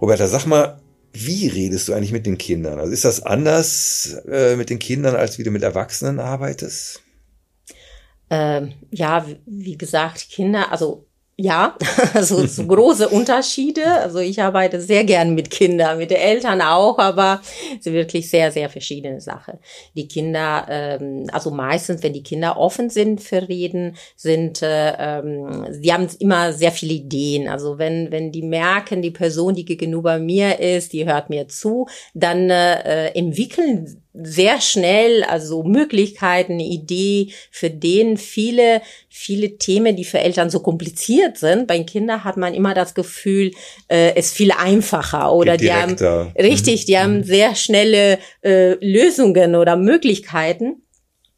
Roberta, 0.00 0.26
sag 0.26 0.46
mal, 0.46 0.80
Wie 1.12 1.48
redest 1.48 1.88
du 1.88 1.94
eigentlich 1.94 2.12
mit 2.12 2.26
den 2.26 2.36
Kindern? 2.36 2.78
Also 2.78 2.92
ist 2.92 3.04
das 3.06 3.22
anders 3.22 4.20
äh, 4.28 4.56
mit 4.56 4.68
den 4.68 4.78
Kindern, 4.78 5.16
als 5.16 5.38
wie 5.38 5.44
du 5.44 5.50
mit 5.50 5.62
Erwachsenen 5.62 6.20
arbeitest? 6.20 7.02
Ähm, 8.28 8.74
ja, 8.90 9.24
wie 9.46 9.78
gesagt, 9.78 10.28
Kinder, 10.30 10.70
also 10.72 11.05
ja, 11.38 11.76
also 12.14 12.46
so 12.46 12.66
große 12.66 13.08
Unterschiede. 13.08 13.84
Also 13.84 14.20
ich 14.20 14.40
arbeite 14.40 14.80
sehr 14.80 15.04
gern 15.04 15.34
mit 15.34 15.50
Kindern, 15.50 15.98
mit 15.98 16.10
den 16.10 16.16
Eltern 16.16 16.62
auch, 16.62 16.98
aber 16.98 17.42
es 17.72 17.86
ist 17.86 17.92
wirklich 17.92 18.30
sehr, 18.30 18.50
sehr 18.50 18.70
verschiedene 18.70 19.20
Sache. 19.20 19.58
Die 19.94 20.08
Kinder, 20.08 20.66
ähm, 20.70 21.26
also 21.30 21.50
meistens, 21.50 22.02
wenn 22.02 22.14
die 22.14 22.22
Kinder 22.22 22.56
offen 22.56 22.88
sind 22.88 23.20
für 23.20 23.48
Reden, 23.48 23.96
sind, 24.16 24.62
äh, 24.62 24.94
ähm, 24.98 25.66
die 25.82 25.92
haben 25.92 26.08
immer 26.20 26.54
sehr 26.54 26.72
viele 26.72 26.94
Ideen. 26.94 27.48
Also 27.48 27.76
wenn, 27.76 28.10
wenn 28.10 28.32
die 28.32 28.42
merken, 28.42 29.02
die 29.02 29.10
Person, 29.10 29.54
die 29.54 29.66
gegenüber 29.66 30.18
mir 30.18 30.58
ist, 30.58 30.94
die 30.94 31.04
hört 31.04 31.28
mir 31.28 31.48
zu, 31.48 31.86
dann 32.14 32.48
äh, 32.48 33.08
entwickeln 33.08 34.02
sehr 34.22 34.60
schnell, 34.60 35.24
also 35.24 35.62
Möglichkeiten, 35.62 36.52
eine 36.52 36.64
Idee, 36.64 37.32
für 37.50 37.70
den 37.70 38.16
viele, 38.16 38.82
viele 39.08 39.58
Themen, 39.58 39.96
die 39.96 40.04
für 40.04 40.18
Eltern 40.18 40.50
so 40.50 40.60
kompliziert 40.60 41.38
sind. 41.38 41.66
Bei 41.66 41.82
Kindern 41.82 42.24
hat 42.24 42.36
man 42.36 42.54
immer 42.54 42.74
das 42.74 42.94
Gefühl, 42.94 43.52
äh, 43.88 44.14
es 44.14 44.32
viel 44.32 44.52
einfacher 44.52 45.32
oder 45.32 45.56
die 45.56 45.72
haben, 45.72 45.96
richtig, 46.38 46.86
die 46.86 46.98
haben 46.98 47.18
mhm. 47.18 47.24
sehr 47.24 47.54
schnelle 47.54 48.18
äh, 48.42 48.74
Lösungen 48.84 49.54
oder 49.54 49.76
Möglichkeiten. 49.76 50.82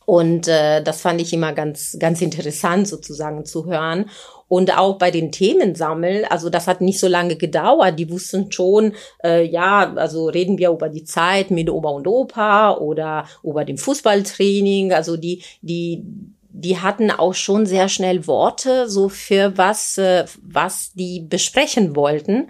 Und 0.05 0.49
äh, 0.49 0.83
das 0.83 1.03
fand 1.03 1.21
ich 1.21 1.35
immer 1.35 1.53
ganz, 1.53 1.97
ganz 1.99 2.23
interessant 2.23 2.89
sozusagen 2.89 3.45
zu 3.45 3.67
hören. 3.67 4.07
Und 4.49 4.77
auch 4.77 4.97
bei 4.97 5.11
den 5.11 5.31
Themensammeln, 5.31 6.25
also 6.25 6.49
das 6.49 6.67
hat 6.67 6.81
nicht 6.81 6.99
so 6.99 7.07
lange 7.07 7.37
gedauert. 7.37 7.99
Die 7.99 8.11
wussten 8.11 8.51
schon, 8.51 8.95
äh, 9.23 9.45
ja, 9.45 9.93
also 9.95 10.27
reden 10.27 10.59
wir 10.59 10.71
über 10.71 10.89
die 10.89 11.05
Zeit 11.05 11.51
mit 11.51 11.69
Oma 11.69 11.91
und 11.91 12.07
Opa 12.07 12.77
oder 12.77 13.27
über 13.43 13.65
dem 13.65 13.77
Fußballtraining. 13.77 14.93
Also 14.93 15.19
die, 15.19 15.43
die, 15.61 16.03
die 16.49 16.79
hatten 16.79 17.11
auch 17.11 17.35
schon 17.35 17.67
sehr 17.67 17.91
schnell 17.91 18.27
Worte 18.27 18.89
so 18.89 19.11
für 19.11 19.57
was, 19.59 19.99
äh, 19.99 20.25
was 20.43 20.93
die 20.95 21.21
besprechen 21.21 21.95
wollten. 21.95 22.49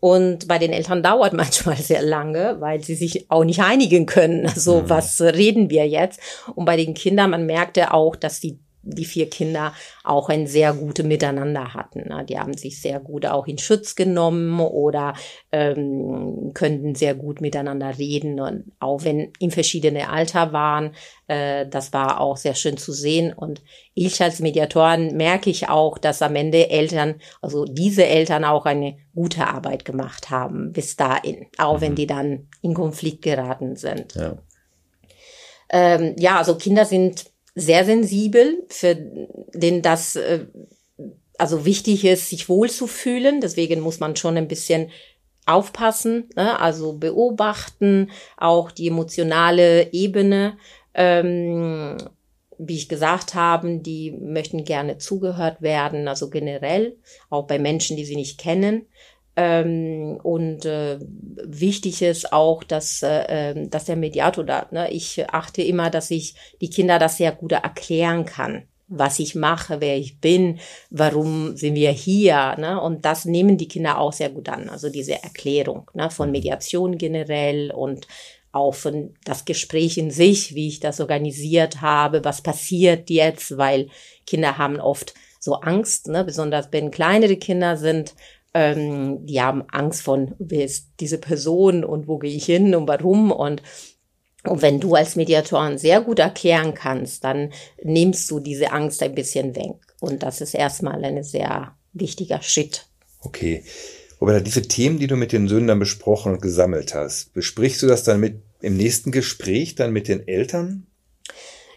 Und 0.00 0.46
bei 0.46 0.58
den 0.58 0.72
Eltern 0.72 1.02
dauert 1.02 1.32
manchmal 1.32 1.76
sehr 1.76 2.02
lange, 2.02 2.56
weil 2.60 2.82
sie 2.82 2.94
sich 2.94 3.30
auch 3.30 3.44
nicht 3.44 3.60
einigen 3.60 4.06
können. 4.06 4.46
Also 4.46 4.82
mhm. 4.82 4.90
was 4.90 5.20
reden 5.20 5.70
wir 5.70 5.86
jetzt? 5.86 6.20
Und 6.54 6.64
bei 6.64 6.76
den 6.76 6.94
Kindern, 6.94 7.30
man 7.30 7.46
merkte 7.46 7.94
auch, 7.94 8.16
dass 8.16 8.40
die 8.40 8.58
die 8.86 9.04
vier 9.04 9.28
Kinder 9.28 9.72
auch 10.04 10.28
ein 10.28 10.46
sehr 10.46 10.72
gute 10.72 11.02
Miteinander 11.02 11.74
hatten. 11.74 12.08
Ne? 12.08 12.24
Die 12.28 12.38
haben 12.38 12.56
sich 12.56 12.80
sehr 12.80 13.00
gut 13.00 13.26
auch 13.26 13.46
in 13.46 13.58
Schutz 13.58 13.94
genommen 13.94 14.60
oder 14.60 15.14
ähm, 15.52 16.52
könnten 16.54 16.94
sehr 16.94 17.14
gut 17.14 17.40
miteinander 17.40 17.98
reden 17.98 18.40
und 18.40 18.72
auch 18.78 19.04
wenn 19.04 19.32
in 19.38 19.50
verschiedene 19.50 20.08
Alter 20.08 20.52
waren, 20.52 20.92
äh, 21.26 21.66
das 21.66 21.92
war 21.92 22.20
auch 22.20 22.36
sehr 22.36 22.54
schön 22.54 22.76
zu 22.76 22.92
sehen. 22.92 23.32
Und 23.32 23.62
ich 23.94 24.22
als 24.22 24.40
Mediatorin 24.40 25.16
merke 25.16 25.50
ich 25.50 25.68
auch, 25.68 25.98
dass 25.98 26.22
am 26.22 26.36
Ende 26.36 26.70
Eltern, 26.70 27.16
also 27.42 27.64
diese 27.64 28.06
Eltern 28.06 28.44
auch 28.44 28.66
eine 28.66 28.96
gute 29.14 29.46
Arbeit 29.46 29.84
gemacht 29.84 30.30
haben 30.30 30.72
bis 30.72 30.96
dahin, 30.96 31.46
auch 31.58 31.78
mhm. 31.78 31.80
wenn 31.80 31.94
die 31.94 32.06
dann 32.06 32.48
in 32.62 32.74
Konflikt 32.74 33.22
geraten 33.22 33.76
sind. 33.76 34.14
Ja. 34.14 34.36
Ähm, 35.68 36.14
ja, 36.18 36.38
also 36.38 36.56
Kinder 36.56 36.84
sind 36.84 37.26
sehr 37.56 37.84
sensibel, 37.84 38.64
für 38.68 38.94
den 38.94 39.82
das 39.82 40.14
äh, 40.14 40.46
also 41.38 41.64
wichtig 41.64 42.04
ist, 42.04 42.30
sich 42.30 42.48
wohlzufühlen. 42.48 43.40
Deswegen 43.40 43.80
muss 43.80 43.98
man 43.98 44.14
schon 44.14 44.36
ein 44.36 44.46
bisschen 44.46 44.90
aufpassen, 45.46 46.28
ne? 46.36 46.60
also 46.60 46.94
beobachten, 46.94 48.10
auch 48.36 48.70
die 48.70 48.88
emotionale 48.88 49.92
Ebene. 49.92 50.58
Ähm, 50.94 51.96
wie 52.58 52.76
ich 52.76 52.88
gesagt 52.88 53.34
habe, 53.34 53.78
die 53.78 54.12
möchten 54.12 54.64
gerne 54.64 54.96
zugehört 54.96 55.60
werden, 55.60 56.08
also 56.08 56.30
generell, 56.30 56.96
auch 57.28 57.46
bei 57.46 57.58
Menschen, 57.58 57.98
die 57.98 58.04
sie 58.06 58.16
nicht 58.16 58.38
kennen. 58.38 58.86
Ähm, 59.36 60.18
und 60.22 60.64
äh, 60.64 60.98
wichtig 61.44 62.00
ist 62.00 62.32
auch, 62.32 62.64
dass, 62.64 63.02
äh, 63.02 63.24
ähm, 63.28 63.70
dass 63.70 63.84
der 63.84 63.96
Mediator 63.96 64.44
da, 64.44 64.66
ne, 64.70 64.90
ich 64.90 65.28
achte 65.30 65.62
immer, 65.62 65.90
dass 65.90 66.10
ich 66.10 66.34
die 66.62 66.70
Kinder 66.70 66.98
das 66.98 67.18
sehr 67.18 67.32
gut 67.32 67.52
erklären 67.52 68.24
kann, 68.24 68.66
was 68.88 69.18
ich 69.18 69.34
mache, 69.34 69.82
wer 69.82 69.98
ich 69.98 70.20
bin, 70.20 70.58
warum 70.88 71.54
sind 71.54 71.74
wir 71.74 71.90
hier. 71.90 72.56
Ne? 72.58 72.80
Und 72.80 73.04
das 73.04 73.26
nehmen 73.26 73.58
die 73.58 73.68
Kinder 73.68 73.98
auch 73.98 74.14
sehr 74.14 74.30
gut 74.30 74.48
an. 74.48 74.70
Also 74.70 74.88
diese 74.88 75.22
Erklärung 75.22 75.90
ne, 75.92 76.10
von 76.10 76.30
Mediation 76.30 76.96
generell 76.96 77.70
und 77.72 78.06
auch 78.52 78.74
von 78.74 79.14
das 79.24 79.44
Gespräch 79.44 79.98
in 79.98 80.10
sich, 80.10 80.54
wie 80.54 80.68
ich 80.68 80.80
das 80.80 80.98
organisiert 80.98 81.82
habe, 81.82 82.24
was 82.24 82.40
passiert 82.40 83.10
jetzt, 83.10 83.58
weil 83.58 83.88
Kinder 84.24 84.56
haben 84.56 84.80
oft 84.80 85.12
so 85.40 85.54
Angst, 85.54 86.08
ne? 86.08 86.24
besonders 86.24 86.68
wenn 86.72 86.90
kleinere 86.90 87.36
Kinder 87.36 87.76
sind 87.76 88.14
ähm, 88.56 89.26
die 89.26 89.40
haben 89.42 89.64
Angst 89.68 90.00
von, 90.02 90.34
wer 90.38 90.64
ist 90.64 90.88
diese 90.98 91.18
Person 91.18 91.84
und 91.84 92.08
wo 92.08 92.16
gehe 92.16 92.34
ich 92.34 92.46
hin 92.46 92.74
und 92.74 92.88
warum 92.88 93.30
und 93.30 93.62
und 94.44 94.62
wenn 94.62 94.78
du 94.78 94.94
als 94.94 95.16
Mediatorin 95.16 95.76
sehr 95.76 96.00
gut 96.00 96.20
erklären 96.20 96.72
kannst, 96.72 97.24
dann 97.24 97.52
nimmst 97.82 98.30
du 98.30 98.38
diese 98.38 98.70
Angst 98.70 99.02
ein 99.02 99.12
bisschen 99.12 99.56
weg. 99.56 99.74
Und 99.98 100.22
das 100.22 100.40
ist 100.40 100.54
erstmal 100.54 101.04
ein 101.04 101.24
sehr 101.24 101.74
wichtiger 101.92 102.40
Schritt. 102.42 102.86
Okay. 103.22 103.64
Aber 104.20 104.40
diese 104.40 104.62
Themen, 104.62 105.00
die 105.00 105.08
du 105.08 105.16
mit 105.16 105.32
den 105.32 105.48
dann 105.66 105.80
besprochen 105.80 106.34
und 106.34 106.42
gesammelt 106.42 106.94
hast, 106.94 107.34
besprichst 107.34 107.82
du 107.82 107.88
das 107.88 108.04
dann 108.04 108.20
mit 108.20 108.40
im 108.60 108.76
nächsten 108.76 109.10
Gespräch 109.10 109.74
dann 109.74 109.92
mit 109.92 110.06
den 110.06 110.28
Eltern? 110.28 110.86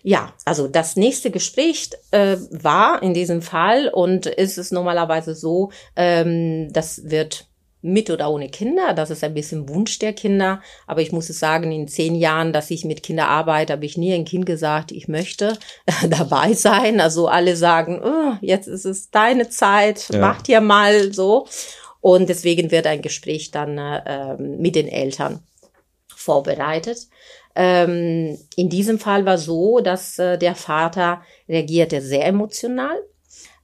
Ja, 0.01 0.33
also 0.45 0.67
das 0.67 0.95
nächste 0.95 1.31
Gespräch 1.31 1.89
äh, 2.11 2.37
war 2.51 3.03
in 3.03 3.13
diesem 3.13 3.41
Fall 3.41 3.89
und 3.89 4.25
ist 4.25 4.57
es 4.57 4.71
normalerweise 4.71 5.35
so, 5.35 5.71
ähm, 5.95 6.71
das 6.71 7.09
wird 7.09 7.49
mit 7.81 8.09
oder 8.09 8.29
ohne 8.29 8.49
Kinder. 8.49 8.93
Das 8.93 9.09
ist 9.09 9.23
ein 9.23 9.33
bisschen 9.33 9.69
Wunsch 9.69 9.99
der 9.99 10.13
Kinder. 10.13 10.61
Aber 10.85 11.01
ich 11.01 11.11
muss 11.11 11.29
es 11.29 11.39
sagen, 11.39 11.71
in 11.71 11.87
zehn 11.87 12.15
Jahren, 12.15 12.51
dass 12.51 12.71
ich 12.71 12.83
mit 12.83 13.03
Kindern 13.03 13.27
arbeite, 13.27 13.73
habe 13.73 13.85
ich 13.85 13.97
nie 13.97 14.13
ein 14.13 14.25
Kind 14.25 14.45
gesagt, 14.45 14.91
ich 14.91 15.07
möchte 15.07 15.57
dabei 16.09 16.53
sein. 16.53 16.99
Also 16.99 17.27
alle 17.27 17.55
sagen, 17.55 18.01
oh, 18.03 18.37
jetzt 18.41 18.67
ist 18.67 18.85
es 18.85 19.11
deine 19.11 19.49
Zeit, 19.49 20.07
ja. 20.11 20.19
mach 20.19 20.41
dir 20.41 20.61
mal 20.61 21.13
so. 21.13 21.47
Und 22.01 22.29
deswegen 22.29 22.71
wird 22.71 22.87
ein 22.87 23.01
Gespräch 23.01 23.51
dann 23.51 23.77
äh, 23.77 24.35
mit 24.37 24.75
den 24.75 24.87
Eltern 24.87 25.39
vorbereitet. 26.15 27.07
Ähm, 27.55 28.37
in 28.55 28.69
diesem 28.69 28.99
Fall 28.99 29.25
war 29.25 29.37
so, 29.37 29.79
dass 29.79 30.19
äh, 30.19 30.37
der 30.37 30.55
Vater 30.55 31.21
reagierte 31.47 32.01
sehr 32.01 32.25
emotional. 32.25 32.97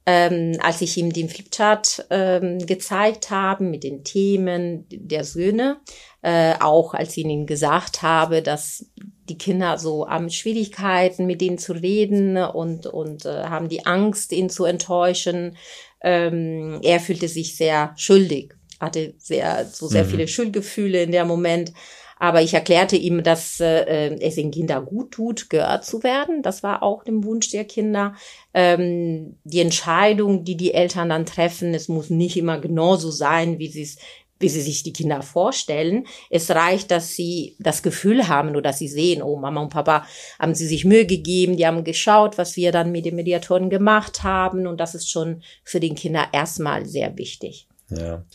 Ähm, 0.08 0.58
als 0.62 0.82
ich 0.82 0.98
ihm 0.98 1.12
den 1.12 1.30
Flipchart 1.30 2.06
ähm, 2.12 2.60
gezeigt 2.60 3.32
habe 3.32 3.64
mit 3.64 3.84
den 3.84 4.04
Themen 4.04 4.86
der 4.92 5.24
Söhne, 5.24 5.78
äh, 6.22 6.54
auch 6.60 6.94
als 6.94 7.18
ich 7.18 7.26
ihnen 7.26 7.48
gesagt 7.48 8.04
habe, 8.04 8.44
dass 8.44 8.86
die 9.30 9.38
Kinder 9.38 9.80
so 9.80 10.08
haben 10.08 10.30
Schwierigkeiten, 10.30 11.26
mit 11.26 11.42
denen 11.42 11.58
zu 11.58 11.74
reden 11.74 12.38
und, 12.38 12.86
und 12.86 13.26
äh, 13.26 13.46
haben 13.46 13.70
die 13.70 13.86
Angst, 13.86 14.32
ihn 14.32 14.50
zu 14.50 14.66
enttäuschen. 14.66 15.58
Ähm, 16.02 16.80
er 16.84 17.00
fühlte 17.00 17.28
sich 17.28 17.56
sehr 17.58 17.94
schuldig, 17.96 18.54
hatte 18.80 19.16
sehr, 19.18 19.66
so 19.66 19.88
sehr 19.88 20.04
mhm. 20.04 20.10
viele 20.10 20.28
Schuldgefühle 20.28 21.02
in 21.02 21.12
dem 21.12 21.28
Moment. 21.28 21.74
Aber 22.18 22.42
ich 22.42 22.54
erklärte 22.54 22.96
ihm, 22.96 23.24
dass 23.24 23.60
äh, 23.60 24.16
es 24.20 24.36
den 24.36 24.52
Kindern 24.52 24.86
gut 24.86 25.12
tut, 25.12 25.50
gehört 25.50 25.86
zu 25.86 26.04
werden. 26.04 26.42
Das 26.42 26.64
war 26.64 26.82
auch 26.82 27.04
dem 27.04 27.24
Wunsch 27.24 27.50
der 27.50 27.66
Kinder. 27.66 28.16
Ähm, 28.54 29.38
die 29.44 29.60
Entscheidung, 29.60 30.44
die 30.44 30.56
die 30.56 30.74
Eltern 30.74 31.10
dann 31.10 31.26
treffen, 31.26 31.74
es 31.74 31.90
muss 31.90 32.10
nicht 32.10 32.38
immer 32.38 32.60
genauso 32.60 33.12
sein, 33.12 33.60
wie 33.60 33.68
sie 33.68 33.84
es 33.84 33.98
wie 34.40 34.50
sie 34.50 34.62
sich 34.62 34.84
die 34.84 34.94
Kinder 34.94 35.22
vorstellen. 35.22 36.06
Es 36.30 36.52
reicht, 36.52 36.92
dass 36.92 37.16
sie 37.16 37.56
das 37.60 37.84
Gefühl 37.84 38.28
haben 38.28 38.50
oder 38.50 38.64
dass 38.64 38.80
sie 38.80 38.88
sehen, 38.88 39.22
oh, 39.22 39.38
Mama 39.38 39.62
und 39.62 39.70
Papa 39.70 40.06
haben 40.40 40.54
sie 40.54 40.68
sich 40.68 40.84
Mühe 40.84 41.06
gegeben, 41.06 41.56
die 41.56 41.66
haben 41.66 41.84
geschaut, 41.84 42.38
was 42.38 42.58
wir 42.58 42.72
dann 42.72 42.92
mit 42.92 43.06
den 43.06 43.16
Mediatoren 43.16 43.70
gemacht 43.70 44.24
haben. 44.24 44.68
Und 44.68 44.80
das 44.80 44.94
ist 44.94 45.10
schon 45.10 45.42
für 45.64 45.80
den 45.80 45.96
Kinder 45.96 46.28
erstmal 46.34 46.86
sehr 46.86 47.18
wichtig. 47.18 47.68
Ja. 47.90 48.26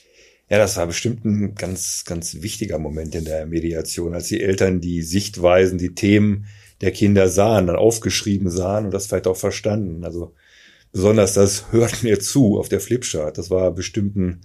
Ja, 0.51 0.59
das 0.59 0.76
war 0.76 0.88
bestimmt 0.88 1.24
ein 1.24 1.55
ganz, 1.55 2.05
ganz 2.05 2.42
wichtiger 2.42 2.80
Moment 2.80 3.14
in 3.14 3.24
der 3.24 3.46
Mediation, 3.46 4.14
als 4.14 4.26
die 4.26 4.42
Eltern 4.42 4.80
die 4.80 5.03
Sichtweisen, 5.03 5.78
die 5.78 5.94
Themen 5.94 6.46
der 6.80 6.90
Kinder 6.90 7.28
sahen, 7.28 7.68
dann 7.68 7.76
aufgeschrieben 7.76 8.51
sahen 8.51 8.86
und 8.86 8.90
das 8.92 9.07
vielleicht 9.07 9.28
auch 9.28 9.36
verstanden. 9.36 10.05
Also 10.05 10.34
besonders 10.90 11.34
das 11.34 11.70
hört 11.70 12.03
mir 12.03 12.18
zu 12.18 12.59
auf 12.59 12.68
der 12.68 12.80
Flipchart. 12.80 13.38
Das 13.38 13.48
war 13.48 13.70
bestimmt 13.70 14.16
ein, 14.16 14.40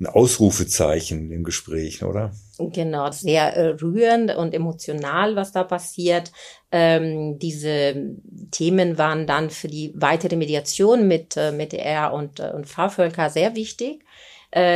ein 0.00 0.06
Ausrufezeichen 0.06 1.30
im 1.30 1.44
Gespräch, 1.44 2.02
oder? 2.02 2.32
Genau, 2.58 3.08
sehr 3.12 3.56
äh, 3.56 3.68
rührend 3.80 4.34
und 4.34 4.54
emotional, 4.54 5.36
was 5.36 5.52
da 5.52 5.62
passiert. 5.62 6.32
Ähm, 6.72 7.38
diese 7.38 8.16
Themen 8.50 8.98
waren 8.98 9.28
dann 9.28 9.50
für 9.50 9.68
die 9.68 9.92
weitere 9.94 10.34
Mediation 10.34 11.06
mit, 11.06 11.36
äh, 11.36 11.52
mit 11.52 11.74
er 11.74 12.12
und, 12.12 12.40
äh, 12.40 12.50
und 12.52 12.66
Frau 12.66 12.88
Völker 12.88 13.30
sehr 13.30 13.54
wichtig 13.54 14.02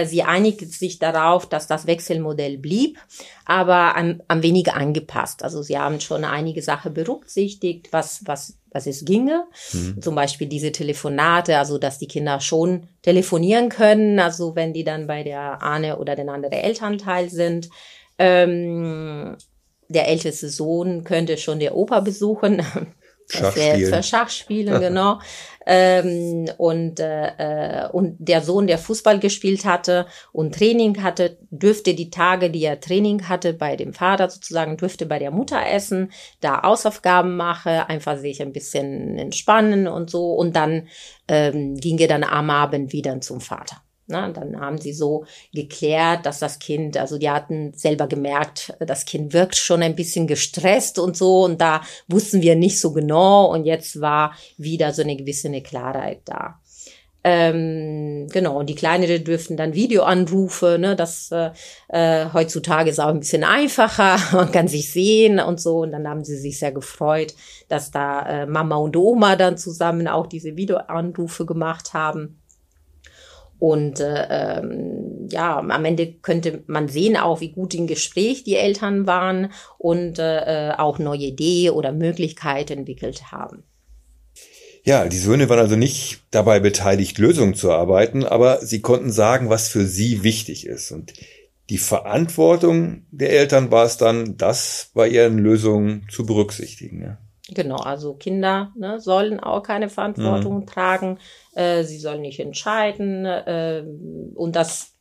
sie 0.04 0.22
einigt 0.22 0.60
sich 0.70 0.98
darauf, 0.98 1.48
dass 1.48 1.66
das 1.66 1.86
Wechselmodell 1.86 2.58
blieb, 2.58 2.98
aber 3.46 3.94
ein, 3.94 4.22
ein 4.28 4.42
wenig 4.42 4.72
angepasst. 4.72 5.42
Also 5.42 5.62
sie 5.62 5.78
haben 5.78 5.98
schon 6.00 6.24
einige 6.24 6.60
Sachen 6.60 6.92
berücksichtigt, 6.92 7.88
was, 7.90 8.20
was, 8.26 8.58
was 8.70 8.86
es 8.86 9.04
ginge. 9.04 9.44
Mhm. 9.72 10.02
Zum 10.02 10.14
Beispiel 10.14 10.46
diese 10.46 10.72
Telefonate, 10.72 11.56
also 11.58 11.78
dass 11.78 11.98
die 11.98 12.08
Kinder 12.08 12.40
schon 12.40 12.88
telefonieren 13.00 13.70
können, 13.70 14.20
also 14.20 14.54
wenn 14.56 14.74
die 14.74 14.84
dann 14.84 15.06
bei 15.06 15.22
der 15.22 15.62
eine 15.62 15.98
oder 15.98 16.16
den 16.16 16.28
anderen 16.28 16.52
Elternteil 16.52 17.30
sind. 17.30 17.70
Ähm, 18.18 19.36
der 19.88 20.08
älteste 20.08 20.48
Sohn 20.48 21.04
könnte 21.04 21.36
schon 21.36 21.60
der 21.60 21.76
Opa 21.76 22.00
besuchen. 22.00 22.64
Schachspielen. 23.30 24.02
Schachspielen, 24.02 24.80
genau. 24.80 25.20
ähm, 25.66 26.48
und, 26.56 27.00
äh, 27.00 27.88
und 27.92 28.16
der 28.18 28.42
Sohn, 28.42 28.66
der 28.66 28.78
Fußball 28.78 29.18
gespielt 29.18 29.64
hatte 29.64 30.06
und 30.32 30.54
Training 30.54 31.02
hatte, 31.02 31.38
dürfte 31.50 31.94
die 31.94 32.10
Tage, 32.10 32.50
die 32.50 32.64
er 32.64 32.80
Training 32.80 33.28
hatte, 33.28 33.52
bei 33.52 33.76
dem 33.76 33.92
Vater 33.92 34.30
sozusagen, 34.30 34.76
dürfte 34.76 35.06
bei 35.06 35.18
der 35.18 35.30
Mutter 35.30 35.60
essen, 35.66 36.12
da 36.40 36.62
Hausaufgaben 36.62 37.36
mache, 37.36 37.88
einfach 37.88 38.18
sich 38.18 38.42
ein 38.42 38.52
bisschen 38.52 39.18
entspannen 39.18 39.86
und 39.86 40.10
so. 40.10 40.32
Und 40.32 40.56
dann 40.56 40.88
ähm, 41.28 41.76
ging 41.76 41.98
er 41.98 42.08
dann 42.08 42.24
am 42.24 42.50
Abend 42.50 42.92
wieder 42.92 43.20
zum 43.20 43.40
Vater. 43.40 43.82
Na, 44.12 44.28
dann 44.28 44.60
haben 44.60 44.76
sie 44.76 44.92
so 44.92 45.24
geklärt, 45.54 46.26
dass 46.26 46.38
das 46.38 46.58
Kind, 46.58 46.98
also 46.98 47.16
die 47.16 47.30
hatten 47.30 47.72
selber 47.72 48.06
gemerkt, 48.06 48.74
das 48.78 49.06
Kind 49.06 49.32
wirkt 49.32 49.56
schon 49.56 49.82
ein 49.82 49.96
bisschen 49.96 50.26
gestresst 50.26 50.98
und 50.98 51.16
so 51.16 51.44
und 51.44 51.62
da 51.62 51.80
wussten 52.08 52.42
wir 52.42 52.54
nicht 52.54 52.78
so 52.78 52.92
genau 52.92 53.50
und 53.50 53.64
jetzt 53.64 54.02
war 54.02 54.34
wieder 54.58 54.92
so 54.92 55.00
eine 55.00 55.16
gewisse 55.16 55.48
eine 55.48 55.62
Klarheit 55.62 56.20
da. 56.26 56.60
Ähm, 57.24 58.26
genau, 58.32 58.58
und 58.58 58.68
die 58.68 58.74
Kleinere 58.74 59.20
dürften 59.20 59.56
dann 59.56 59.74
Videoanrufe, 59.74 60.76
ne, 60.80 60.96
das 60.96 61.30
äh, 61.30 61.50
äh, 61.88 62.26
heutzutage 62.32 62.90
ist 62.90 62.98
auch 62.98 63.08
ein 63.08 63.20
bisschen 63.20 63.44
einfacher, 63.44 64.18
man 64.32 64.50
kann 64.50 64.66
sich 64.66 64.92
sehen 64.92 65.38
und 65.38 65.60
so. 65.60 65.78
Und 65.78 65.92
dann 65.92 66.08
haben 66.08 66.24
sie 66.24 66.36
sich 66.36 66.58
sehr 66.58 66.72
gefreut, 66.72 67.34
dass 67.68 67.92
da 67.92 68.26
äh, 68.26 68.46
Mama 68.46 68.76
und 68.76 68.96
Oma 68.96 69.36
dann 69.36 69.56
zusammen 69.56 70.08
auch 70.08 70.26
diese 70.26 70.56
Videoanrufe 70.56 71.46
gemacht 71.46 71.94
haben. 71.94 72.41
Und 73.62 74.00
äh, 74.00 74.26
ähm, 74.28 75.28
ja, 75.28 75.58
am 75.58 75.84
Ende 75.84 76.14
könnte 76.14 76.64
man 76.66 76.88
sehen 76.88 77.16
auch, 77.16 77.40
wie 77.40 77.52
gut 77.52 77.74
im 77.74 77.86
Gespräch 77.86 78.42
die 78.42 78.56
Eltern 78.56 79.06
waren 79.06 79.52
und 79.78 80.18
äh, 80.18 80.70
äh, 80.70 80.74
auch 80.78 80.98
neue 80.98 81.26
Ideen 81.26 81.72
oder 81.72 81.92
Möglichkeiten 81.92 82.78
entwickelt 82.78 83.30
haben. 83.30 83.62
Ja, 84.82 85.06
die 85.06 85.16
Söhne 85.16 85.48
waren 85.48 85.60
also 85.60 85.76
nicht 85.76 86.22
dabei 86.32 86.58
beteiligt, 86.58 87.18
Lösungen 87.18 87.54
zu 87.54 87.68
erarbeiten, 87.68 88.24
aber 88.24 88.66
sie 88.66 88.80
konnten 88.80 89.12
sagen, 89.12 89.48
was 89.48 89.68
für 89.68 89.86
sie 89.86 90.24
wichtig 90.24 90.66
ist. 90.66 90.90
Und 90.90 91.12
die 91.70 91.78
Verantwortung 91.78 93.06
der 93.12 93.30
Eltern 93.30 93.70
war 93.70 93.84
es 93.84 93.96
dann, 93.96 94.36
das 94.38 94.90
bei 94.92 95.06
ihren 95.06 95.38
Lösungen 95.38 96.08
zu 96.10 96.26
berücksichtigen. 96.26 97.00
Ja. 97.00 97.18
Genau, 97.55 97.76
also 97.76 98.14
Kinder 98.14 98.72
ne, 98.76 99.00
sollen 99.00 99.40
auch 99.40 99.62
keine 99.62 99.88
Verantwortung 99.88 100.61
mhm. 100.61 100.66
tragen, 100.66 101.18
äh, 101.55 101.82
sie 101.84 101.98
sollen 101.98 102.22
nicht 102.22 102.40
entscheiden 102.40 103.24
äh, 103.24 103.84
und 104.34 104.57
das 104.57 104.92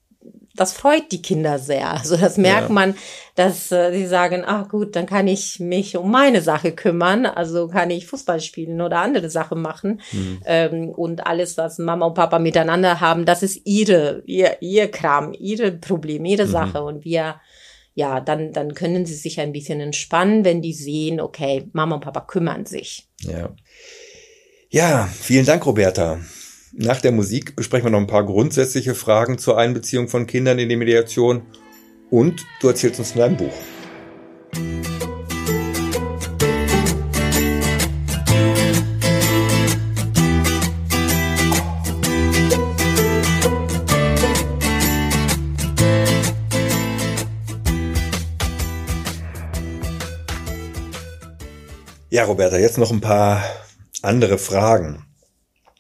das 0.56 0.74
freut 0.74 1.12
die 1.12 1.22
Kinder 1.22 1.60
sehr. 1.60 1.92
Also 1.92 2.18
das 2.18 2.38
merkt 2.38 2.68
ja. 2.68 2.74
man, 2.74 2.96
dass 3.36 3.72
äh, 3.72 3.92
sie 3.92 4.06
sagen, 4.06 4.44
ach 4.46 4.68
gut, 4.70 4.96
dann 4.96 5.06
kann 5.06 5.28
ich 5.28 5.60
mich 5.60 5.96
um 5.96 6.12
meine 6.12 6.42
Sache 6.42 6.74
kümmern, 6.74 7.26
also 7.26 7.68
kann 7.68 7.90
ich 7.90 8.08
Fußball 8.08 8.40
spielen 8.40 8.82
oder 8.82 9.00
andere 9.00 9.30
Sachen 9.30 9.62
machen. 9.62 10.02
Mhm. 10.12 10.42
Ähm, 10.46 10.90
und 10.90 11.26
alles, 11.26 11.58
was 11.58 11.78
Mama 11.80 12.06
und 12.06 12.16
Papa 12.16 12.40
miteinander 12.40 13.00
haben, 13.00 13.26
das 13.26 13.44
ist 13.44 13.62
ihre, 13.66 14.24
ihr, 14.26 14.62
ihr 14.62 14.92
Kram, 14.92 15.34
ihre 15.34 15.72
Probleme, 15.72 16.28
ihre 16.28 16.46
mhm. 16.46 16.52
Sache. 16.52 16.84
Und 16.84 17.06
wir 17.06 17.36
ja, 17.94 18.20
dann, 18.22 18.54
dann 18.54 18.74
können 18.74 19.06
sie 19.06 19.16
sich 19.16 19.40
ein 19.40 19.52
bisschen 19.52 19.80
entspannen, 19.80 20.46
wenn 20.46 20.62
die 20.62 20.74
sehen, 20.74 21.20
okay, 21.20 21.70
Mama 21.74 21.96
und 21.96 22.04
Papa 22.04 22.22
kümmern 22.22 22.66
sich. 22.66 23.10
Ja. 23.22 23.54
Ja, 24.70 25.08
vielen 25.08 25.46
Dank, 25.46 25.66
Roberta. 25.66 26.20
Nach 26.74 27.02
der 27.02 27.12
Musik 27.12 27.58
besprechen 27.58 27.88
wir 27.88 27.92
noch 27.92 28.00
ein 28.00 28.08
paar 28.08 28.26
grundsätzliche 28.26 28.96
Fragen 28.96 29.38
zur 29.38 29.58
Einbeziehung 29.58 30.08
von 30.08 30.26
Kindern 30.26 30.60
in 30.60 30.70
die 30.70 30.78
Mediation 30.78 31.42
und 32.10 32.46
du 32.62 32.70
erzählst 32.70 33.00
uns 33.00 33.12
von 33.12 33.20
deinem 33.20 33.38
Buch. 33.38 33.54
Ja, 52.14 52.26
Roberta, 52.26 52.58
jetzt 52.58 52.78
noch 52.78 52.92
ein 52.92 53.00
paar 53.00 53.42
andere 54.02 54.38
Fragen. 54.38 55.06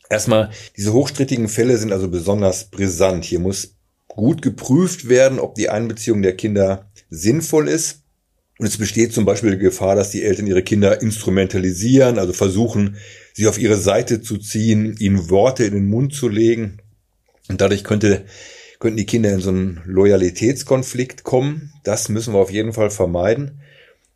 Erstmal, 0.10 0.50
diese 0.78 0.94
hochstrittigen 0.94 1.50
Fälle 1.50 1.76
sind 1.76 1.92
also 1.92 2.08
besonders 2.08 2.70
brisant. 2.72 3.26
Hier 3.26 3.42
muss 3.42 3.76
gut 4.08 4.42
geprüft 4.42 5.10
werden, 5.10 5.40
ob 5.40 5.56
die 5.56 5.68
Einbeziehung 5.68 6.22
der 6.22 6.38
Kinder 6.38 6.90
sinnvoll 7.10 7.68
ist. 7.68 8.04
Und 8.58 8.66
es 8.66 8.78
besteht 8.78 9.12
zum 9.12 9.26
Beispiel 9.26 9.52
die 9.52 9.58
Gefahr, 9.58 9.98
dass 9.98 10.12
die 10.12 10.24
Eltern 10.24 10.48
ihre 10.48 10.64
Kinder 10.64 11.02
instrumentalisieren, 11.02 12.18
also 12.18 12.32
versuchen, 12.32 12.96
sie 13.34 13.50
auf 13.50 13.60
ihre 13.60 13.76
Seite 13.76 14.22
zu 14.22 14.38
ziehen, 14.38 14.96
ihnen 15.00 15.30
Worte 15.30 15.66
in 15.66 15.74
den 15.74 15.90
Mund 15.90 16.14
zu 16.14 16.30
legen. 16.30 16.78
Und 17.50 17.60
dadurch 17.60 17.84
könnte, 17.84 18.24
könnten 18.80 18.96
die 18.96 19.06
Kinder 19.06 19.34
in 19.34 19.42
so 19.42 19.50
einen 19.50 19.82
Loyalitätskonflikt 19.84 21.26
kommen. 21.26 21.74
Das 21.84 22.08
müssen 22.08 22.34
wir 22.34 22.40
auf 22.40 22.52
jeden 22.52 22.72
Fall 22.72 22.90
vermeiden. 22.90 23.60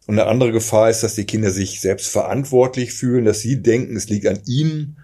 Und 0.07 0.19
eine 0.19 0.29
andere 0.29 0.51
Gefahr 0.51 0.89
ist, 0.89 1.01
dass 1.01 1.15
die 1.15 1.25
Kinder 1.25 1.51
sich 1.51 1.81
selbst 1.81 2.07
verantwortlich 2.07 2.93
fühlen, 2.93 3.25
dass 3.25 3.39
sie 3.39 3.61
denken, 3.61 3.95
es 3.95 4.07
liegt 4.07 4.27
an 4.27 4.39
ihnen, 4.45 4.97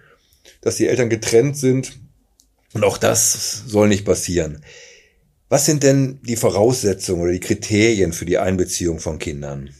dass 0.60 0.76
die 0.76 0.86
Eltern 0.86 1.10
getrennt 1.10 1.56
sind. 1.56 1.98
Und 2.72 2.84
auch 2.84 2.98
das 2.98 3.64
soll 3.66 3.88
nicht 3.88 4.04
passieren. 4.04 4.64
Was 5.48 5.66
sind 5.66 5.82
denn 5.82 6.20
die 6.22 6.36
Voraussetzungen 6.36 7.22
oder 7.22 7.32
die 7.32 7.40
Kriterien 7.40 8.12
für 8.12 8.24
die 8.24 8.38
Einbeziehung 8.38 9.00
von 9.00 9.18
Kindern? 9.18 9.70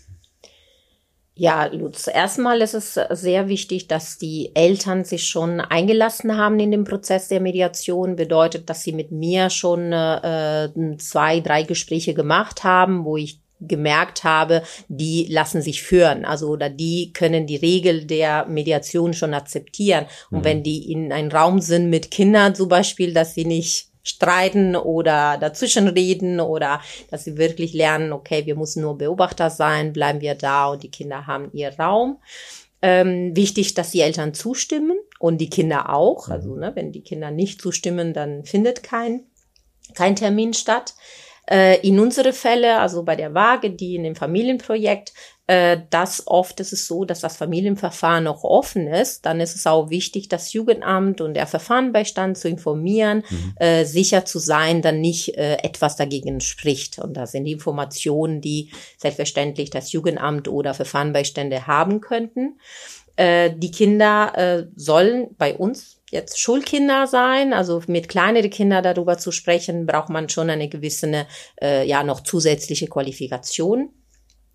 Ja, 1.35 1.65
Lutz, 1.65 2.09
erstmal 2.13 2.61
ist 2.61 2.75
es 2.75 3.01
sehr 3.11 3.49
wichtig, 3.49 3.89
dass 3.89 4.19
die 4.19 4.51
Eltern 4.55 5.05
sich 5.05 5.27
schon 5.27 5.61
eingelassen 5.61 6.37
haben 6.37 6.61
in 6.61 6.71
den 6.71 6.85
Prozess 6.85 7.29
der 7.29 7.41
Mediation. 7.41 8.17
Bedeutet, 8.17 8.69
dass 8.69 8.83
sie 8.83 8.93
mit 8.93 9.13
mir 9.13 9.49
schon 9.49 9.93
äh, 9.93 10.69
zwei, 10.99 11.41
drei 11.41 11.63
Gespräche 11.63 12.13
gemacht 12.13 12.65
haben, 12.65 13.07
wo 13.07 13.17
ich 13.17 13.42
gemerkt 13.69 14.25
habe, 14.25 14.63
die 14.89 15.27
lassen 15.31 15.63
sich 15.63 15.83
führen. 15.83 16.25
Also 16.25 16.49
oder 16.49 16.69
die 16.69 17.13
können 17.13 17.47
die 17.47 17.57
Regel 17.57 18.05
der 18.05 18.47
Mediation 18.47 19.15
schon 19.15 19.35
akzeptieren. 19.35 20.07
Und 20.31 20.41
mhm. 20.41 20.45
wenn 20.45 20.63
die 20.63 20.91
in 20.91 21.13
einem 21.13 21.31
Raum 21.31 21.61
sind 21.61 21.91
mit 21.91 22.11
Kindern 22.11 22.55
zum 22.55 22.69
Beispiel, 22.69 23.15
dass 23.15 23.35
sie 23.35 23.45
nicht 23.45 23.89
streiten 24.03 24.75
oder 24.77 25.39
dazwischenreden 25.39 26.41
oder 26.41 26.81
dass 27.11 27.25
sie 27.25 27.37
wirklich 27.37 27.73
lernen, 27.73 28.13
okay, 28.13 28.47
wir 28.47 28.57
müssen 28.57 28.83
nur 28.83 28.99
Beobachter 28.99 29.49
sein, 29.51 29.93
bleiben 29.93 30.21
wir 30.21 30.35
da 30.35 30.71
und 30.71 30.83
die 30.83 30.91
Kinder 30.91 31.27
haben 31.27 31.51
ihr 31.53 31.79
Raum. 31.79 32.19
Ähm, 32.85 33.37
wichtig, 33.37 33.75
dass 33.75 33.93
die 33.93 34.01
Eltern 34.01 34.35
zustimmen 34.35 34.99
und 35.21 35.39
die 35.39 35.51
Kinder 35.51 35.95
auch. 35.95 36.27
Mhm. 36.27 36.33
Also 36.33 36.57
ne, 36.57 36.73
wenn 36.75 36.91
die 36.91 37.03
Kinder 37.03 37.31
nicht 37.31 37.63
zustimmen, 37.63 38.13
dann 38.13 38.45
findet 38.45 38.83
kein, 38.83 39.25
kein 39.95 40.17
Termin 40.17 40.53
statt. 40.53 40.95
Äh, 41.51 41.81
in 41.87 41.99
unsere 41.99 42.33
Fälle, 42.33 42.79
also 42.79 43.03
bei 43.03 43.17
der 43.17 43.35
Waage, 43.35 43.71
die 43.71 43.97
in 43.97 44.05
dem 44.05 44.15
Familienprojekt, 44.15 45.13
äh, 45.49 45.79
das 45.91 46.27
oft 46.29 46.61
ist 46.61 46.73
es 46.73 46.87
so, 46.87 47.05
dass 47.05 47.21
das 47.21 47.37
Familienverfahren 47.37 48.25
noch 48.25 48.45
offen 48.45 48.87
ist. 48.87 49.27
Dann 49.27 49.41
ist 49.41 49.57
es 49.57 49.67
auch 49.67 49.91
wichtig, 49.91 50.29
das 50.29 50.53
Jugendamt 50.53 51.21
und 51.21 51.35
der 51.35 51.49
Verfahrenbeistand 51.49 52.39
zu 52.39 52.49
informieren, 52.49 53.25
mhm. 53.29 53.55
äh, 53.57 53.85
sicher 53.85 54.25
zu 54.25 54.39
sein, 54.39 54.83
dann 54.83 55.01
nicht 55.01 55.37
äh, 55.37 55.57
etwas 55.63 55.97
dagegen 55.97 56.41
spricht. 56.41 57.01
Und 57.01 57.17
das 57.17 57.33
sind 57.33 57.45
die 57.45 57.53
Informationen, 57.53 58.41
die 58.41 58.71
selbstverständlich 58.97 59.71
das 59.71 59.91
Jugendamt 59.91 60.47
oder 60.47 60.75
Verfahrenbeistände 60.75 61.67
haben 61.67 62.01
könnten. 62.01 62.61
Äh, 63.17 63.51
die 63.57 63.73
Kinder 63.73 64.33
äh, 64.37 64.67
sollen 64.77 65.35
bei 65.39 65.57
uns 65.57 66.02
jetzt 66.13 66.39
Schulkinder 66.39 67.09
sein. 67.09 67.53
Also 67.53 67.83
mit 67.89 68.09
kleineren 68.09 68.51
Kindern 68.51 68.85
darüber 68.85 69.19
zu 69.19 69.33
sprechen, 69.33 69.87
braucht 69.87 70.11
man 70.11 70.29
schon 70.29 70.51
eine 70.51 70.69
gewisse, 70.69 71.27
äh, 71.61 71.87
ja, 71.87 72.05
noch 72.05 72.21
zusätzliche 72.21 72.87
Qualifikation. 72.87 73.91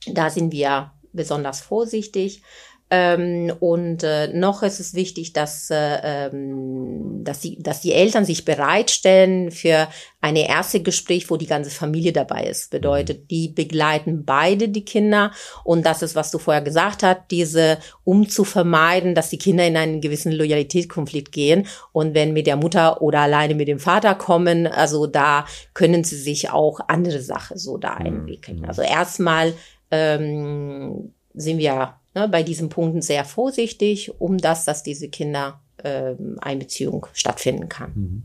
Da 0.05 0.29
sind 0.29 0.53
wir 0.53 0.93
besonders 1.11 1.59
vorsichtig. 1.59 2.41
Ähm, 2.89 3.51
und 3.59 4.03
äh, 4.03 4.29
noch 4.29 4.63
ist 4.63 4.79
es 4.79 4.93
wichtig, 4.93 5.33
dass, 5.33 5.69
äh, 5.69 6.29
ähm, 6.31 7.21
dass, 7.23 7.41
die, 7.41 7.61
dass 7.61 7.81
die 7.81 7.91
Eltern 7.91 8.23
sich 8.23 8.45
bereitstellen 8.45 9.51
für 9.51 9.89
eine 10.21 10.47
erste 10.47 10.81
Gespräch, 10.81 11.29
wo 11.29 11.35
die 11.35 11.47
ganze 11.47 11.69
Familie 11.69 12.13
dabei 12.13 12.45
ist. 12.45 12.71
Bedeutet, 12.71 13.29
die 13.29 13.49
begleiten 13.49 14.23
beide 14.23 14.69
die 14.69 14.85
Kinder. 14.85 15.31
Und 15.65 15.85
das 15.85 16.01
ist, 16.01 16.15
was 16.15 16.31
du 16.31 16.37
vorher 16.37 16.61
gesagt 16.61 17.03
hast, 17.03 17.23
diese, 17.29 17.77
um 18.05 18.29
zu 18.29 18.45
vermeiden, 18.45 19.15
dass 19.15 19.29
die 19.29 19.37
Kinder 19.37 19.67
in 19.67 19.75
einen 19.75 19.99
gewissen 19.99 20.31
Loyalitätskonflikt 20.31 21.33
gehen. 21.33 21.67
Und 21.91 22.13
wenn 22.13 22.31
mit 22.31 22.47
der 22.47 22.55
Mutter 22.55 23.01
oder 23.01 23.19
alleine 23.19 23.55
mit 23.55 23.67
dem 23.67 23.79
Vater 23.79 24.15
kommen, 24.15 24.65
also 24.65 25.07
da 25.07 25.45
können 25.73 26.05
sie 26.05 26.17
sich 26.17 26.51
auch 26.51 26.79
andere 26.87 27.19
Sachen 27.19 27.57
so 27.57 27.77
da 27.77 27.99
mhm. 27.99 28.05
entwickeln. 28.05 28.63
Also 28.65 28.81
erstmal 28.81 29.53
ähm, 29.91 31.11
sind 31.33 31.57
wir 31.57 31.95
ne, 32.17 32.27
bei 32.27 32.43
diesen 32.43 32.69
Punkten 32.69 33.01
sehr 33.01 33.25
vorsichtig, 33.25 34.19
um 34.19 34.37
das, 34.37 34.65
dass 34.65 34.83
diese 34.83 35.09
Kinder 35.09 35.61
äh, 35.83 36.15
Einbeziehung 36.39 37.05
stattfinden 37.13 37.69
kann. 37.69 37.91
Mhm. 37.95 38.23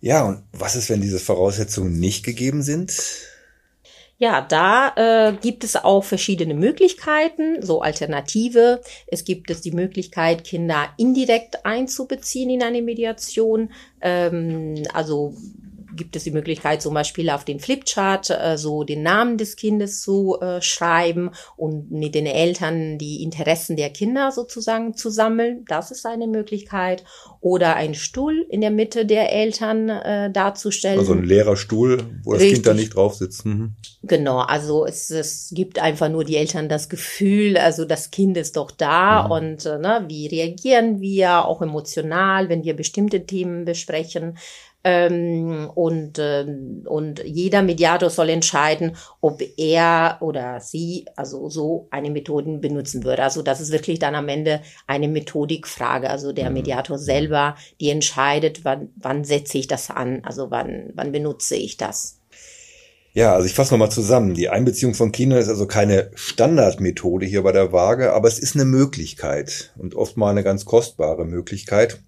Ja, 0.00 0.24
und 0.24 0.42
was 0.52 0.76
ist, 0.76 0.90
wenn 0.90 1.00
diese 1.00 1.18
Voraussetzungen 1.18 1.98
nicht 1.98 2.24
gegeben 2.24 2.62
sind? 2.62 2.92
Ja, 4.18 4.42
da 4.42 4.92
äh, 4.96 5.32
gibt 5.40 5.64
es 5.64 5.76
auch 5.76 6.04
verschiedene 6.04 6.54
Möglichkeiten, 6.54 7.62
so 7.62 7.80
Alternative. 7.80 8.80
Es 9.06 9.24
gibt 9.24 9.50
es 9.50 9.60
die 9.60 9.70
Möglichkeit, 9.70 10.44
Kinder 10.44 10.88
indirekt 10.98 11.64
einzubeziehen 11.64 12.50
in 12.50 12.62
eine 12.62 12.82
Mediation. 12.82 13.70
Ähm, 14.00 14.82
also 14.92 15.34
gibt 15.98 16.16
es 16.16 16.24
die 16.24 16.30
Möglichkeit, 16.30 16.80
zum 16.80 16.94
Beispiel 16.94 17.28
auf 17.28 17.44
den 17.44 17.60
Flipchart 17.60 18.30
äh, 18.30 18.56
so 18.56 18.84
den 18.84 19.02
Namen 19.02 19.36
des 19.36 19.56
Kindes 19.56 20.00
zu 20.00 20.38
äh, 20.40 20.62
schreiben 20.62 21.32
und 21.56 21.90
mit 21.90 22.14
den 22.14 22.24
Eltern 22.24 22.96
die 22.96 23.22
Interessen 23.22 23.76
der 23.76 23.90
Kinder 23.90 24.32
sozusagen 24.32 24.94
zu 24.94 25.10
sammeln. 25.10 25.66
Das 25.68 25.90
ist 25.90 26.06
eine 26.06 26.26
Möglichkeit. 26.26 27.04
Oder 27.40 27.76
ein 27.76 27.94
Stuhl 27.94 28.46
in 28.48 28.60
der 28.62 28.70
Mitte 28.70 29.06
der 29.06 29.32
Eltern 29.32 29.88
äh, 29.88 30.32
darzustellen. 30.32 30.98
Also 30.98 31.12
ein 31.12 31.24
leerer 31.24 31.56
Stuhl, 31.56 31.98
wo 32.24 32.32
das 32.32 32.42
Richtig. 32.42 32.56
Kind 32.56 32.66
da 32.66 32.74
nicht 32.74 32.94
drauf 32.94 33.14
sitzt. 33.14 33.44
Mhm. 33.44 33.74
Genau, 34.02 34.38
also 34.38 34.86
es, 34.86 35.10
es 35.10 35.52
gibt 35.52 35.78
einfach 35.78 36.08
nur 36.08 36.24
die 36.24 36.36
Eltern 36.36 36.68
das 36.68 36.88
Gefühl, 36.88 37.56
also 37.56 37.84
das 37.84 38.10
Kind 38.10 38.36
ist 38.36 38.56
doch 38.56 38.70
da 38.70 39.24
mhm. 39.24 39.30
und 39.30 39.66
äh, 39.66 39.78
ne, 39.78 40.04
wie 40.08 40.26
reagieren 40.28 41.00
wir 41.00 41.44
auch 41.44 41.62
emotional, 41.62 42.48
wenn 42.48 42.64
wir 42.64 42.74
bestimmte 42.74 43.26
Themen 43.26 43.64
besprechen. 43.64 44.38
Ähm, 44.90 45.70
und, 45.74 46.18
äh, 46.18 46.46
und 46.86 47.22
jeder 47.22 47.60
Mediator 47.60 48.08
soll 48.08 48.30
entscheiden, 48.30 48.96
ob 49.20 49.42
er 49.58 50.16
oder 50.20 50.60
sie 50.60 51.04
also 51.14 51.50
so 51.50 51.88
eine 51.90 52.10
Methode 52.10 52.56
benutzen 52.56 53.04
würde. 53.04 53.22
Also 53.22 53.42
das 53.42 53.60
ist 53.60 53.70
wirklich 53.70 53.98
dann 53.98 54.14
am 54.14 54.28
Ende 54.28 54.62
eine 54.86 55.08
Methodikfrage. 55.08 56.08
Also 56.08 56.32
der 56.32 56.48
mhm. 56.48 56.54
Mediator 56.54 56.96
selber, 56.96 57.56
die 57.82 57.90
entscheidet, 57.90 58.64
wann, 58.64 58.88
wann 58.96 59.24
setze 59.24 59.58
ich 59.58 59.66
das 59.66 59.90
an, 59.90 60.22
also 60.24 60.50
wann, 60.50 60.90
wann 60.94 61.12
benutze 61.12 61.56
ich 61.56 61.76
das. 61.76 62.20
Ja, 63.12 63.34
also 63.34 63.46
ich 63.46 63.54
fasse 63.54 63.74
nochmal 63.74 63.90
zusammen. 63.90 64.32
Die 64.32 64.48
Einbeziehung 64.48 64.94
von 64.94 65.12
Kindern 65.12 65.38
ist 65.38 65.48
also 65.50 65.66
keine 65.66 66.10
Standardmethode 66.14 67.26
hier 67.26 67.42
bei 67.42 67.52
der 67.52 67.72
Waage, 67.72 68.14
aber 68.14 68.28
es 68.28 68.38
ist 68.38 68.54
eine 68.54 68.64
Möglichkeit 68.64 69.74
und 69.76 69.94
oft 69.94 70.16
mal 70.16 70.30
eine 70.30 70.44
ganz 70.44 70.64
kostbare 70.64 71.26
Möglichkeit. 71.26 72.00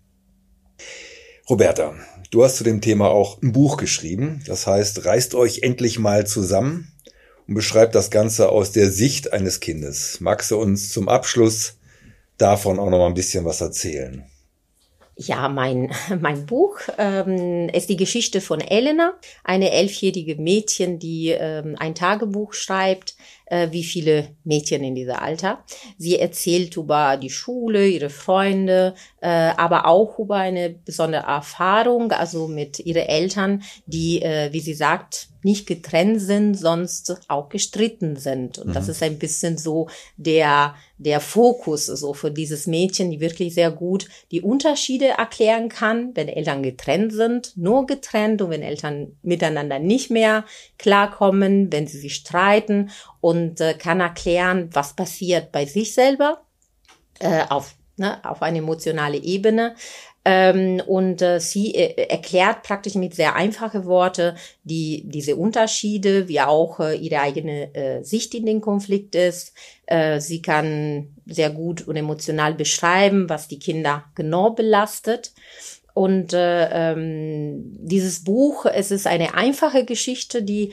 Roberta, 1.51 1.95
Du 2.31 2.45
hast 2.45 2.57
zu 2.57 2.65
dem 2.65 2.81
Thema 2.81 3.09
auch 3.09 3.43
ein 3.43 3.51
Buch 3.51 3.77
geschrieben. 3.77 4.43
Das 4.47 4.67
heißt, 4.67 5.05
reißt 5.05 5.35
euch 5.35 5.63
endlich 5.63 5.99
mal 5.99 6.27
zusammen 6.29 6.93
und 7.49 7.55
beschreibt 7.55 7.97
das 7.97 8.11
Ganze 8.11 8.51
aus 8.51 8.71
der 8.71 8.91
Sicht 8.91 9.33
eines 9.33 9.59
Kindes. 9.59 10.21
Magst 10.21 10.53
du 10.53 10.57
uns 10.57 10.93
zum 10.93 11.09
Abschluss 11.09 11.77
davon 12.39 12.79
auch 12.79 12.89
noch 12.89 12.99
mal 12.99 13.09
ein 13.09 13.15
bisschen 13.15 13.45
was 13.45 13.61
erzählen? 13.61 14.25
Ja, 15.17 15.49
mein, 15.49 15.93
mein 16.21 16.47
Buch 16.47 16.79
ähm, 16.99 17.69
ist 17.71 17.89
die 17.89 17.97
Geschichte 17.97 18.41
von 18.41 18.61
Elena, 18.61 19.19
eine 19.43 19.73
elfjährige 19.73 20.37
Mädchen, 20.37 21.01
die 21.01 21.31
ähm, 21.31 21.75
ein 21.81 21.97
Tagebuch 21.97 22.55
schreibt, 22.55 23.17
äh, 23.51 23.69
wie 23.73 23.85
viele 23.85 24.37
Mädchen 24.45 24.83
in 24.83 24.95
dieser 24.95 25.21
Alter. 25.21 25.65
Sie 25.99 26.19
erzählt 26.19 26.77
über 26.77 27.17
die 27.17 27.31
Schule, 27.31 27.87
ihre 27.87 28.09
Freunde, 28.09 28.95
äh, 29.21 29.29
aber 29.29 29.87
auch 29.87 30.19
über 30.19 30.37
eine 30.37 30.71
besondere 30.71 31.27
Erfahrung, 31.27 32.13
also 32.13 32.49
mit 32.49 32.79
ihren 32.79 33.07
Eltern, 33.07 33.63
die, 33.87 34.23
äh, 34.23 34.53
wie 34.53 34.61
sie 34.61 34.75
sagt, 34.75 35.30
nicht 35.43 35.67
getrennt 35.67 36.21
sind, 36.21 36.55
sonst 36.55 37.21
auch 37.29 37.49
gestritten 37.49 38.17
sind. 38.17 38.59
Und 38.59 38.69
mhm. 38.69 38.73
das 38.73 38.89
ist 38.89 39.03
ein 39.03 39.19
bisschen 39.19 39.59
so 39.59 39.89
der, 40.17 40.75
der 40.99 41.21
Fokus 41.21 41.87
so 41.87 42.15
für 42.15 42.31
dieses 42.31 42.67
Mädchen, 42.67 43.11
die 43.11 43.21
wirklich 43.21 43.55
sehr 43.55 43.71
gut 43.71 44.09
die 44.31 44.43
Unterschiede 44.43 45.09
erklären 45.09 45.69
kann, 45.69 46.11
wenn 46.15 46.29
Eltern 46.29 46.63
getrennt 46.63 47.13
sind, 47.13 47.57
nur 47.57 47.87
getrennt 47.87 48.43
und 48.43 48.51
wenn 48.51 48.63
Eltern 48.63 49.17
miteinander 49.23 49.79
nicht 49.79 50.11
mehr 50.11 50.45
klarkommen, 50.79 51.73
wenn 51.73 51.87
sie 51.87 51.99
sich 51.99 52.15
streiten 52.15 52.91
und 53.21 53.61
äh, 53.61 53.75
kann 53.75 54.01
erklären, 54.01 54.71
was 54.73 54.95
passiert 54.95 55.53
bei 55.53 55.67
sich 55.67 55.95
selber 55.95 56.43
äh, 57.21 57.45
auf, 57.49 57.75
ne, 57.97 58.19
auf 58.25 58.43
eine 58.43 58.59
emotionale 58.59 59.19
Ebene, 59.19 59.75
ähm, 60.25 60.83
und 60.87 61.23
äh, 61.23 61.41
sie 61.41 61.75
äh, 61.75 62.09
erklärt 62.09 62.63
praktisch 62.63 62.95
mit 62.95 63.15
sehr 63.15 63.37
einfachen 63.37 63.87
Worte 63.87 64.35
die, 64.65 65.05
diese 65.07 65.37
Unterschiede, 65.37 66.29
wie 66.29 66.41
auch 66.41 66.79
äh, 66.79 66.95
ihre 66.95 67.21
eigene 67.21 67.75
äh, 67.75 68.03
Sicht 68.05 68.35
in 68.35 68.45
den 68.45 68.61
Konflikt 68.61 69.15
ist. 69.15 69.55
Äh, 69.87 70.21
sie 70.21 70.43
kann 70.43 71.17
sehr 71.25 71.49
gut 71.49 71.87
und 71.89 71.97
emotional 71.97 72.53
beschreiben, 72.53 73.31
was 73.31 73.49
die 73.49 73.59
Kinder 73.59 74.05
genau 74.15 74.51
belastet. 74.51 75.33
Und 75.95 76.35
äh, 76.35 76.69
ähm, 76.71 77.79
dieses 77.81 78.23
Buch, 78.23 78.67
es 78.67 78.91
ist 78.91 79.07
eine 79.07 79.35
einfache 79.35 79.85
Geschichte, 79.85 80.43
die 80.43 80.73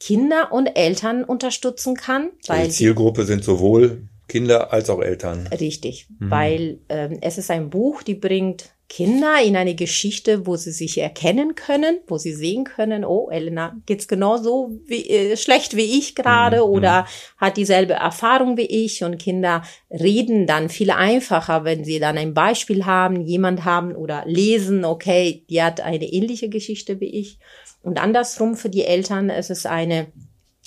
Kinder 0.00 0.50
und 0.50 0.66
Eltern 0.66 1.22
unterstützen 1.22 1.94
kann. 1.94 2.30
Weil 2.48 2.66
die 2.66 2.72
Zielgruppe 2.72 3.24
sind 3.24 3.44
sowohl 3.44 4.08
Kinder 4.28 4.72
als 4.72 4.90
auch 4.90 5.02
Eltern. 5.02 5.46
Richtig, 5.48 6.06
mhm. 6.18 6.30
weil 6.30 6.78
ähm, 6.88 7.18
es 7.22 7.38
ist 7.38 7.50
ein 7.50 7.70
Buch, 7.70 8.02
die 8.02 8.14
bringt 8.14 8.70
Kinder 8.88 9.34
in 9.44 9.54
eine 9.54 9.74
Geschichte, 9.74 10.46
wo 10.46 10.56
sie 10.56 10.70
sich 10.70 10.96
erkennen 10.96 11.54
können, 11.54 11.98
wo 12.06 12.16
sie 12.16 12.32
sehen 12.32 12.64
können, 12.64 13.04
oh, 13.04 13.28
Elena 13.30 13.76
geht's 13.84 14.08
genauso 14.08 14.78
wie, 14.86 15.08
äh, 15.10 15.36
schlecht 15.36 15.76
wie 15.76 15.98
ich 15.98 16.14
gerade 16.14 16.58
mhm. 16.58 16.62
oder 16.62 17.06
hat 17.36 17.58
dieselbe 17.58 17.94
Erfahrung 17.94 18.56
wie 18.56 18.62
ich 18.62 19.04
und 19.04 19.18
Kinder 19.18 19.62
reden 19.90 20.46
dann 20.46 20.70
viel 20.70 20.90
einfacher, 20.90 21.64
wenn 21.64 21.84
sie 21.84 21.98
dann 21.98 22.16
ein 22.16 22.32
Beispiel 22.32 22.86
haben, 22.86 23.26
jemand 23.26 23.66
haben 23.66 23.94
oder 23.94 24.24
lesen, 24.24 24.86
okay, 24.86 25.44
die 25.50 25.62
hat 25.62 25.82
eine 25.82 26.06
ähnliche 26.06 26.48
Geschichte 26.48 26.98
wie 27.00 27.10
ich. 27.20 27.38
Und 27.82 28.00
andersrum 28.00 28.56
für 28.56 28.70
die 28.70 28.84
Eltern 28.84 29.28
ist 29.28 29.50
es 29.50 29.66
eine 29.66 30.08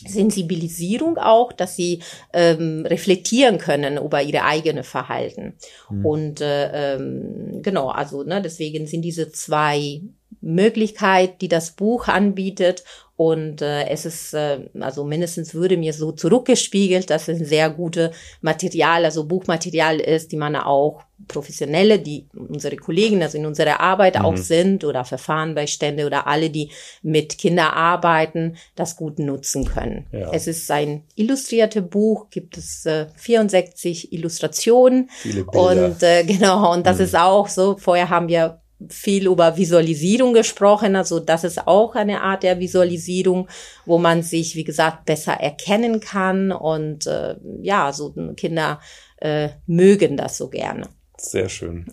Sensibilisierung 0.08 1.18
auch, 1.18 1.54
dass 1.54 1.76
sie 1.76 2.00
ähm, 2.34 2.86
reflektieren 2.86 3.58
können 3.58 3.98
über 3.98 4.22
ihre 4.22 4.44
eigene 4.44 4.84
Verhalten. 4.84 5.56
Mhm. 5.90 6.06
Und 6.06 6.42
äh, 6.42 6.96
ähm, 6.96 7.62
genau, 7.62 7.90
also 7.90 8.24
ne, 8.24 8.42
deswegen 8.42 8.88
sind 8.88 9.02
diese 9.04 9.32
zwei 9.32 10.02
Möglichkeiten, 10.42 11.38
die 11.40 11.48
das 11.48 11.72
Buch 11.72 12.08
anbietet. 12.08 12.84
Und 13.16 13.62
äh, 13.62 13.88
es 13.88 14.06
ist, 14.08 14.34
äh, 14.34 14.68
also 14.80 15.04
mindestens 15.04 15.54
würde 15.54 15.78
mir 15.78 15.94
so 15.94 16.12
zurückgespiegelt, 16.12 17.12
dass 17.12 17.28
es 17.28 17.40
ein 17.40 17.46
sehr 17.46 17.70
gutes 17.70 18.10
Material, 18.42 19.06
also 19.06 19.26
Buchmaterial 19.26 20.00
ist, 20.00 20.32
die 20.32 20.38
man 20.38 20.56
auch 20.56 21.04
Professionelle, 21.28 22.00
die 22.00 22.26
unsere 22.34 22.78
Kollegen, 22.78 23.22
also 23.22 23.38
in 23.38 23.46
unserer 23.46 23.80
Arbeit 23.80 24.18
mhm. 24.18 24.26
auch 24.26 24.38
sind 24.38 24.84
oder 24.84 25.06
Verfahrenbeistände 25.06 26.08
oder 26.08 26.26
alle, 26.26 26.50
die 26.50 26.72
mit 27.04 27.38
Kindern 27.38 27.68
arbeiten, 27.68 28.56
das 28.76 28.96
gut 28.96 29.20
nutzen 29.20 29.66
können. 29.66 30.08
Ja. 30.12 30.32
Es 30.34 30.48
ist 30.48 30.72
ein 30.72 31.04
illustriertes 31.14 31.84
Buch, 31.88 32.32
gibt 32.32 32.58
es 32.58 32.88
äh, 32.88 33.06
64 33.18 34.14
Illustrationen. 34.14 35.12
Viele. 35.12 35.46
Und 35.46 36.02
äh, 36.02 36.24
genau, 36.28 36.74
und 36.74 36.88
das 36.88 36.98
mhm. 36.98 37.04
ist 37.04 37.16
auch 37.16 37.48
so, 37.48 37.78
vorher 37.78 38.10
haben 38.10 38.30
wir 38.30 38.61
viel 38.90 39.28
über 39.28 39.58
Visualisierung 39.58 40.34
gesprochen. 40.34 40.96
Also 40.96 41.20
das 41.20 41.44
ist 41.44 41.68
auch 41.68 41.96
eine 41.96 42.22
Art 42.22 42.44
der 42.44 42.60
Visualisierung, 42.60 43.48
wo 43.86 43.98
man 43.98 44.24
sich, 44.24 44.56
wie 44.56 44.64
gesagt, 44.64 45.06
besser 45.06 45.34
erkennen 45.34 46.00
kann. 46.00 46.52
Und 46.52 47.08
äh, 47.08 47.36
ja, 47.62 47.92
so 47.94 48.14
Kinder 48.36 48.80
äh, 49.18 49.50
mögen 49.68 50.18
das 50.18 50.38
so 50.38 50.50
gerne. 50.50 50.90
Sehr 51.18 51.50
schön. 51.50 51.86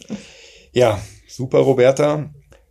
Ja, 0.73 1.01
super, 1.27 1.59
Roberta. 1.59 2.31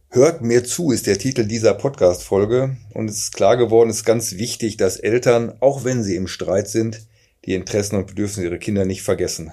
Hört 0.09 0.41
mir 0.41 0.63
zu, 0.63 0.91
ist 0.91 1.05
der 1.05 1.17
Titel 1.17 1.45
dieser 1.45 1.73
Podcast-Folge. 1.73 2.77
Und 2.93 3.09
es 3.09 3.17
ist 3.17 3.33
klar 3.33 3.57
geworden, 3.57 3.89
es 3.89 3.97
ist 3.97 4.05
ganz 4.05 4.37
wichtig, 4.37 4.77
dass 4.77 4.97
Eltern, 4.97 5.53
auch 5.59 5.83
wenn 5.83 6.01
sie 6.01 6.15
im 6.15 6.27
Streit 6.27 6.69
sind, 6.69 7.01
die 7.45 7.53
Interessen 7.53 7.97
und 7.97 8.07
Bedürfnisse 8.07 8.47
ihrer 8.47 8.57
Kinder 8.57 8.85
nicht 8.85 9.03
vergessen. 9.03 9.51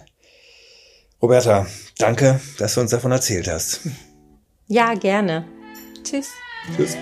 Roberta, 1.21 1.67
danke, 1.99 2.41
dass 2.59 2.75
du 2.75 2.81
uns 2.83 2.91
davon 2.91 3.13
erzählt 3.13 3.49
hast. 3.49 3.81
Ja, 4.67 4.95
gerne. 4.95 5.45
Tschüss. 6.03 6.31
Tschüss. 6.77 6.97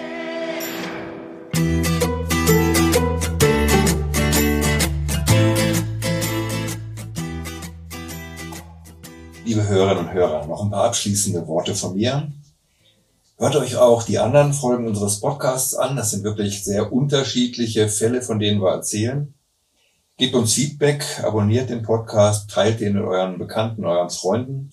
Hörerinnen 9.72 10.04
und 10.04 10.12
Hörer, 10.12 10.46
noch 10.46 10.62
ein 10.62 10.70
paar 10.70 10.84
abschließende 10.84 11.46
Worte 11.46 11.74
von 11.74 11.96
mir. 11.96 12.30
Hört 13.38 13.56
euch 13.56 13.76
auch 13.76 14.02
die 14.02 14.18
anderen 14.18 14.52
Folgen 14.52 14.86
unseres 14.86 15.20
Podcasts 15.20 15.74
an. 15.74 15.96
Das 15.96 16.10
sind 16.10 16.24
wirklich 16.24 16.62
sehr 16.62 16.92
unterschiedliche 16.92 17.88
Fälle, 17.88 18.20
von 18.20 18.38
denen 18.38 18.60
wir 18.60 18.70
erzählen. 18.70 19.32
Gebt 20.18 20.34
uns 20.34 20.52
Feedback, 20.52 21.04
abonniert 21.24 21.70
den 21.70 21.82
Podcast, 21.82 22.50
teilt 22.50 22.80
den 22.80 22.92
mit 22.92 23.02
euren 23.02 23.38
Bekannten, 23.38 23.86
euren 23.86 24.10
Freunden. 24.10 24.72